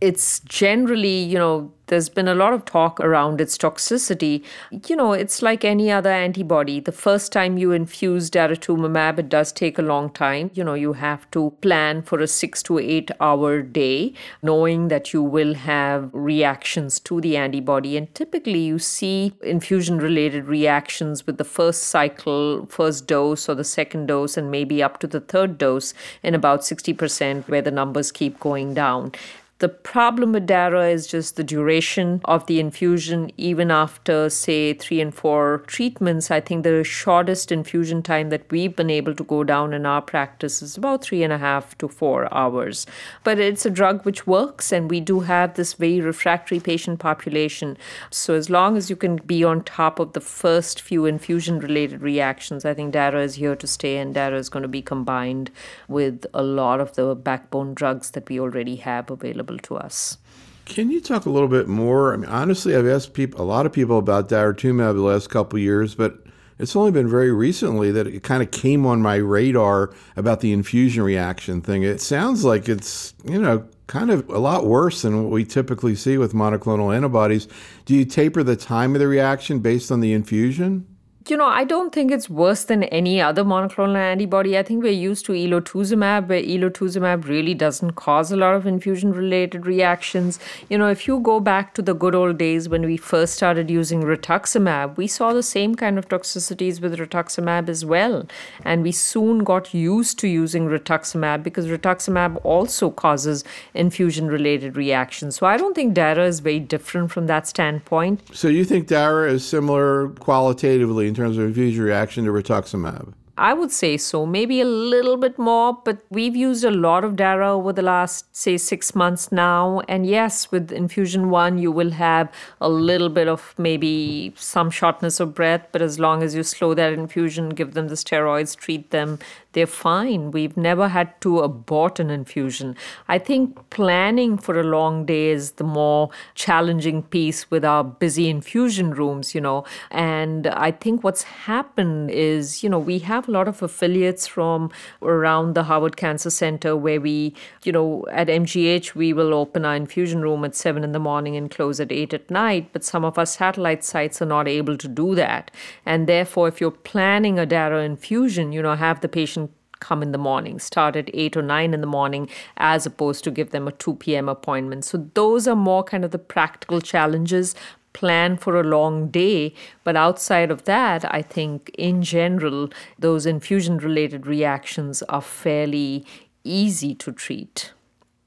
it's 0.00 0.40
generally, 0.40 1.18
you 1.18 1.38
know, 1.38 1.72
there's 1.88 2.08
been 2.08 2.28
a 2.28 2.34
lot 2.34 2.52
of 2.52 2.64
talk 2.64 3.00
around 3.00 3.40
its 3.40 3.56
toxicity. 3.56 4.44
You 4.86 4.94
know, 4.94 5.12
it's 5.12 5.42
like 5.42 5.64
any 5.64 5.90
other 5.90 6.10
antibody. 6.10 6.80
The 6.80 6.92
first 6.92 7.32
time 7.32 7.58
you 7.58 7.72
infuse 7.72 8.30
daratumumab, 8.30 9.18
it 9.18 9.28
does 9.28 9.52
take 9.52 9.78
a 9.78 9.82
long 9.82 10.10
time. 10.10 10.50
You 10.54 10.64
know, 10.64 10.74
you 10.74 10.92
have 10.92 11.28
to 11.32 11.50
plan 11.62 12.02
for 12.02 12.20
a 12.20 12.26
six 12.26 12.62
to 12.64 12.78
eight 12.78 13.10
hour 13.20 13.62
day, 13.62 14.12
knowing 14.42 14.88
that 14.88 15.12
you 15.12 15.22
will 15.22 15.54
have 15.54 16.10
reactions 16.12 17.00
to 17.00 17.20
the 17.20 17.36
antibody. 17.36 17.96
And 17.96 18.14
typically, 18.14 18.60
you 18.60 18.78
see 18.78 19.32
infusion 19.42 19.98
related 19.98 20.44
reactions 20.44 21.26
with 21.26 21.38
the 21.38 21.44
first 21.44 21.84
cycle, 21.84 22.66
first 22.66 23.06
dose, 23.06 23.48
or 23.48 23.54
the 23.54 23.64
second 23.64 24.06
dose, 24.06 24.36
and 24.36 24.50
maybe 24.50 24.82
up 24.82 25.00
to 25.00 25.06
the 25.06 25.20
third 25.20 25.58
dose 25.58 25.94
in 26.22 26.34
about 26.34 26.60
60%, 26.60 27.48
where 27.48 27.62
the 27.62 27.70
numbers 27.70 28.12
keep 28.12 28.38
going 28.38 28.74
down. 28.74 29.12
The 29.60 29.68
problem 29.68 30.30
with 30.30 30.46
DARA 30.46 30.90
is 30.90 31.08
just 31.08 31.34
the 31.34 31.42
duration 31.42 32.20
of 32.26 32.46
the 32.46 32.60
infusion, 32.60 33.32
even 33.36 33.72
after, 33.72 34.30
say, 34.30 34.72
three 34.72 35.00
and 35.00 35.12
four 35.12 35.64
treatments. 35.66 36.30
I 36.30 36.38
think 36.40 36.62
the 36.62 36.84
shortest 36.84 37.50
infusion 37.50 38.04
time 38.04 38.28
that 38.30 38.48
we've 38.52 38.76
been 38.76 38.88
able 38.88 39.16
to 39.16 39.24
go 39.24 39.42
down 39.42 39.74
in 39.74 39.84
our 39.84 40.00
practice 40.00 40.62
is 40.62 40.76
about 40.76 41.02
three 41.02 41.24
and 41.24 41.32
a 41.32 41.38
half 41.38 41.76
to 41.78 41.88
four 41.88 42.32
hours. 42.32 42.86
But 43.24 43.40
it's 43.40 43.66
a 43.66 43.70
drug 43.70 44.04
which 44.04 44.28
works, 44.28 44.70
and 44.70 44.88
we 44.88 45.00
do 45.00 45.20
have 45.20 45.54
this 45.54 45.72
very 45.72 46.00
refractory 46.00 46.60
patient 46.60 47.00
population. 47.00 47.76
So, 48.10 48.34
as 48.34 48.48
long 48.48 48.76
as 48.76 48.88
you 48.88 48.94
can 48.94 49.16
be 49.16 49.42
on 49.42 49.64
top 49.64 49.98
of 49.98 50.12
the 50.12 50.20
first 50.20 50.80
few 50.80 51.04
infusion 51.04 51.58
related 51.58 52.00
reactions, 52.00 52.64
I 52.64 52.74
think 52.74 52.92
DARA 52.92 53.24
is 53.24 53.34
here 53.34 53.56
to 53.56 53.66
stay, 53.66 53.96
and 53.96 54.14
DARA 54.14 54.38
is 54.38 54.50
going 54.50 54.62
to 54.62 54.68
be 54.68 54.82
combined 54.82 55.50
with 55.88 56.26
a 56.32 56.44
lot 56.44 56.78
of 56.80 56.94
the 56.94 57.16
backbone 57.16 57.74
drugs 57.74 58.12
that 58.12 58.28
we 58.28 58.38
already 58.38 58.76
have 58.76 59.10
available 59.10 59.47
available 59.48 59.58
to 59.68 59.76
us. 59.76 60.18
Can 60.64 60.90
you 60.90 61.00
talk 61.00 61.26
a 61.26 61.30
little 61.30 61.48
bit 61.48 61.66
more? 61.66 62.12
I 62.12 62.16
mean, 62.18 62.28
honestly, 62.28 62.76
I've 62.76 62.86
asked 62.86 63.14
people, 63.14 63.40
a 63.40 63.44
lot 63.44 63.64
of 63.64 63.72
people 63.72 63.98
about 63.98 64.28
daratumumab 64.28 64.94
the 64.94 65.02
last 65.02 65.30
couple 65.30 65.58
years, 65.58 65.94
but 65.94 66.18
it's 66.58 66.76
only 66.76 66.90
been 66.90 67.08
very 67.08 67.32
recently 67.32 67.90
that 67.92 68.06
it 68.06 68.22
kind 68.22 68.42
of 68.42 68.50
came 68.50 68.84
on 68.84 69.00
my 69.00 69.16
radar 69.16 69.94
about 70.16 70.40
the 70.40 70.52
infusion 70.52 71.02
reaction 71.02 71.62
thing. 71.62 71.84
It 71.84 72.00
sounds 72.00 72.44
like 72.44 72.68
it's, 72.68 73.14
you 73.24 73.40
know, 73.40 73.66
kind 73.86 74.10
of 74.10 74.28
a 74.28 74.38
lot 74.38 74.66
worse 74.66 75.02
than 75.02 75.22
what 75.22 75.30
we 75.30 75.44
typically 75.44 75.94
see 75.94 76.18
with 76.18 76.34
monoclonal 76.34 76.94
antibodies. 76.94 77.48
Do 77.86 77.94
you 77.94 78.04
taper 78.04 78.42
the 78.42 78.56
time 78.56 78.94
of 78.94 78.98
the 78.98 79.08
reaction 79.08 79.60
based 79.60 79.90
on 79.90 80.00
the 80.00 80.12
infusion? 80.12 80.86
You 81.30 81.36
know, 81.36 81.46
I 81.46 81.64
don't 81.64 81.92
think 81.92 82.10
it's 82.10 82.30
worse 82.30 82.64
than 82.64 82.84
any 82.84 83.20
other 83.20 83.44
monoclonal 83.44 83.96
antibody. 83.96 84.56
I 84.56 84.62
think 84.62 84.82
we're 84.82 84.92
used 84.92 85.26
to 85.26 85.32
elotuzumab, 85.32 86.28
where 86.28 86.42
elotuzumab 86.42 87.26
really 87.26 87.54
doesn't 87.54 87.92
cause 87.92 88.32
a 88.32 88.36
lot 88.36 88.54
of 88.54 88.66
infusion 88.66 89.12
related 89.12 89.66
reactions. 89.66 90.38
You 90.68 90.78
know, 90.78 90.88
if 90.88 91.06
you 91.06 91.18
go 91.20 91.40
back 91.40 91.74
to 91.74 91.82
the 91.82 91.94
good 91.94 92.14
old 92.14 92.38
days 92.38 92.68
when 92.68 92.82
we 92.82 92.96
first 92.96 93.34
started 93.34 93.70
using 93.70 94.02
rituximab, 94.02 94.96
we 94.96 95.06
saw 95.06 95.32
the 95.32 95.42
same 95.42 95.74
kind 95.74 95.98
of 95.98 96.08
toxicities 96.08 96.80
with 96.80 96.98
rituximab 96.98 97.68
as 97.68 97.84
well. 97.84 98.26
And 98.64 98.82
we 98.82 98.92
soon 98.92 99.44
got 99.44 99.74
used 99.74 100.18
to 100.20 100.28
using 100.28 100.68
rituximab 100.68 101.42
because 101.42 101.66
rituximab 101.66 102.40
also 102.44 102.90
causes 102.90 103.44
infusion 103.74 104.28
related 104.28 104.76
reactions. 104.76 105.36
So 105.36 105.46
I 105.46 105.56
don't 105.56 105.74
think 105.74 105.94
DARA 105.94 106.26
is 106.26 106.40
very 106.40 106.60
different 106.60 107.10
from 107.10 107.26
that 107.26 107.46
standpoint. 107.46 108.20
So 108.32 108.48
you 108.48 108.64
think 108.64 108.86
DARA 108.86 109.32
is 109.32 109.46
similar 109.46 110.08
qualitatively 110.20 111.06
terms 111.18 111.36
of 111.36 111.44
infusion 111.44 111.84
reaction 111.84 112.24
to 112.24 112.30
rituximab? 112.30 113.12
I 113.38 113.54
would 113.54 113.70
say 113.70 113.96
so, 113.96 114.26
maybe 114.26 114.60
a 114.60 114.64
little 114.64 115.16
bit 115.16 115.38
more, 115.38 115.78
but 115.84 115.98
we've 116.10 116.34
used 116.34 116.64
a 116.64 116.72
lot 116.72 117.04
of 117.04 117.14
DARA 117.14 117.52
over 117.52 117.72
the 117.72 117.82
last, 117.82 118.36
say, 118.36 118.56
six 118.56 118.96
months 118.96 119.30
now. 119.30 119.80
And 119.88 120.04
yes, 120.04 120.50
with 120.50 120.72
infusion 120.72 121.30
one, 121.30 121.56
you 121.56 121.70
will 121.70 121.92
have 121.92 122.32
a 122.60 122.68
little 122.68 123.08
bit 123.08 123.28
of 123.28 123.54
maybe 123.56 124.34
some 124.36 124.70
shortness 124.70 125.20
of 125.20 125.36
breath, 125.36 125.68
but 125.70 125.80
as 125.80 126.00
long 126.00 126.24
as 126.24 126.34
you 126.34 126.42
slow 126.42 126.74
that 126.74 126.92
infusion, 126.92 127.50
give 127.50 127.74
them 127.74 127.86
the 127.86 127.94
steroids, 127.94 128.56
treat 128.56 128.90
them, 128.90 129.20
they're 129.58 129.66
fine. 129.66 130.30
We've 130.30 130.56
never 130.56 130.86
had 130.86 131.20
to 131.22 131.40
abort 131.40 131.98
an 131.98 132.10
infusion. 132.10 132.76
I 133.08 133.18
think 133.18 133.58
planning 133.70 134.38
for 134.38 134.60
a 134.60 134.62
long 134.62 135.04
day 135.04 135.30
is 135.30 135.52
the 135.52 135.64
more 135.64 136.10
challenging 136.36 137.02
piece 137.02 137.50
with 137.50 137.64
our 137.64 137.82
busy 137.82 138.30
infusion 138.30 138.92
rooms, 138.92 139.34
you 139.34 139.40
know. 139.40 139.64
And 139.90 140.46
I 140.46 140.70
think 140.70 141.02
what's 141.02 141.24
happened 141.24 142.12
is, 142.12 142.62
you 142.62 142.68
know, 142.68 142.78
we 142.78 143.00
have 143.00 143.26
a 143.26 143.32
lot 143.32 143.48
of 143.48 143.60
affiliates 143.60 144.28
from 144.28 144.70
around 145.02 145.56
the 145.56 145.64
Harvard 145.64 145.96
Cancer 145.96 146.30
Center 146.30 146.76
where 146.76 147.00
we, 147.00 147.34
you 147.64 147.72
know, 147.72 148.06
at 148.12 148.28
MGH, 148.28 148.94
we 148.94 149.12
will 149.12 149.34
open 149.34 149.64
our 149.64 149.74
infusion 149.74 150.22
room 150.22 150.44
at 150.44 150.54
seven 150.54 150.84
in 150.84 150.92
the 150.92 151.00
morning 151.00 151.34
and 151.34 151.50
close 151.50 151.80
at 151.80 151.90
eight 151.90 152.14
at 152.14 152.30
night. 152.30 152.68
But 152.72 152.84
some 152.84 153.04
of 153.04 153.18
our 153.18 153.26
satellite 153.26 153.82
sites 153.82 154.22
are 154.22 154.26
not 154.36 154.46
able 154.46 154.76
to 154.76 154.86
do 154.86 155.16
that. 155.16 155.50
And 155.84 156.06
therefore, 156.06 156.46
if 156.46 156.60
you're 156.60 156.70
planning 156.70 157.40
a 157.40 157.46
DARA 157.46 157.82
infusion, 157.82 158.52
you 158.52 158.62
know, 158.62 158.76
have 158.76 159.00
the 159.00 159.08
patient 159.08 159.47
come 159.80 160.02
in 160.02 160.12
the 160.12 160.18
morning, 160.18 160.58
start 160.58 160.96
at 160.96 161.10
8 161.14 161.36
or 161.36 161.42
9 161.42 161.74
in 161.74 161.80
the 161.80 161.86
morning, 161.86 162.28
as 162.56 162.86
opposed 162.86 163.24
to 163.24 163.30
give 163.30 163.50
them 163.50 163.68
a 163.68 163.72
2 163.72 163.94
p.m. 163.96 164.28
appointment. 164.28 164.84
So, 164.84 165.08
those 165.14 165.48
are 165.48 165.56
more 165.56 165.84
kind 165.84 166.04
of 166.04 166.10
the 166.10 166.18
practical 166.18 166.80
challenges. 166.80 167.54
Plan 167.94 168.36
for 168.36 168.60
a 168.60 168.62
long 168.62 169.08
day, 169.08 169.54
but 169.82 169.96
outside 169.96 170.50
of 170.50 170.64
that, 170.64 171.12
I 171.12 171.22
think 171.22 171.70
in 171.70 172.02
general, 172.02 172.68
those 172.98 173.26
infusion 173.26 173.78
related 173.78 174.26
reactions 174.26 175.02
are 175.04 175.22
fairly 175.22 176.04
easy 176.44 176.94
to 176.96 177.10
treat. 177.10 177.72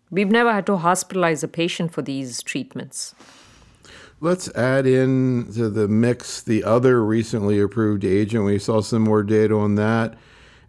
We've 0.09 0.29
never 0.29 0.51
had 0.51 0.65
to 0.65 0.73
hospitalize 0.73 1.41
a 1.43 1.47
patient 1.47 1.93
for 1.93 2.01
these 2.01 2.43
treatments. 2.43 3.15
Let's 4.19 4.53
add 4.55 4.85
in 4.85 5.51
to 5.53 5.69
the 5.69 5.87
mix 5.87 6.43
the 6.43 6.63
other 6.63 7.03
recently 7.03 7.59
approved 7.59 8.03
agent. 8.03 8.45
We 8.45 8.59
saw 8.59 8.81
some 8.81 9.03
more 9.03 9.23
data 9.23 9.55
on 9.55 9.75
that 9.75 10.15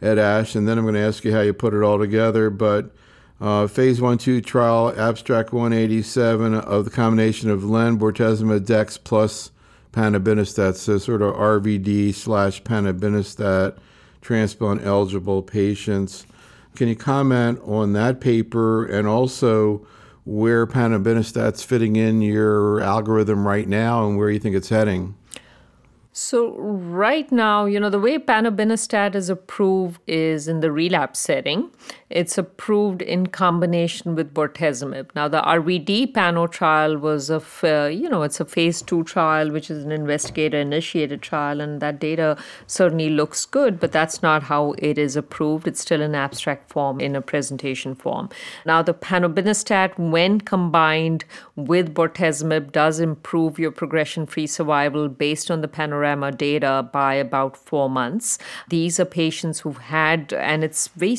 at 0.02 0.18
ASH, 0.18 0.56
and 0.56 0.68
then 0.68 0.76
I'm 0.76 0.84
going 0.84 0.94
to 0.94 1.00
ask 1.00 1.24
you 1.24 1.32
how 1.32 1.40
you 1.40 1.54
put 1.54 1.72
it 1.72 1.82
all 1.82 1.98
together. 1.98 2.50
But 2.50 2.94
uh, 3.40 3.68
phase 3.68 4.00
1 4.00 4.18
2 4.18 4.40
trial, 4.40 4.92
abstract 4.98 5.52
187 5.52 6.54
of 6.54 6.84
the 6.84 6.90
combination 6.90 7.48
of 7.50 7.64
len, 7.64 7.98
bortezomib, 7.98 8.66
dex 8.66 8.98
plus 8.98 9.52
panobinostat, 9.92 10.74
so 10.74 10.98
sort 10.98 11.22
of 11.22 11.34
RVD 11.34 12.14
slash 12.14 12.62
panobinostat, 12.62 13.78
transplant 14.20 14.84
eligible 14.84 15.42
patients. 15.42 16.26
Can 16.74 16.88
you 16.88 16.96
comment 16.96 17.60
on 17.64 17.92
that 17.92 18.20
paper 18.20 18.84
and 18.86 19.06
also 19.06 19.86
where 20.24 20.66
panobinostat's 20.66 21.62
fitting 21.62 21.96
in 21.96 22.22
your 22.22 22.80
algorithm 22.80 23.46
right 23.46 23.68
now 23.68 24.06
and 24.06 24.16
where 24.16 24.30
you 24.30 24.38
think 24.38 24.56
it's 24.56 24.70
heading? 24.70 25.14
So, 26.14 26.54
right 26.58 27.32
now, 27.32 27.64
you 27.64 27.80
know, 27.80 27.88
the 27.88 27.98
way 27.98 28.18
panobinostat 28.18 29.14
is 29.14 29.30
approved 29.30 30.02
is 30.06 30.46
in 30.46 30.60
the 30.60 30.70
relapse 30.70 31.18
setting. 31.18 31.70
It's 32.12 32.36
approved 32.36 33.00
in 33.00 33.28
combination 33.28 34.14
with 34.14 34.34
bortezomib. 34.34 35.14
Now, 35.14 35.28
the 35.28 35.40
RVD 35.40 36.12
pano 36.12 36.50
trial 36.50 36.98
was 36.98 37.30
a, 37.30 37.42
uh, 37.64 37.86
you 37.86 38.08
know, 38.08 38.22
it's 38.22 38.38
a 38.38 38.44
phase 38.44 38.82
two 38.82 39.02
trial, 39.04 39.50
which 39.50 39.70
is 39.70 39.82
an 39.82 39.92
investigator-initiated 39.92 41.22
trial, 41.22 41.60
and 41.62 41.80
that 41.80 41.98
data 41.98 42.36
certainly 42.66 43.08
looks 43.08 43.46
good, 43.46 43.80
but 43.80 43.92
that's 43.92 44.22
not 44.22 44.42
how 44.42 44.74
it 44.76 44.98
is 44.98 45.16
approved. 45.16 45.66
It's 45.66 45.80
still 45.80 46.02
in 46.02 46.14
abstract 46.14 46.70
form, 46.70 47.00
in 47.00 47.16
a 47.16 47.22
presentation 47.22 47.94
form. 47.94 48.28
Now, 48.66 48.82
the 48.82 48.92
panobinostat, 48.92 49.98
when 49.98 50.40
combined 50.40 51.24
with 51.56 51.94
bortezomib, 51.94 52.72
does 52.72 53.00
improve 53.00 53.58
your 53.58 53.70
progression-free 53.70 54.48
survival 54.48 55.08
based 55.08 55.50
on 55.50 55.62
the 55.62 55.68
panorama 55.68 56.30
data 56.30 56.88
by 56.92 57.14
about 57.14 57.56
four 57.56 57.88
months. 57.88 58.38
These 58.68 59.00
are 59.00 59.06
patients 59.06 59.60
who've 59.60 59.78
had, 59.78 60.34
and 60.34 60.62
it's 60.62 60.88
very 60.88 61.16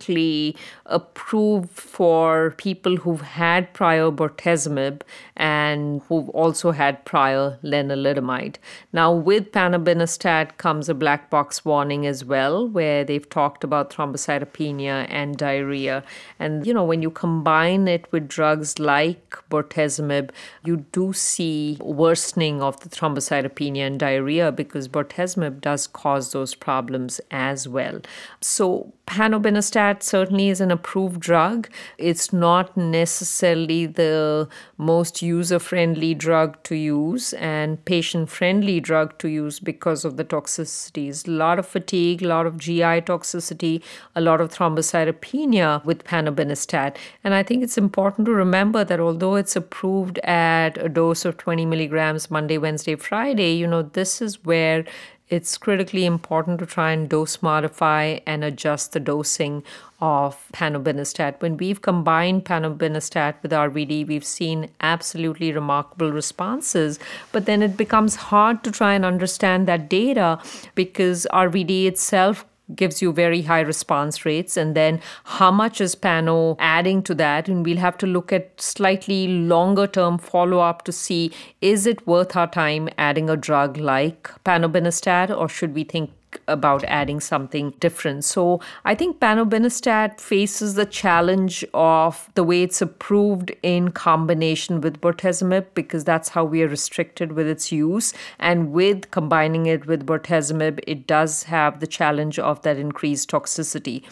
specifically 0.00 0.56
approved 0.92 1.70
for 1.70 2.54
people 2.58 2.96
who've 2.96 3.20
had 3.22 3.72
prior 3.72 4.10
bortezomib 4.10 5.02
and 5.36 6.02
who've 6.02 6.28
also 6.30 6.70
had 6.70 7.04
prior 7.04 7.58
lenalidomide. 7.64 8.56
Now, 8.92 9.12
with 9.12 9.50
panobinostat 9.52 10.58
comes 10.58 10.88
a 10.88 10.94
black 10.94 11.30
box 11.30 11.64
warning 11.64 12.06
as 12.06 12.24
well, 12.24 12.68
where 12.68 13.04
they've 13.04 13.28
talked 13.28 13.64
about 13.64 13.90
thrombocytopenia 13.90 15.06
and 15.08 15.36
diarrhea. 15.36 16.04
And, 16.38 16.66
you 16.66 16.74
know, 16.74 16.84
when 16.84 17.02
you 17.02 17.10
combine 17.10 17.88
it 17.88 18.06
with 18.12 18.28
drugs 18.28 18.78
like 18.78 19.36
bortezomib, 19.50 20.30
you 20.64 20.84
do 20.92 21.12
see 21.12 21.78
worsening 21.80 22.62
of 22.62 22.78
the 22.80 22.88
thrombocytopenia 22.88 23.86
and 23.86 23.98
diarrhea 23.98 24.52
because 24.52 24.88
bortezomib 24.88 25.60
does 25.60 25.86
cause 25.86 26.32
those 26.32 26.54
problems 26.54 27.20
as 27.30 27.66
well. 27.66 28.00
So 28.40 28.92
panobinostat 29.06 30.02
certainly 30.02 30.48
is 30.48 30.60
an 30.60 30.70
approved 30.82 31.20
drug. 31.20 31.68
It's 31.96 32.32
not 32.32 32.76
necessarily 32.76 33.86
the 33.86 34.48
most 34.76 35.22
user 35.22 35.60
friendly 35.60 36.12
drug 36.14 36.60
to 36.64 36.74
use 36.74 37.32
and 37.34 37.82
patient 37.84 38.28
friendly 38.28 38.80
drug 38.80 39.16
to 39.18 39.28
use 39.28 39.60
because 39.60 40.04
of 40.04 40.16
the 40.16 40.24
toxicities. 40.24 41.28
A 41.28 41.30
lot 41.30 41.58
of 41.60 41.66
fatigue, 41.66 42.22
a 42.22 42.28
lot 42.34 42.46
of 42.46 42.58
GI 42.58 42.96
toxicity, 43.10 43.82
a 44.16 44.20
lot 44.20 44.40
of 44.40 44.50
thrombocytopenia 44.50 45.84
with 45.84 46.04
panobinostat. 46.04 46.96
And 47.22 47.32
I 47.34 47.42
think 47.44 47.62
it's 47.62 47.78
important 47.78 48.26
to 48.26 48.32
remember 48.32 48.84
that 48.84 48.98
although 48.98 49.36
it's 49.36 49.54
approved 49.54 50.18
at 50.20 50.78
a 50.78 50.88
dose 50.88 51.24
of 51.24 51.36
20 51.36 51.64
milligrams 51.66 52.30
Monday, 52.30 52.58
Wednesday, 52.58 52.96
Friday, 52.96 53.52
you 53.54 53.66
know, 53.66 53.82
this 53.82 54.20
is 54.20 54.44
where 54.44 54.84
it's 55.32 55.56
critically 55.56 56.04
important 56.04 56.58
to 56.58 56.66
try 56.66 56.92
and 56.92 57.08
dose 57.08 57.40
modify 57.40 58.18
and 58.26 58.44
adjust 58.44 58.92
the 58.92 59.00
dosing 59.00 59.62
of 59.98 60.36
panobinostat. 60.52 61.40
When 61.40 61.56
we've 61.56 61.80
combined 61.80 62.44
panobinostat 62.44 63.36
with 63.42 63.50
RVD, 63.50 64.06
we've 64.06 64.26
seen 64.26 64.68
absolutely 64.82 65.50
remarkable 65.50 66.12
responses, 66.12 66.98
but 67.32 67.46
then 67.46 67.62
it 67.62 67.78
becomes 67.78 68.16
hard 68.16 68.62
to 68.64 68.70
try 68.70 68.92
and 68.92 69.06
understand 69.06 69.66
that 69.68 69.88
data 69.88 70.38
because 70.74 71.26
RVD 71.32 71.86
itself 71.86 72.44
gives 72.76 73.02
you 73.02 73.12
very 73.12 73.42
high 73.42 73.60
response 73.60 74.24
rates. 74.24 74.56
And 74.56 74.74
then 74.74 75.00
how 75.24 75.50
much 75.50 75.80
is 75.80 75.94
pano 75.94 76.56
adding 76.58 77.02
to 77.04 77.14
that? 77.16 77.48
And 77.48 77.64
we'll 77.64 77.78
have 77.78 77.98
to 77.98 78.06
look 78.06 78.32
at 78.32 78.60
slightly 78.60 79.28
longer 79.28 79.86
term 79.86 80.18
follow 80.18 80.60
up 80.60 80.82
to 80.84 80.92
see 80.92 81.32
is 81.60 81.86
it 81.86 82.06
worth 82.06 82.36
our 82.36 82.46
time 82.46 82.88
adding 82.98 83.28
a 83.28 83.36
drug 83.36 83.76
like 83.76 84.30
panobinostat 84.44 85.36
or 85.36 85.48
should 85.48 85.74
we 85.74 85.84
think 85.84 86.10
about 86.48 86.84
adding 86.84 87.20
something 87.20 87.70
different. 87.80 88.24
So 88.24 88.60
I 88.84 88.94
think 88.94 89.20
panobinostat 89.20 90.20
faces 90.20 90.74
the 90.74 90.86
challenge 90.86 91.64
of 91.74 92.30
the 92.34 92.44
way 92.44 92.62
it's 92.62 92.82
approved 92.82 93.52
in 93.62 93.90
combination 93.92 94.80
with 94.80 95.00
bortezomib 95.00 95.66
because 95.74 96.04
that's 96.04 96.30
how 96.30 96.44
we 96.44 96.62
are 96.62 96.68
restricted 96.68 97.32
with 97.32 97.46
its 97.46 97.72
use. 97.72 98.12
And 98.38 98.72
with 98.72 99.10
combining 99.10 99.66
it 99.66 99.86
with 99.86 100.06
bortezomib, 100.06 100.80
it 100.86 101.06
does 101.06 101.44
have 101.44 101.80
the 101.80 101.86
challenge 101.86 102.38
of 102.38 102.62
that 102.62 102.76
increased 102.76 103.30
toxicity. 103.30 104.04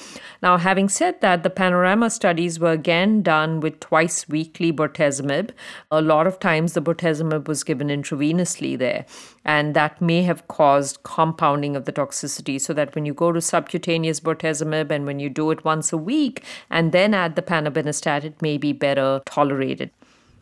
Now, 0.42 0.56
having 0.56 0.88
said 0.88 1.20
that, 1.20 1.42
the 1.42 1.50
panorama 1.50 2.10
studies 2.10 2.58
were 2.58 2.72
again 2.72 3.22
done 3.22 3.60
with 3.60 3.80
twice 3.80 4.28
weekly 4.28 4.72
bortezomib. 4.72 5.50
A 5.90 6.00
lot 6.00 6.26
of 6.26 6.38
times 6.38 6.72
the 6.72 6.82
bortezomib 6.82 7.48
was 7.48 7.64
given 7.64 7.88
intravenously 7.88 8.78
there 8.78 9.04
and 9.44 9.74
that 9.74 10.00
may 10.00 10.22
have 10.22 10.46
caused 10.48 11.02
compounding 11.02 11.76
of 11.76 11.84
the 11.84 11.92
toxicity 11.92 12.09
so 12.12 12.72
that 12.72 12.94
when 12.94 13.06
you 13.06 13.14
go 13.14 13.32
to 13.32 13.40
subcutaneous 13.40 14.20
bortezomib 14.20 14.90
and 14.90 15.06
when 15.06 15.18
you 15.18 15.28
do 15.28 15.50
it 15.50 15.64
once 15.64 15.92
a 15.92 15.96
week 15.96 16.44
and 16.70 16.92
then 16.92 17.14
add 17.14 17.36
the 17.36 17.42
panobinostat 17.42 18.24
it 18.24 18.40
may 18.42 18.56
be 18.56 18.72
better 18.72 19.22
tolerated. 19.26 19.90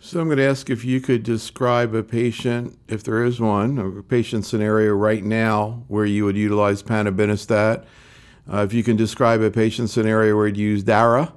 So 0.00 0.20
i'm 0.20 0.28
going 0.28 0.38
to 0.38 0.46
ask 0.46 0.70
if 0.70 0.84
you 0.84 1.00
could 1.00 1.24
describe 1.24 1.94
a 1.94 2.02
patient 2.02 2.78
if 2.86 3.02
there 3.02 3.24
is 3.24 3.40
one 3.40 3.78
a 3.78 4.02
patient 4.02 4.44
scenario 4.44 4.94
right 4.94 5.24
now 5.24 5.84
where 5.88 6.06
you 6.06 6.24
would 6.24 6.36
utilize 6.36 6.82
panobinostat 6.82 7.84
uh, 8.52 8.58
if 8.58 8.72
you 8.72 8.82
can 8.82 8.96
describe 8.96 9.40
a 9.40 9.50
patient 9.50 9.90
scenario 9.90 10.36
where 10.36 10.46
you'd 10.46 10.56
use 10.56 10.82
dara 10.84 11.32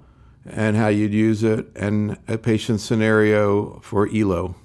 and 0.45 0.77
how 0.77 0.87
you'd 0.87 1.13
use 1.13 1.43
it 1.43 1.65
and 1.75 2.17
a 2.27 2.37
patient 2.37 2.79
scenario 2.79 3.79
for 3.79 4.07
elo 4.13 4.55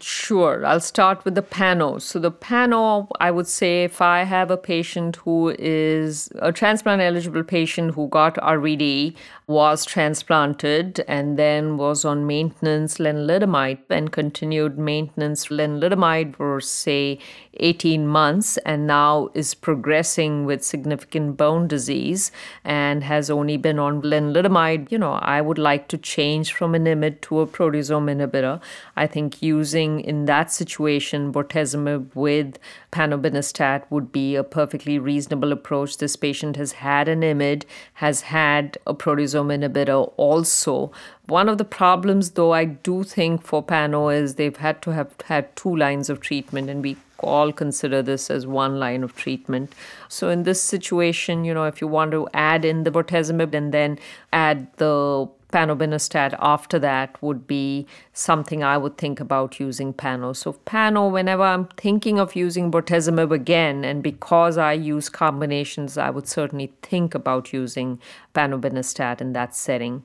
Sure, 0.00 0.64
I'll 0.64 0.80
start 0.80 1.24
with 1.24 1.34
the 1.34 1.42
pano. 1.42 2.00
So, 2.00 2.18
the 2.18 2.30
pano, 2.30 3.08
I 3.20 3.30
would 3.30 3.48
say 3.48 3.84
if 3.84 4.00
I 4.00 4.22
have 4.24 4.50
a 4.50 4.56
patient 4.56 5.16
who 5.16 5.54
is 5.58 6.28
a 6.36 6.52
transplant 6.52 7.00
eligible 7.00 7.42
patient 7.42 7.94
who 7.94 8.08
got 8.08 8.34
RVD, 8.36 9.16
was 9.48 9.86
transplanted, 9.86 11.02
and 11.08 11.38
then 11.38 11.78
was 11.78 12.04
on 12.04 12.26
maintenance 12.26 12.98
lenalidomide 12.98 13.78
and 13.88 14.12
continued 14.12 14.78
maintenance 14.78 15.46
lenalidomide 15.46 16.36
for, 16.36 16.60
say, 16.60 17.18
18 17.54 18.06
months 18.06 18.58
and 18.58 18.86
now 18.86 19.30
is 19.34 19.54
progressing 19.54 20.44
with 20.44 20.62
significant 20.62 21.36
bone 21.36 21.66
disease 21.66 22.30
and 22.62 23.02
has 23.02 23.30
only 23.30 23.56
been 23.56 23.78
on 23.78 24.02
lenalidomide, 24.02 24.92
you 24.92 24.98
know, 24.98 25.14
I 25.14 25.40
would 25.40 25.58
like 25.58 25.88
to 25.88 25.98
change 25.98 26.52
from 26.52 26.74
an 26.74 26.84
IMiD 26.84 27.22
to 27.22 27.40
a 27.40 27.46
proteasome 27.46 28.14
inhibitor. 28.14 28.60
I 28.96 29.06
think 29.06 29.42
using 29.42 30.00
in 30.00 30.26
that 30.26 30.52
situation 30.52 31.32
bortezomib 31.32 32.14
with 32.14 32.58
panobinostat 32.92 33.84
would 33.90 34.12
be 34.12 34.36
a 34.36 34.44
perfectly 34.44 34.98
reasonable 34.98 35.52
approach. 35.52 35.96
This 35.96 36.16
patient 36.16 36.56
has 36.56 36.72
had 36.72 37.08
an 37.08 37.22
IMiD, 37.22 37.64
has 37.94 38.20
had 38.20 38.76
a 38.86 38.94
proteasome 38.94 39.37
inhibitor 39.46 40.02
uh, 40.02 40.10
also. 40.16 40.92
One 41.26 41.48
of 41.48 41.58
the 41.58 41.64
problems, 41.64 42.32
though, 42.32 42.52
I 42.52 42.64
do 42.64 43.04
think 43.04 43.42
for 43.42 43.62
Pano 43.62 44.14
is 44.14 44.34
they've 44.34 44.56
had 44.56 44.82
to 44.82 44.90
have 44.90 45.14
had 45.26 45.54
two 45.56 45.74
lines 45.74 46.10
of 46.10 46.20
treatment, 46.20 46.68
and 46.68 46.82
we 46.82 46.96
all 47.20 47.52
consider 47.52 48.02
this 48.02 48.30
as 48.30 48.46
one 48.46 48.78
line 48.78 49.02
of 49.02 49.16
treatment. 49.16 49.72
So 50.08 50.28
in 50.28 50.44
this 50.44 50.62
situation, 50.62 51.44
you 51.44 51.54
know, 51.54 51.64
if 51.64 51.80
you 51.80 51.88
want 51.88 52.12
to 52.12 52.28
add 52.32 52.64
in 52.64 52.84
the 52.84 52.90
bortezomib 52.90 53.54
and 53.54 53.72
then 53.72 53.98
add 54.32 54.68
the 54.76 55.28
panobinostat 55.52 56.36
after 56.38 56.78
that 56.78 57.20
would 57.22 57.46
be 57.46 57.86
something 58.12 58.62
I 58.62 58.76
would 58.76 58.98
think 58.98 59.20
about 59.20 59.58
using 59.58 59.94
pano. 59.94 60.36
So 60.36 60.52
pano, 60.66 61.10
whenever 61.10 61.42
I'm 61.42 61.66
thinking 61.76 62.18
of 62.18 62.36
using 62.36 62.70
bortezomib 62.70 63.32
again, 63.32 63.84
and 63.84 64.02
because 64.02 64.58
I 64.58 64.72
use 64.72 65.08
combinations, 65.08 65.96
I 65.96 66.10
would 66.10 66.28
certainly 66.28 66.72
think 66.82 67.14
about 67.14 67.52
using 67.52 67.98
panobinostat 68.34 69.20
in 69.20 69.32
that 69.32 69.54
setting. 69.54 70.02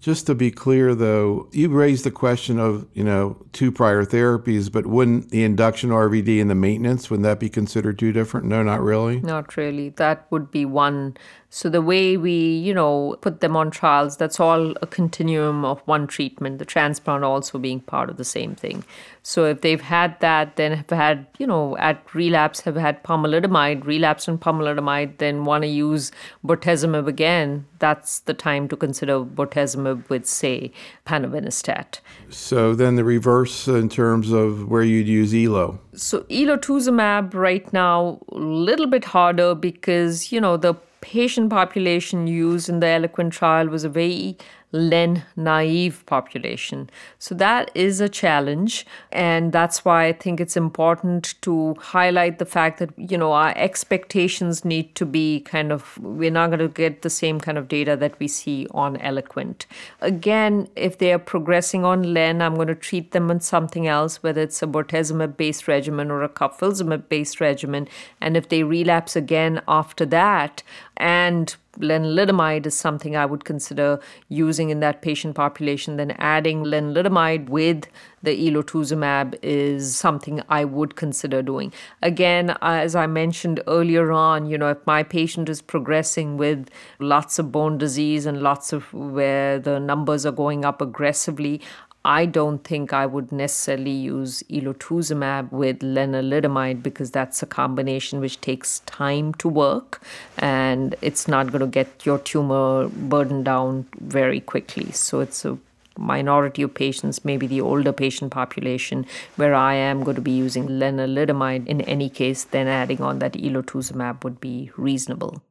Just 0.00 0.26
to 0.28 0.34
be 0.34 0.50
clear, 0.50 0.94
though, 0.94 1.48
you 1.52 1.68
raised 1.68 2.04
the 2.04 2.10
question 2.10 2.58
of 2.58 2.86
you 2.94 3.04
know 3.04 3.36
two 3.52 3.70
prior 3.70 4.04
therapies, 4.04 4.72
but 4.72 4.86
wouldn't 4.86 5.30
the 5.30 5.44
induction 5.44 5.90
RVD 5.90 6.40
and 6.40 6.48
the 6.48 6.54
maintenance 6.54 7.10
wouldn't 7.10 7.24
that 7.24 7.38
be 7.38 7.50
considered 7.50 7.98
two 7.98 8.10
different? 8.10 8.46
No, 8.46 8.62
not 8.62 8.80
really. 8.80 9.20
Not 9.20 9.56
really. 9.58 9.90
That 9.90 10.26
would 10.30 10.50
be 10.50 10.64
one 10.64 11.16
so 11.52 11.68
the 11.68 11.82
way 11.82 12.16
we, 12.16 12.32
you 12.32 12.72
know, 12.72 13.16
put 13.20 13.40
them 13.40 13.56
on 13.56 13.72
trials, 13.72 14.16
that's 14.16 14.38
all 14.38 14.70
a 14.80 14.86
continuum 14.86 15.64
of 15.64 15.80
one 15.80 16.06
treatment, 16.06 16.60
the 16.60 16.64
transplant 16.64 17.24
also 17.24 17.58
being 17.58 17.80
part 17.80 18.08
of 18.08 18.18
the 18.18 18.24
same 18.24 18.54
thing. 18.54 18.84
So 19.24 19.46
if 19.46 19.60
they've 19.60 19.80
had 19.80 20.18
that, 20.20 20.54
then 20.54 20.72
have 20.72 20.90
had, 20.90 21.26
you 21.40 21.48
know, 21.48 21.76
at 21.78 22.14
relapse 22.14 22.60
have 22.60 22.76
had 22.76 23.02
pomalidomide, 23.02 23.84
relapse 23.84 24.28
on 24.28 24.38
pomalidomide, 24.38 25.18
then 25.18 25.44
want 25.44 25.62
to 25.62 25.68
use 25.68 26.12
bortezomib 26.46 27.08
again, 27.08 27.66
that's 27.80 28.20
the 28.20 28.34
time 28.34 28.68
to 28.68 28.76
consider 28.76 29.18
bortezomib 29.24 29.89
with, 30.08 30.26
say, 30.26 30.72
panobinostat. 31.06 32.00
So 32.28 32.74
then 32.74 32.96
the 32.96 33.04
reverse 33.04 33.68
in 33.68 33.88
terms 33.88 34.30
of 34.32 34.68
where 34.68 34.82
you'd 34.82 35.08
use 35.08 35.34
ELO. 35.34 35.78
So 35.94 36.20
elotuzumab 36.22 37.34
right 37.34 37.70
now, 37.72 38.20
a 38.30 38.38
little 38.38 38.86
bit 38.86 39.04
harder 39.04 39.54
because, 39.54 40.32
you 40.32 40.40
know, 40.40 40.56
the 40.56 40.74
patient 41.00 41.50
population 41.50 42.26
used 42.26 42.68
in 42.68 42.80
the 42.80 42.86
Eloquent 42.86 43.32
trial 43.32 43.68
was 43.68 43.84
a 43.84 43.88
very 43.88 44.36
len 44.72 45.24
naive 45.36 46.04
population. 46.06 46.88
So 47.18 47.34
that 47.36 47.70
is 47.74 48.00
a 48.00 48.08
challenge. 48.08 48.86
And 49.10 49.52
that's 49.52 49.84
why 49.84 50.06
I 50.06 50.12
think 50.12 50.40
it's 50.40 50.56
important 50.56 51.34
to 51.42 51.74
highlight 51.80 52.38
the 52.38 52.46
fact 52.46 52.78
that, 52.78 52.90
you 52.96 53.18
know, 53.18 53.32
our 53.32 53.52
expectations 53.56 54.64
need 54.64 54.94
to 54.94 55.06
be 55.06 55.40
kind 55.40 55.72
of, 55.72 55.98
we're 55.98 56.30
not 56.30 56.48
going 56.48 56.60
to 56.60 56.68
get 56.68 57.02
the 57.02 57.10
same 57.10 57.40
kind 57.40 57.58
of 57.58 57.68
data 57.68 57.96
that 57.96 58.18
we 58.18 58.28
see 58.28 58.66
on 58.70 58.96
Eloquent. 58.98 59.66
Again, 60.00 60.68
if 60.76 60.98
they 60.98 61.12
are 61.12 61.18
progressing 61.18 61.84
on 61.84 62.14
len, 62.14 62.40
I'm 62.40 62.54
going 62.54 62.68
to 62.68 62.74
treat 62.74 63.12
them 63.12 63.30
on 63.30 63.40
something 63.40 63.86
else, 63.86 64.22
whether 64.22 64.42
it's 64.42 64.62
a 64.62 64.66
bortezomib 64.66 65.36
based 65.36 65.66
regimen 65.68 66.10
or 66.10 66.22
a 66.22 66.28
carfilzomib 66.28 67.08
based 67.08 67.40
regimen. 67.40 67.88
And 68.20 68.36
if 68.36 68.48
they 68.48 68.62
relapse 68.62 69.16
again 69.16 69.62
after 69.66 70.06
that, 70.06 70.62
and 70.96 71.56
lenalidomide 71.78 72.66
is 72.66 72.76
something 72.76 73.16
I 73.16 73.26
would 73.26 73.44
consider 73.44 74.00
using 74.28 74.70
in 74.70 74.80
that 74.80 75.02
patient 75.02 75.34
population. 75.36 75.96
Then 75.96 76.12
adding 76.12 76.64
lenalidomide 76.64 77.48
with 77.48 77.86
the 78.22 78.50
elotuzumab 78.50 79.38
is 79.42 79.96
something 79.96 80.42
I 80.48 80.64
would 80.64 80.96
consider 80.96 81.42
doing. 81.42 81.72
Again, 82.02 82.50
uh, 82.50 82.56
as 82.60 82.94
I 82.94 83.06
mentioned 83.06 83.62
earlier 83.66 84.12
on, 84.12 84.46
you 84.46 84.58
know, 84.58 84.70
if 84.70 84.86
my 84.86 85.02
patient 85.02 85.48
is 85.48 85.62
progressing 85.62 86.36
with 86.36 86.68
lots 86.98 87.38
of 87.38 87.52
bone 87.52 87.78
disease 87.78 88.26
and 88.26 88.42
lots 88.42 88.72
of 88.72 88.92
where 88.92 89.58
the 89.58 89.78
numbers 89.78 90.26
are 90.26 90.32
going 90.32 90.64
up 90.64 90.82
aggressively, 90.82 91.60
I 92.04 92.24
don't 92.24 92.64
think 92.64 92.94
I 92.94 93.04
would 93.04 93.30
necessarily 93.30 93.90
use 93.90 94.42
elotuzumab 94.48 95.52
with 95.52 95.80
lenalidomide 95.80 96.82
because 96.82 97.10
that's 97.10 97.42
a 97.42 97.46
combination 97.46 98.20
which 98.20 98.40
takes 98.40 98.78
time 98.80 99.34
to 99.34 99.48
work 99.48 100.00
and 100.38 100.94
it's 101.02 101.28
not 101.28 101.48
going 101.48 101.60
to 101.60 101.66
get 101.66 102.06
your 102.06 102.18
tumor 102.18 102.88
burden 102.88 103.42
down 103.42 103.86
very 104.00 104.40
quickly. 104.40 104.92
So 104.92 105.20
it's 105.20 105.44
a 105.44 105.58
minority 105.98 106.62
of 106.62 106.72
patients, 106.72 107.22
maybe 107.22 107.46
the 107.46 107.60
older 107.60 107.92
patient 107.92 108.32
population, 108.32 109.04
where 109.36 109.54
I 109.54 109.74
am 109.74 110.02
going 110.02 110.14
to 110.14 110.22
be 110.22 110.30
using 110.30 110.68
lenalidomide 110.68 111.66
in 111.66 111.82
any 111.82 112.08
case, 112.08 112.44
then 112.44 112.66
adding 112.66 113.02
on 113.02 113.18
that 113.18 113.34
elotuzumab 113.34 114.24
would 114.24 114.40
be 114.40 114.70
reasonable. 114.78 115.42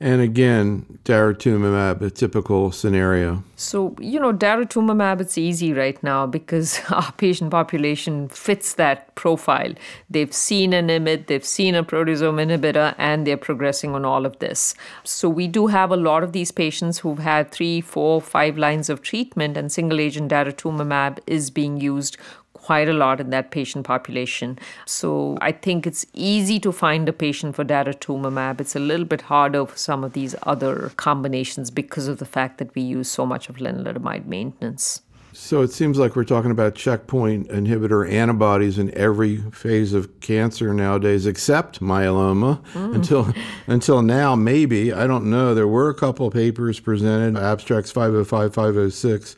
And 0.00 0.20
again, 0.20 0.98
daratumumab, 1.04 2.00
a 2.02 2.10
typical 2.10 2.72
scenario. 2.72 3.44
So, 3.56 3.94
you 4.00 4.18
know, 4.18 4.32
daratumumab, 4.32 5.20
it's 5.20 5.38
easy 5.38 5.72
right 5.72 6.02
now 6.02 6.26
because 6.26 6.80
our 6.90 7.12
patient 7.12 7.50
population 7.50 8.28
fits 8.28 8.74
that 8.74 9.14
profile. 9.14 9.74
They've 10.10 10.32
seen 10.32 10.72
an 10.72 10.88
IMiD, 10.88 11.26
they've 11.26 11.44
seen 11.44 11.74
a 11.74 11.84
proteasome 11.84 12.40
inhibitor, 12.44 12.94
and 12.98 13.26
they're 13.26 13.36
progressing 13.36 13.94
on 13.94 14.04
all 14.04 14.26
of 14.26 14.38
this. 14.40 14.74
So, 15.04 15.28
we 15.28 15.46
do 15.46 15.68
have 15.68 15.92
a 15.92 15.96
lot 15.96 16.22
of 16.22 16.32
these 16.32 16.50
patients 16.50 16.98
who've 16.98 17.18
had 17.18 17.52
three, 17.52 17.80
four, 17.80 18.20
five 18.20 18.58
lines 18.58 18.90
of 18.90 19.02
treatment, 19.02 19.56
and 19.56 19.70
single 19.70 20.00
agent 20.00 20.30
daratumumab 20.30 21.18
is 21.26 21.50
being 21.50 21.80
used 21.80 22.16
quite 22.62 22.88
a 22.88 22.92
lot 22.92 23.20
in 23.20 23.30
that 23.30 23.50
patient 23.50 23.84
population. 23.84 24.58
So 24.86 25.36
I 25.40 25.52
think 25.52 25.86
it's 25.86 26.06
easy 26.14 26.58
to 26.60 26.72
find 26.72 27.08
a 27.08 27.12
patient 27.12 27.56
for 27.56 27.64
daratumumab. 27.64 28.60
It's 28.60 28.76
a 28.76 28.80
little 28.80 29.06
bit 29.06 29.22
harder 29.22 29.66
for 29.66 29.76
some 29.76 30.04
of 30.04 30.12
these 30.12 30.34
other 30.44 30.92
combinations 30.96 31.70
because 31.70 32.08
of 32.08 32.18
the 32.18 32.24
fact 32.24 32.58
that 32.58 32.74
we 32.74 32.82
use 32.82 33.08
so 33.08 33.26
much 33.26 33.48
of 33.48 33.56
lenalidomide 33.56 34.26
maintenance. 34.26 35.02
So 35.34 35.62
it 35.62 35.72
seems 35.72 35.98
like 35.98 36.14
we're 36.14 36.24
talking 36.24 36.50
about 36.50 36.74
checkpoint 36.74 37.48
inhibitor 37.48 38.10
antibodies 38.10 38.78
in 38.78 38.94
every 38.96 39.38
phase 39.50 39.94
of 39.94 40.20
cancer 40.20 40.74
nowadays, 40.74 41.24
except 41.24 41.80
myeloma. 41.80 42.62
Mm. 42.74 42.94
Until 42.94 43.34
until 43.66 44.02
now, 44.02 44.36
maybe 44.36 44.92
I 44.92 45.06
don't 45.06 45.30
know. 45.30 45.54
There 45.54 45.68
were 45.68 45.88
a 45.88 45.94
couple 45.94 46.26
of 46.26 46.34
papers 46.34 46.80
presented, 46.80 47.40
abstracts 47.40 47.90
505, 47.90 48.54
506 48.54 49.36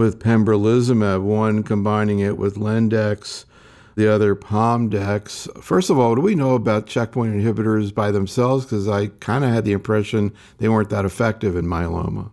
with 0.00 0.18
pembrolizumab, 0.18 1.20
one 1.20 1.62
combining 1.62 2.20
it 2.20 2.38
with 2.38 2.56
Lendex, 2.56 3.44
the 3.96 4.10
other 4.10 4.34
Pomdex. 4.34 5.46
First 5.62 5.90
of 5.90 5.98
all, 5.98 6.14
do 6.14 6.22
we 6.22 6.34
know 6.34 6.54
about 6.54 6.86
checkpoint 6.86 7.34
inhibitors 7.34 7.94
by 7.94 8.10
themselves? 8.10 8.64
Because 8.64 8.88
I 8.88 9.08
kind 9.20 9.44
of 9.44 9.50
had 9.50 9.66
the 9.66 9.72
impression 9.72 10.32
they 10.56 10.70
weren't 10.70 10.88
that 10.88 11.04
effective 11.04 11.54
in 11.54 11.66
myeloma. 11.66 12.30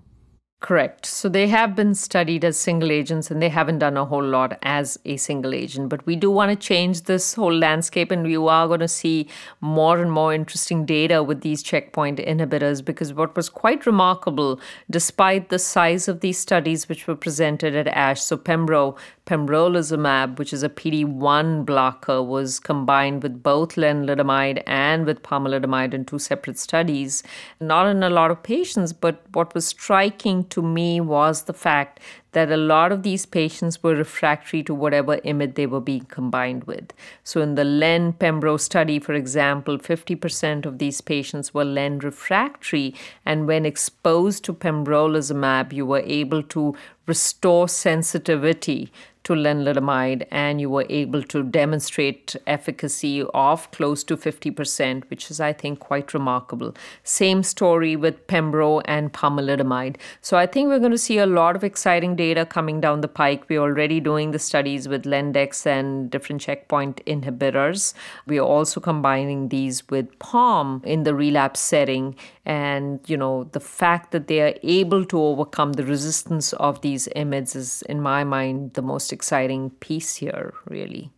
Correct. 0.60 1.05
So 1.05 1.30
they 1.30 1.47
have 1.49 1.76
been 1.76 1.93
studied 1.93 2.43
as 2.43 2.58
single 2.58 2.91
agents 2.91 3.30
and 3.30 3.39
they 3.39 3.49
haven't 3.49 3.78
done 3.78 3.95
a 3.95 4.05
whole 4.05 4.24
lot 4.24 4.58
as 4.64 4.97
a 5.05 5.16
single 5.18 5.53
agent. 5.53 5.89
But 5.89 6.03
we 6.08 6.16
do 6.16 6.32
want 6.32 6.49
to 6.49 6.55
change 6.55 7.03
this 7.03 7.36
whole 7.36 7.53
landscape 7.53 8.10
and 8.10 8.24
we 8.24 8.36
are 8.38 8.68
going 8.68 8.80
to 8.80 8.88
see 8.88 9.28
more 9.62 10.01
and 10.01 10.12
more 10.12 10.34
interesting 10.34 10.84
data 10.84 11.22
with 11.22 11.41
these 11.41 11.62
checkpoint 11.62 12.18
inhibitors 12.18 12.84
because 12.84 13.14
what 13.14 13.36
was 13.36 13.49
quite 13.49 13.86
remarkable, 13.86 14.60
despite 14.89 15.49
the 15.49 15.60
size 15.60 16.08
of 16.08 16.22
these 16.22 16.39
studies 16.39 16.89
which 16.89 17.05
were 17.05 17.16
presented 17.16 17.76
at 17.76 17.88
ASH, 17.88 18.22
so 18.22 18.36
Pembro 18.36 18.97
pembrolizumab, 19.28 20.39
which 20.39 20.53
is 20.53 20.64
a 20.64 20.70
PD-1 20.70 21.66
blocker, 21.66 22.24
was 22.24 22.60
combined 22.60 23.22
with 23.22 23.43
both 23.43 23.76
lenalidomide 23.76 24.64
and 24.66 25.05
with 25.05 25.22
pomalidomide 25.22 25.93
in 25.93 26.05
two 26.05 26.18
separate 26.18 26.58
studies. 26.58 27.24
Not 27.60 27.88
in 27.88 28.01
a 28.01 28.10
lot 28.10 28.32
of 28.32 28.41
patients, 28.41 28.93
but 28.93 29.22
what 29.34 29.53
was 29.53 29.68
striking 29.68 30.45
to 30.58 30.64
me 30.64 30.99
was 30.99 31.43
the 31.43 31.53
fact 31.53 31.99
that 32.32 32.51
a 32.51 32.58
lot 32.58 32.91
of 32.91 33.03
these 33.03 33.28
patients 33.28 33.84
were 33.84 33.95
refractory 33.95 34.64
to 34.64 34.74
whatever 34.74 35.18
IMiD 35.18 35.53
they 35.53 35.68
were 35.68 35.80
being 35.80 36.05
combined 36.05 36.64
with. 36.64 36.93
So, 37.24 37.41
in 37.41 37.53
the 37.53 37.64
Len 37.64 38.14
Pembro 38.14 38.60
study, 38.60 38.97
for 38.97 39.14
example, 39.14 39.78
50% 39.78 40.66
of 40.66 40.80
these 40.80 40.99
patients 40.99 41.53
were 41.53 41.64
Len 41.64 41.99
refractory, 41.99 42.95
and 43.24 43.45
when 43.45 43.68
exposed 43.68 44.43
to 44.45 44.53
pembrolizumab, 44.53 45.74
you 45.74 45.86
were 45.86 46.03
able 46.22 46.41
to 46.55 46.76
restore 47.05 47.70
sensitivity 47.70 48.91
to 49.28 49.34
lenalidomide 49.34 50.25
and 50.32 50.61
you 50.61 50.69
were 50.69 50.86
able 50.89 51.21
to 51.21 51.43
demonstrate 51.43 52.34
efficacy 52.47 53.23
of 53.34 53.69
close 53.71 54.01
to 54.05 54.15
50%, 54.15 55.03
which 55.09 55.30
is, 55.30 55.41
I 55.41 55.51
think, 55.51 55.80
quite 55.80 56.13
remarkable. 56.13 56.73
Same 57.03 57.43
story 57.43 57.97
with 57.97 58.25
Pembro 58.28 58.82
and 58.86 59.11
pomalidomide. 59.11 59.97
So 60.21 60.38
I 60.38 60.45
think 60.45 60.69
we're 60.69 60.80
going 60.80 60.91
to 60.91 60.97
see 60.97 61.17
a 61.17 61.25
lot 61.25 61.57
of 61.57 61.65
exciting 61.65 62.15
data 62.15 62.45
coming 62.45 62.80
down 62.80 63.01
the 63.01 63.09
pike. 63.09 63.49
We're 63.49 63.59
already 63.59 63.99
doing 63.99 64.32
the 64.32 64.39
studies 64.39 64.88
with 64.88 65.03
Lendex 65.03 65.65
and 65.65 66.09
different 66.09 66.41
checkpoint 66.41 67.01
inhibitors. 67.05 67.93
We 68.28 68.39
are 68.39 68.47
also 68.47 68.80
combining 68.80 69.49
these 69.49 69.86
with 69.89 70.17
POM 70.19 70.82
in 70.86 71.03
the 71.03 71.13
relapse 71.13 71.59
setting. 71.59 72.15
And, 72.45 73.01
you 73.07 73.17
know, 73.17 73.43
the 73.51 73.59
fact 73.59 74.11
that 74.13 74.28
they 74.28 74.39
are 74.39 74.53
able 74.63 75.03
to 75.03 75.21
overcome 75.21 75.73
the 75.73 75.84
resistance 75.84 76.53
of 76.53 76.80
these 76.80 77.09
IMiDs 77.13 77.57
is, 77.57 77.82
in 77.89 78.01
my 78.01 78.23
mind, 78.23 78.71
the 78.75 78.82
most 78.82 79.11
exciting 79.18 79.72
piece 79.86 80.15
here, 80.18 80.53
really. 80.70 81.09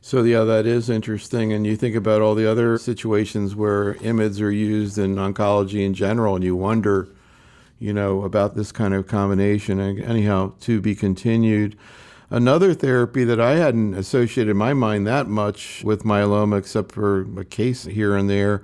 So, 0.00 0.22
yeah, 0.22 0.44
that 0.44 0.64
is 0.66 0.88
interesting. 0.88 1.52
And 1.52 1.66
you 1.66 1.76
think 1.76 1.94
about 1.94 2.22
all 2.22 2.34
the 2.34 2.50
other 2.50 2.78
situations 2.78 3.54
where 3.54 3.94
IMiDs 3.96 4.40
are 4.40 4.50
used 4.50 4.96
in 4.96 5.16
oncology 5.16 5.84
in 5.84 5.92
general, 5.92 6.36
and 6.36 6.44
you 6.44 6.56
wonder, 6.56 7.08
you 7.78 7.92
know, 7.92 8.22
about 8.22 8.54
this 8.54 8.72
kind 8.72 8.94
of 8.94 9.06
combination. 9.06 9.78
Anyhow, 9.78 10.54
to 10.60 10.80
be 10.80 10.94
continued. 10.94 11.76
Another 12.30 12.72
therapy 12.72 13.24
that 13.24 13.40
I 13.40 13.56
hadn't 13.56 13.94
associated 13.94 14.52
in 14.52 14.56
my 14.56 14.72
mind 14.72 15.06
that 15.06 15.26
much 15.26 15.84
with 15.84 16.04
myeloma, 16.04 16.58
except 16.58 16.92
for 16.92 17.26
a 17.38 17.44
case 17.44 17.84
here 17.84 18.16
and 18.16 18.30
there, 18.30 18.62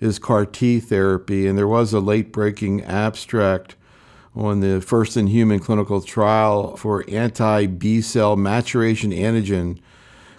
is 0.00 0.18
CAR 0.18 0.46
T 0.46 0.80
therapy. 0.80 1.46
And 1.46 1.58
there 1.58 1.68
was 1.68 1.92
a 1.92 2.00
late 2.00 2.32
breaking 2.32 2.84
abstract 2.84 3.76
on 4.34 4.60
the 4.60 4.80
first 4.80 5.16
in 5.16 5.26
human 5.26 5.58
clinical 5.58 6.00
trial 6.00 6.76
for 6.76 7.04
anti 7.08 7.66
B 7.66 8.00
cell 8.00 8.36
maturation 8.36 9.10
antigen, 9.10 9.78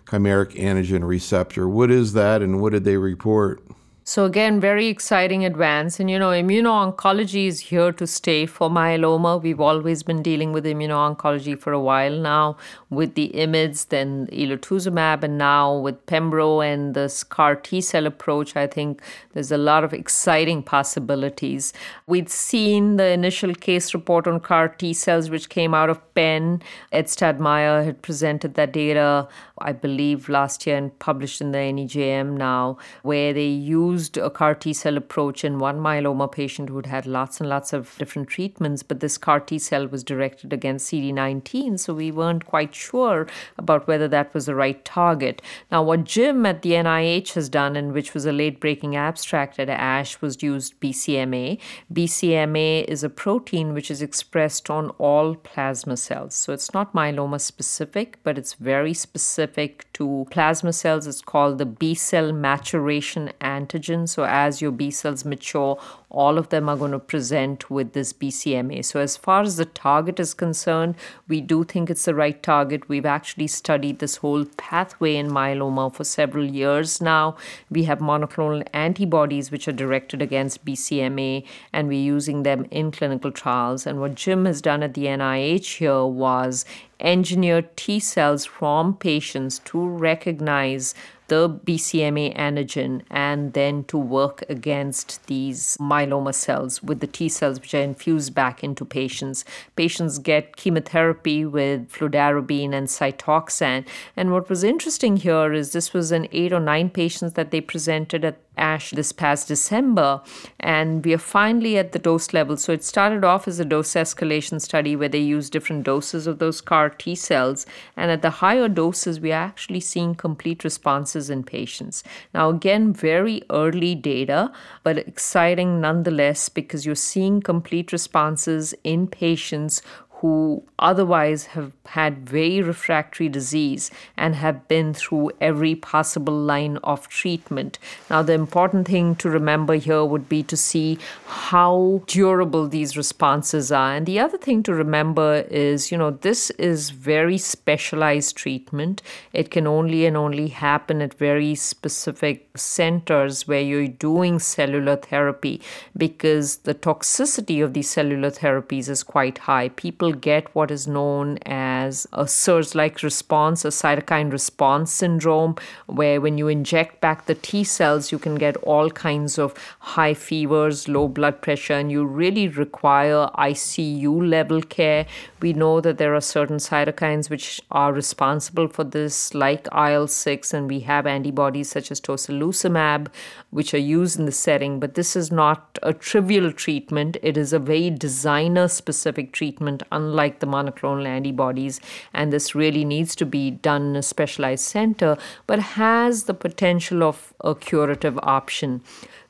chimeric 0.06 0.54
antigen 0.56 1.08
receptor. 1.08 1.68
What 1.68 1.92
is 1.92 2.14
that 2.14 2.42
and 2.42 2.62
what 2.62 2.74
did 2.74 2.84
they 2.84 2.98
report? 2.98 3.64
So, 4.12 4.26
again, 4.26 4.60
very 4.60 4.88
exciting 4.88 5.46
advance. 5.46 5.98
And, 5.98 6.12
you 6.12 6.20
know, 6.20 6.32
immuno-oncology 6.32 7.48
is 7.48 7.62
here 7.62 7.94
to 7.94 8.06
stay 8.06 8.46
for 8.46 8.70
myeloma. 8.70 9.42
We've 9.42 9.62
always 9.62 10.04
been 10.04 10.22
dealing 10.22 10.52
with 10.52 10.66
immuno-oncology 10.66 11.58
for 11.58 11.72
a 11.72 11.80
while 11.80 12.18
now 12.18 12.58
with 12.90 13.16
the 13.16 13.32
IMiDs, 13.34 13.88
then 13.88 14.28
elotuzumab, 14.34 15.24
and 15.24 15.38
now 15.38 15.78
with 15.78 16.06
Pembro 16.08 16.62
and 16.62 16.94
this 16.94 17.24
CAR 17.24 17.56
T 17.56 17.80
cell 17.80 18.06
approach. 18.06 18.58
I 18.58 18.68
think 18.68 19.02
there's 19.32 19.50
a 19.50 19.58
lot 19.58 19.86
of 19.86 19.94
exciting 19.94 20.62
possibilities. 20.62 21.72
We'd 22.06 22.30
seen 22.30 22.98
the 22.98 23.08
initial 23.12 23.56
case 23.56 23.94
report 23.94 24.28
on 24.28 24.42
CAR 24.42 24.68
T 24.68 24.94
cells, 24.94 25.30
which 25.30 25.48
came 25.48 25.74
out 25.74 25.90
of 25.90 26.02
Penn. 26.16 26.62
Ed 26.92 27.06
Stadtmauer 27.06 27.86
had 27.86 28.02
presented 28.02 28.56
that 28.56 28.74
data, 28.74 29.30
I 29.60 29.72
believe, 29.72 30.28
last 30.28 30.68
year 30.68 30.76
and 30.76 31.00
published 31.00 31.40
in 31.40 31.54
the 31.54 31.60
NEJM 31.60 32.36
now, 32.36 32.78
where 33.04 33.32
they 33.32 33.48
used 33.48 34.01
used 34.02 34.18
a 34.18 34.32
CAR 34.32 34.56
T 34.56 34.74
cell 34.74 34.98
approach 34.98 35.46
in 35.46 35.60
one 35.60 35.80
myeloma 35.80 36.32
patient 36.32 36.70
who'd 36.70 36.88
had 36.88 37.06
lots 37.06 37.40
and 37.40 37.48
lots 37.48 37.72
of 37.72 37.96
different 38.00 38.30
treatments, 38.30 38.82
but 38.82 39.00
this 39.00 39.16
CAR 39.16 39.40
T 39.40 39.60
cell 39.60 39.88
was 39.88 40.04
directed 40.04 40.52
against 40.52 40.92
CD19, 40.92 41.80
so 41.80 41.94
we 41.94 42.12
weren't 42.12 42.48
quite 42.48 42.74
sure 42.74 43.28
about 43.60 43.88
whether 43.88 44.08
that 44.08 44.34
was 44.34 44.48
the 44.48 44.56
right 44.56 44.84
target. 44.84 45.40
Now, 45.72 45.84
what 45.84 46.04
Jim 46.04 46.48
at 46.48 46.64
the 46.64 46.72
NIH 46.72 47.34
has 47.34 47.48
done, 47.48 47.76
and 47.76 47.94
which 47.94 48.16
was 48.16 48.26
a 48.26 48.32
late 48.32 48.60
breaking 48.60 48.96
abstract 48.96 49.60
at 49.60 49.70
ASH, 49.70 50.20
was 50.20 50.42
used 50.42 50.80
BCMA. 50.80 51.60
BCMA 51.94 52.86
is 52.86 53.04
a 53.04 53.10
protein 53.10 53.76
which 53.76 53.92
is 53.92 54.02
expressed 54.02 54.72
on 54.72 54.90
all 54.98 55.36
plasma 55.36 55.96
cells. 55.96 56.34
So 56.34 56.54
it's 56.54 56.74
not 56.74 56.96
myeloma 56.96 57.40
specific, 57.40 58.18
but 58.24 58.40
it's 58.40 58.56
very 58.56 58.96
specific 58.96 59.86
to 59.94 60.26
plasma 60.32 60.74
cells. 60.74 61.06
It's 61.06 61.22
called 61.22 61.60
the 61.60 61.68
B 61.68 61.94
cell 61.94 62.32
maturation 62.34 63.32
antigen 63.40 63.81
So 64.08 64.26
as 64.26 64.62
your 64.62 64.72
B 64.72 64.92
cells 64.92 65.26
mature, 65.26 65.80
all 66.10 66.38
of 66.38 66.50
them 66.50 66.68
are 66.68 66.76
going 66.76 66.92
to 66.92 67.00
present 67.00 67.70
with 67.70 67.94
this 67.94 68.14
BCMA. 68.14 68.84
So 68.84 69.00
as 69.00 69.16
far 69.18 69.42
as 69.42 69.58
the 69.58 69.66
target 69.66 70.20
is 70.20 70.34
concerned, 70.34 70.96
we 71.28 71.42
do 71.42 71.64
think 71.64 71.90
it's 71.90 72.06
the 72.06 72.14
right 72.14 72.42
target. 72.44 72.90
We've 72.90 73.06
actually 73.06 73.48
studied 73.48 74.00
this 74.00 74.18
whole 74.18 74.46
pathway 74.58 75.16
in 75.16 75.30
myeloma 75.30 75.94
for 75.94 76.04
several 76.04 76.46
years 76.46 77.02
now. 77.02 77.38
We 77.70 77.86
have 77.86 78.00
monoclonal 78.00 78.68
antibodies 78.74 79.52
which 79.52 79.68
are 79.68 79.74
directed 79.74 80.22
against 80.22 80.66
BCMA, 80.66 81.46
and 81.72 81.88
we're 81.88 82.02
using 82.02 82.44
them 82.44 82.68
in 82.72 82.92
clinical 82.92 83.32
trials. 83.32 83.88
And 83.88 84.00
what 84.00 84.16
Jim 84.16 84.46
has 84.46 84.62
done 84.62 84.84
at 84.84 84.94
the 84.94 85.06
NIH 85.06 85.78
here 85.78 86.06
was 86.06 86.66
engineer 87.00 87.64
T 87.76 88.00
cells 88.00 88.46
from 88.46 88.96
patients 88.96 89.60
to 89.66 89.80
recognize 89.88 90.94
the 91.32 91.50
BCMA 91.50 92.36
antigen 92.36 93.04
and 93.10 93.54
then 93.54 93.86
to 93.86 93.98
work 93.98 94.44
against 94.50 95.26
these 95.28 95.78
myeloma 95.80 96.36
cells 96.36 96.84
with 96.84 97.00
the 97.00 97.08
T 97.08 97.30
cells, 97.30 97.62
which 97.62 97.74
are 97.74 97.82
infused 97.82 98.36
back 98.36 98.66
into 98.66 98.84
patients. 98.84 99.46
Patients 99.78 100.20
get 100.20 100.58
chemotherapy 100.58 101.46
with 101.46 101.90
fludarabine 101.90 102.74
and 102.74 102.90
cytoxan. 102.90 103.88
And 104.18 104.34
what 104.34 104.50
was 104.50 104.66
interesting 104.66 105.16
here 105.16 105.54
is 105.54 105.72
this 105.72 105.94
was 105.94 106.12
in 106.12 106.28
eight 106.34 106.52
or 106.52 106.60
nine 106.60 106.90
patients 106.90 107.32
that 107.36 107.52
they 107.52 107.62
presented 107.62 108.26
at 108.26 108.38
ASH 108.58 108.92
this 108.92 109.12
past 109.12 109.48
December, 109.48 110.22
and 110.60 111.04
we 111.06 111.14
are 111.14 111.18
finally 111.18 111.78
at 111.78 111.92
the 111.92 112.00
dose 112.00 112.34
level. 112.34 112.58
So 112.58 112.74
it 112.74 112.84
started 112.84 113.24
off 113.24 113.48
as 113.48 113.60
a 113.60 113.66
dose 113.66 113.94
escalation 113.94 114.62
study 114.62 114.96
where 114.96 115.10
they 115.10 115.20
used 115.20 115.54
different 115.54 115.84
doses 115.84 116.28
of 116.28 116.40
those 116.40 116.62
CAR 116.62 116.90
T 116.90 117.16
cells, 117.16 117.66
and 117.96 118.12
at 118.12 118.22
the 118.22 118.30
higher 118.30 118.68
doses, 118.68 119.20
we 119.20 119.32
are 119.32 119.44
actually 119.44 119.80
seeing 119.80 120.16
complete 120.16 120.64
responses 120.64 121.30
in 121.30 121.44
patients. 121.44 122.04
Now, 122.34 122.50
again, 122.50 122.94
very 122.94 123.42
early 123.50 123.96
data, 123.96 124.52
but 124.84 124.98
exciting 124.98 125.82
nonetheless 125.82 126.50
because 126.50 126.86
you're 126.86 126.96
seeing 126.96 127.42
complete 127.42 127.92
responses 127.92 128.74
in 128.84 129.08
patients 129.08 129.82
who 130.22 130.64
otherwise 130.78 131.48
have 131.48 131.72
had 131.88 132.30
very 132.30 132.62
refractory 132.62 133.28
disease 133.28 133.90
and 134.16 134.36
have 134.36 134.68
been 134.68 134.94
through 134.94 135.32
every 135.42 135.74
possible 135.74 136.34
line 136.34 136.78
of 136.84 137.08
treatment. 137.08 137.80
Now, 138.08 138.22
the 138.22 138.34
important 138.34 138.88
thing 138.88 139.16
to 139.16 139.30
remember 139.30 139.76
here 139.76 140.06
would 140.06 140.30
be 140.30 140.44
to 140.44 140.56
see 140.56 141.00
how 141.26 142.04
durable 142.06 142.68
these 142.68 142.96
responses 142.96 143.72
are. 143.72 143.96
And 143.96 144.06
the 144.06 144.20
other 144.20 144.38
thing 144.38 144.62
to 144.64 144.76
remember 144.76 145.46
is, 145.50 145.92
you 145.92 145.98
know, 145.98 146.12
this 146.12 146.52
is 146.52 146.92
very 146.92 147.40
specialized 147.40 148.38
treatment. 148.38 149.02
It 149.34 149.50
can 149.50 149.66
only 149.66 150.06
and 150.06 150.16
only 150.16 150.50
happen 150.50 151.02
at 151.02 151.16
very 151.16 151.56
specific 151.56 152.48
centers 152.56 153.48
where 153.48 153.62
you're 153.62 153.88
doing 153.88 154.38
cellular 154.38 154.98
therapy 154.98 155.62
because 155.98 156.58
the 156.58 156.76
toxicity 156.76 157.64
of 157.64 157.74
these 157.74 157.90
cellular 157.90 158.30
therapies 158.30 158.88
is 158.88 159.02
quite 159.02 159.40
high. 159.40 159.70
People 159.70 160.11
get 160.14 160.54
what 160.56 160.72
is 160.72 160.88
known 160.88 161.38
as 161.46 162.08
a 162.14 162.28
surge 162.28 162.76
like 162.76 163.02
response, 163.04 163.66
a 163.66 163.70
cytokine 163.70 164.32
response 164.32 164.92
syndrome, 164.92 165.56
where 165.88 166.22
when 166.22 166.38
you 166.38 166.48
inject 166.48 167.02
back 167.02 167.26
the 167.26 167.36
T 167.36 167.64
cells, 167.64 168.12
you 168.12 168.20
can 168.20 168.36
get 168.36 168.58
all 168.58 168.90
kinds 168.90 169.38
of 169.38 169.54
high 169.80 170.14
fevers, 170.14 170.88
low 170.88 171.08
blood 171.08 171.42
pressure, 171.42 171.74
and 171.74 171.92
you 171.92 172.06
really 172.06 172.48
require 172.48 173.30
ICU 173.38 174.30
level 174.30 174.62
care. 174.62 175.06
We 175.42 175.54
know 175.54 175.82
that 175.82 175.98
there 175.98 176.16
are 176.16 176.22
certain 176.22 176.58
cytokines 176.58 177.30
which 177.30 177.62
are 177.72 177.94
responsible 177.94 178.68
for 178.68 178.84
this, 178.84 179.34
like 179.34 179.68
IL 179.76 180.08
6, 180.08 180.54
and 180.54 180.70
we 180.70 180.82
have 180.82 181.08
antibodies 181.08 181.70
such 181.72 181.92
as 181.92 182.00
tocilizumab, 182.02 183.08
which 183.50 183.74
are 183.74 183.78
used 183.78 184.20
in 184.20 184.26
the 184.26 184.32
setting, 184.32 184.80
but 184.80 184.96
this 184.96 185.16
is 185.16 185.32
not 185.32 185.78
a 185.84 185.94
trivial 185.94 186.52
treatment. 186.52 187.18
It 187.22 187.38
is 187.38 187.54
a 187.54 187.60
very 187.60 187.90
designer 187.90 188.68
specific 188.68 189.32
treatment 189.34 189.84
unlike 190.02 190.40
the 190.40 190.48
monoclonal 190.48 191.06
antibodies. 191.06 191.80
And 192.14 192.34
this 192.34 192.54
really 192.56 192.86
needs 192.86 193.16
to 193.18 193.26
be 193.26 193.52
done 193.52 193.92
in 193.92 193.96
a 193.96 194.04
specialized 194.04 194.64
center, 194.64 195.18
but 195.48 195.60
has 195.60 196.24
the 196.24 196.34
potential 196.34 197.04
of 197.04 197.34
a 197.42 197.56
curative 197.56 198.18
option. 198.24 198.82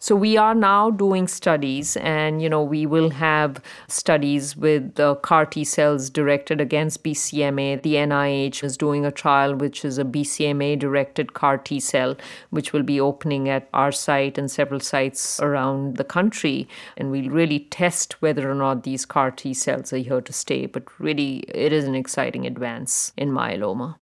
So 0.03 0.15
we 0.15 0.35
are 0.35 0.55
now 0.55 0.89
doing 0.89 1.27
studies, 1.27 1.95
and 1.97 2.41
you 2.41 2.49
know 2.49 2.63
we 2.63 2.87
will 2.87 3.11
have 3.11 3.61
studies 3.87 4.57
with 4.57 4.95
the 4.95 5.13
CAR 5.17 5.45
T 5.45 5.63
cells 5.63 6.09
directed 6.09 6.59
against 6.59 7.03
BCMA. 7.03 7.83
The 7.83 7.93
NIH 7.97 8.63
is 8.63 8.77
doing 8.77 9.05
a 9.05 9.11
trial 9.11 9.53
which 9.53 9.85
is 9.85 9.99
a 9.99 10.03
BCMA 10.03 10.79
directed 10.79 11.35
CAR 11.35 11.59
T 11.59 11.79
cell, 11.79 12.15
which 12.49 12.73
will 12.73 12.81
be 12.81 12.99
opening 12.99 13.47
at 13.47 13.69
our 13.75 13.91
site 13.91 14.39
and 14.39 14.49
several 14.49 14.79
sites 14.79 15.39
around 15.39 15.97
the 15.97 16.03
country, 16.03 16.67
and 16.97 17.11
we'll 17.11 17.29
really 17.29 17.59
test 17.59 18.19
whether 18.23 18.49
or 18.49 18.55
not 18.55 18.81
these 18.81 19.05
CAR 19.05 19.29
T 19.29 19.53
cells 19.53 19.93
are 19.93 19.97
here 19.97 20.21
to 20.21 20.33
stay. 20.33 20.65
But 20.65 20.85
really, 20.99 21.43
it 21.47 21.71
is 21.71 21.85
an 21.85 21.93
exciting 21.93 22.47
advance 22.47 23.13
in 23.17 23.29
myeloma. 23.29 23.97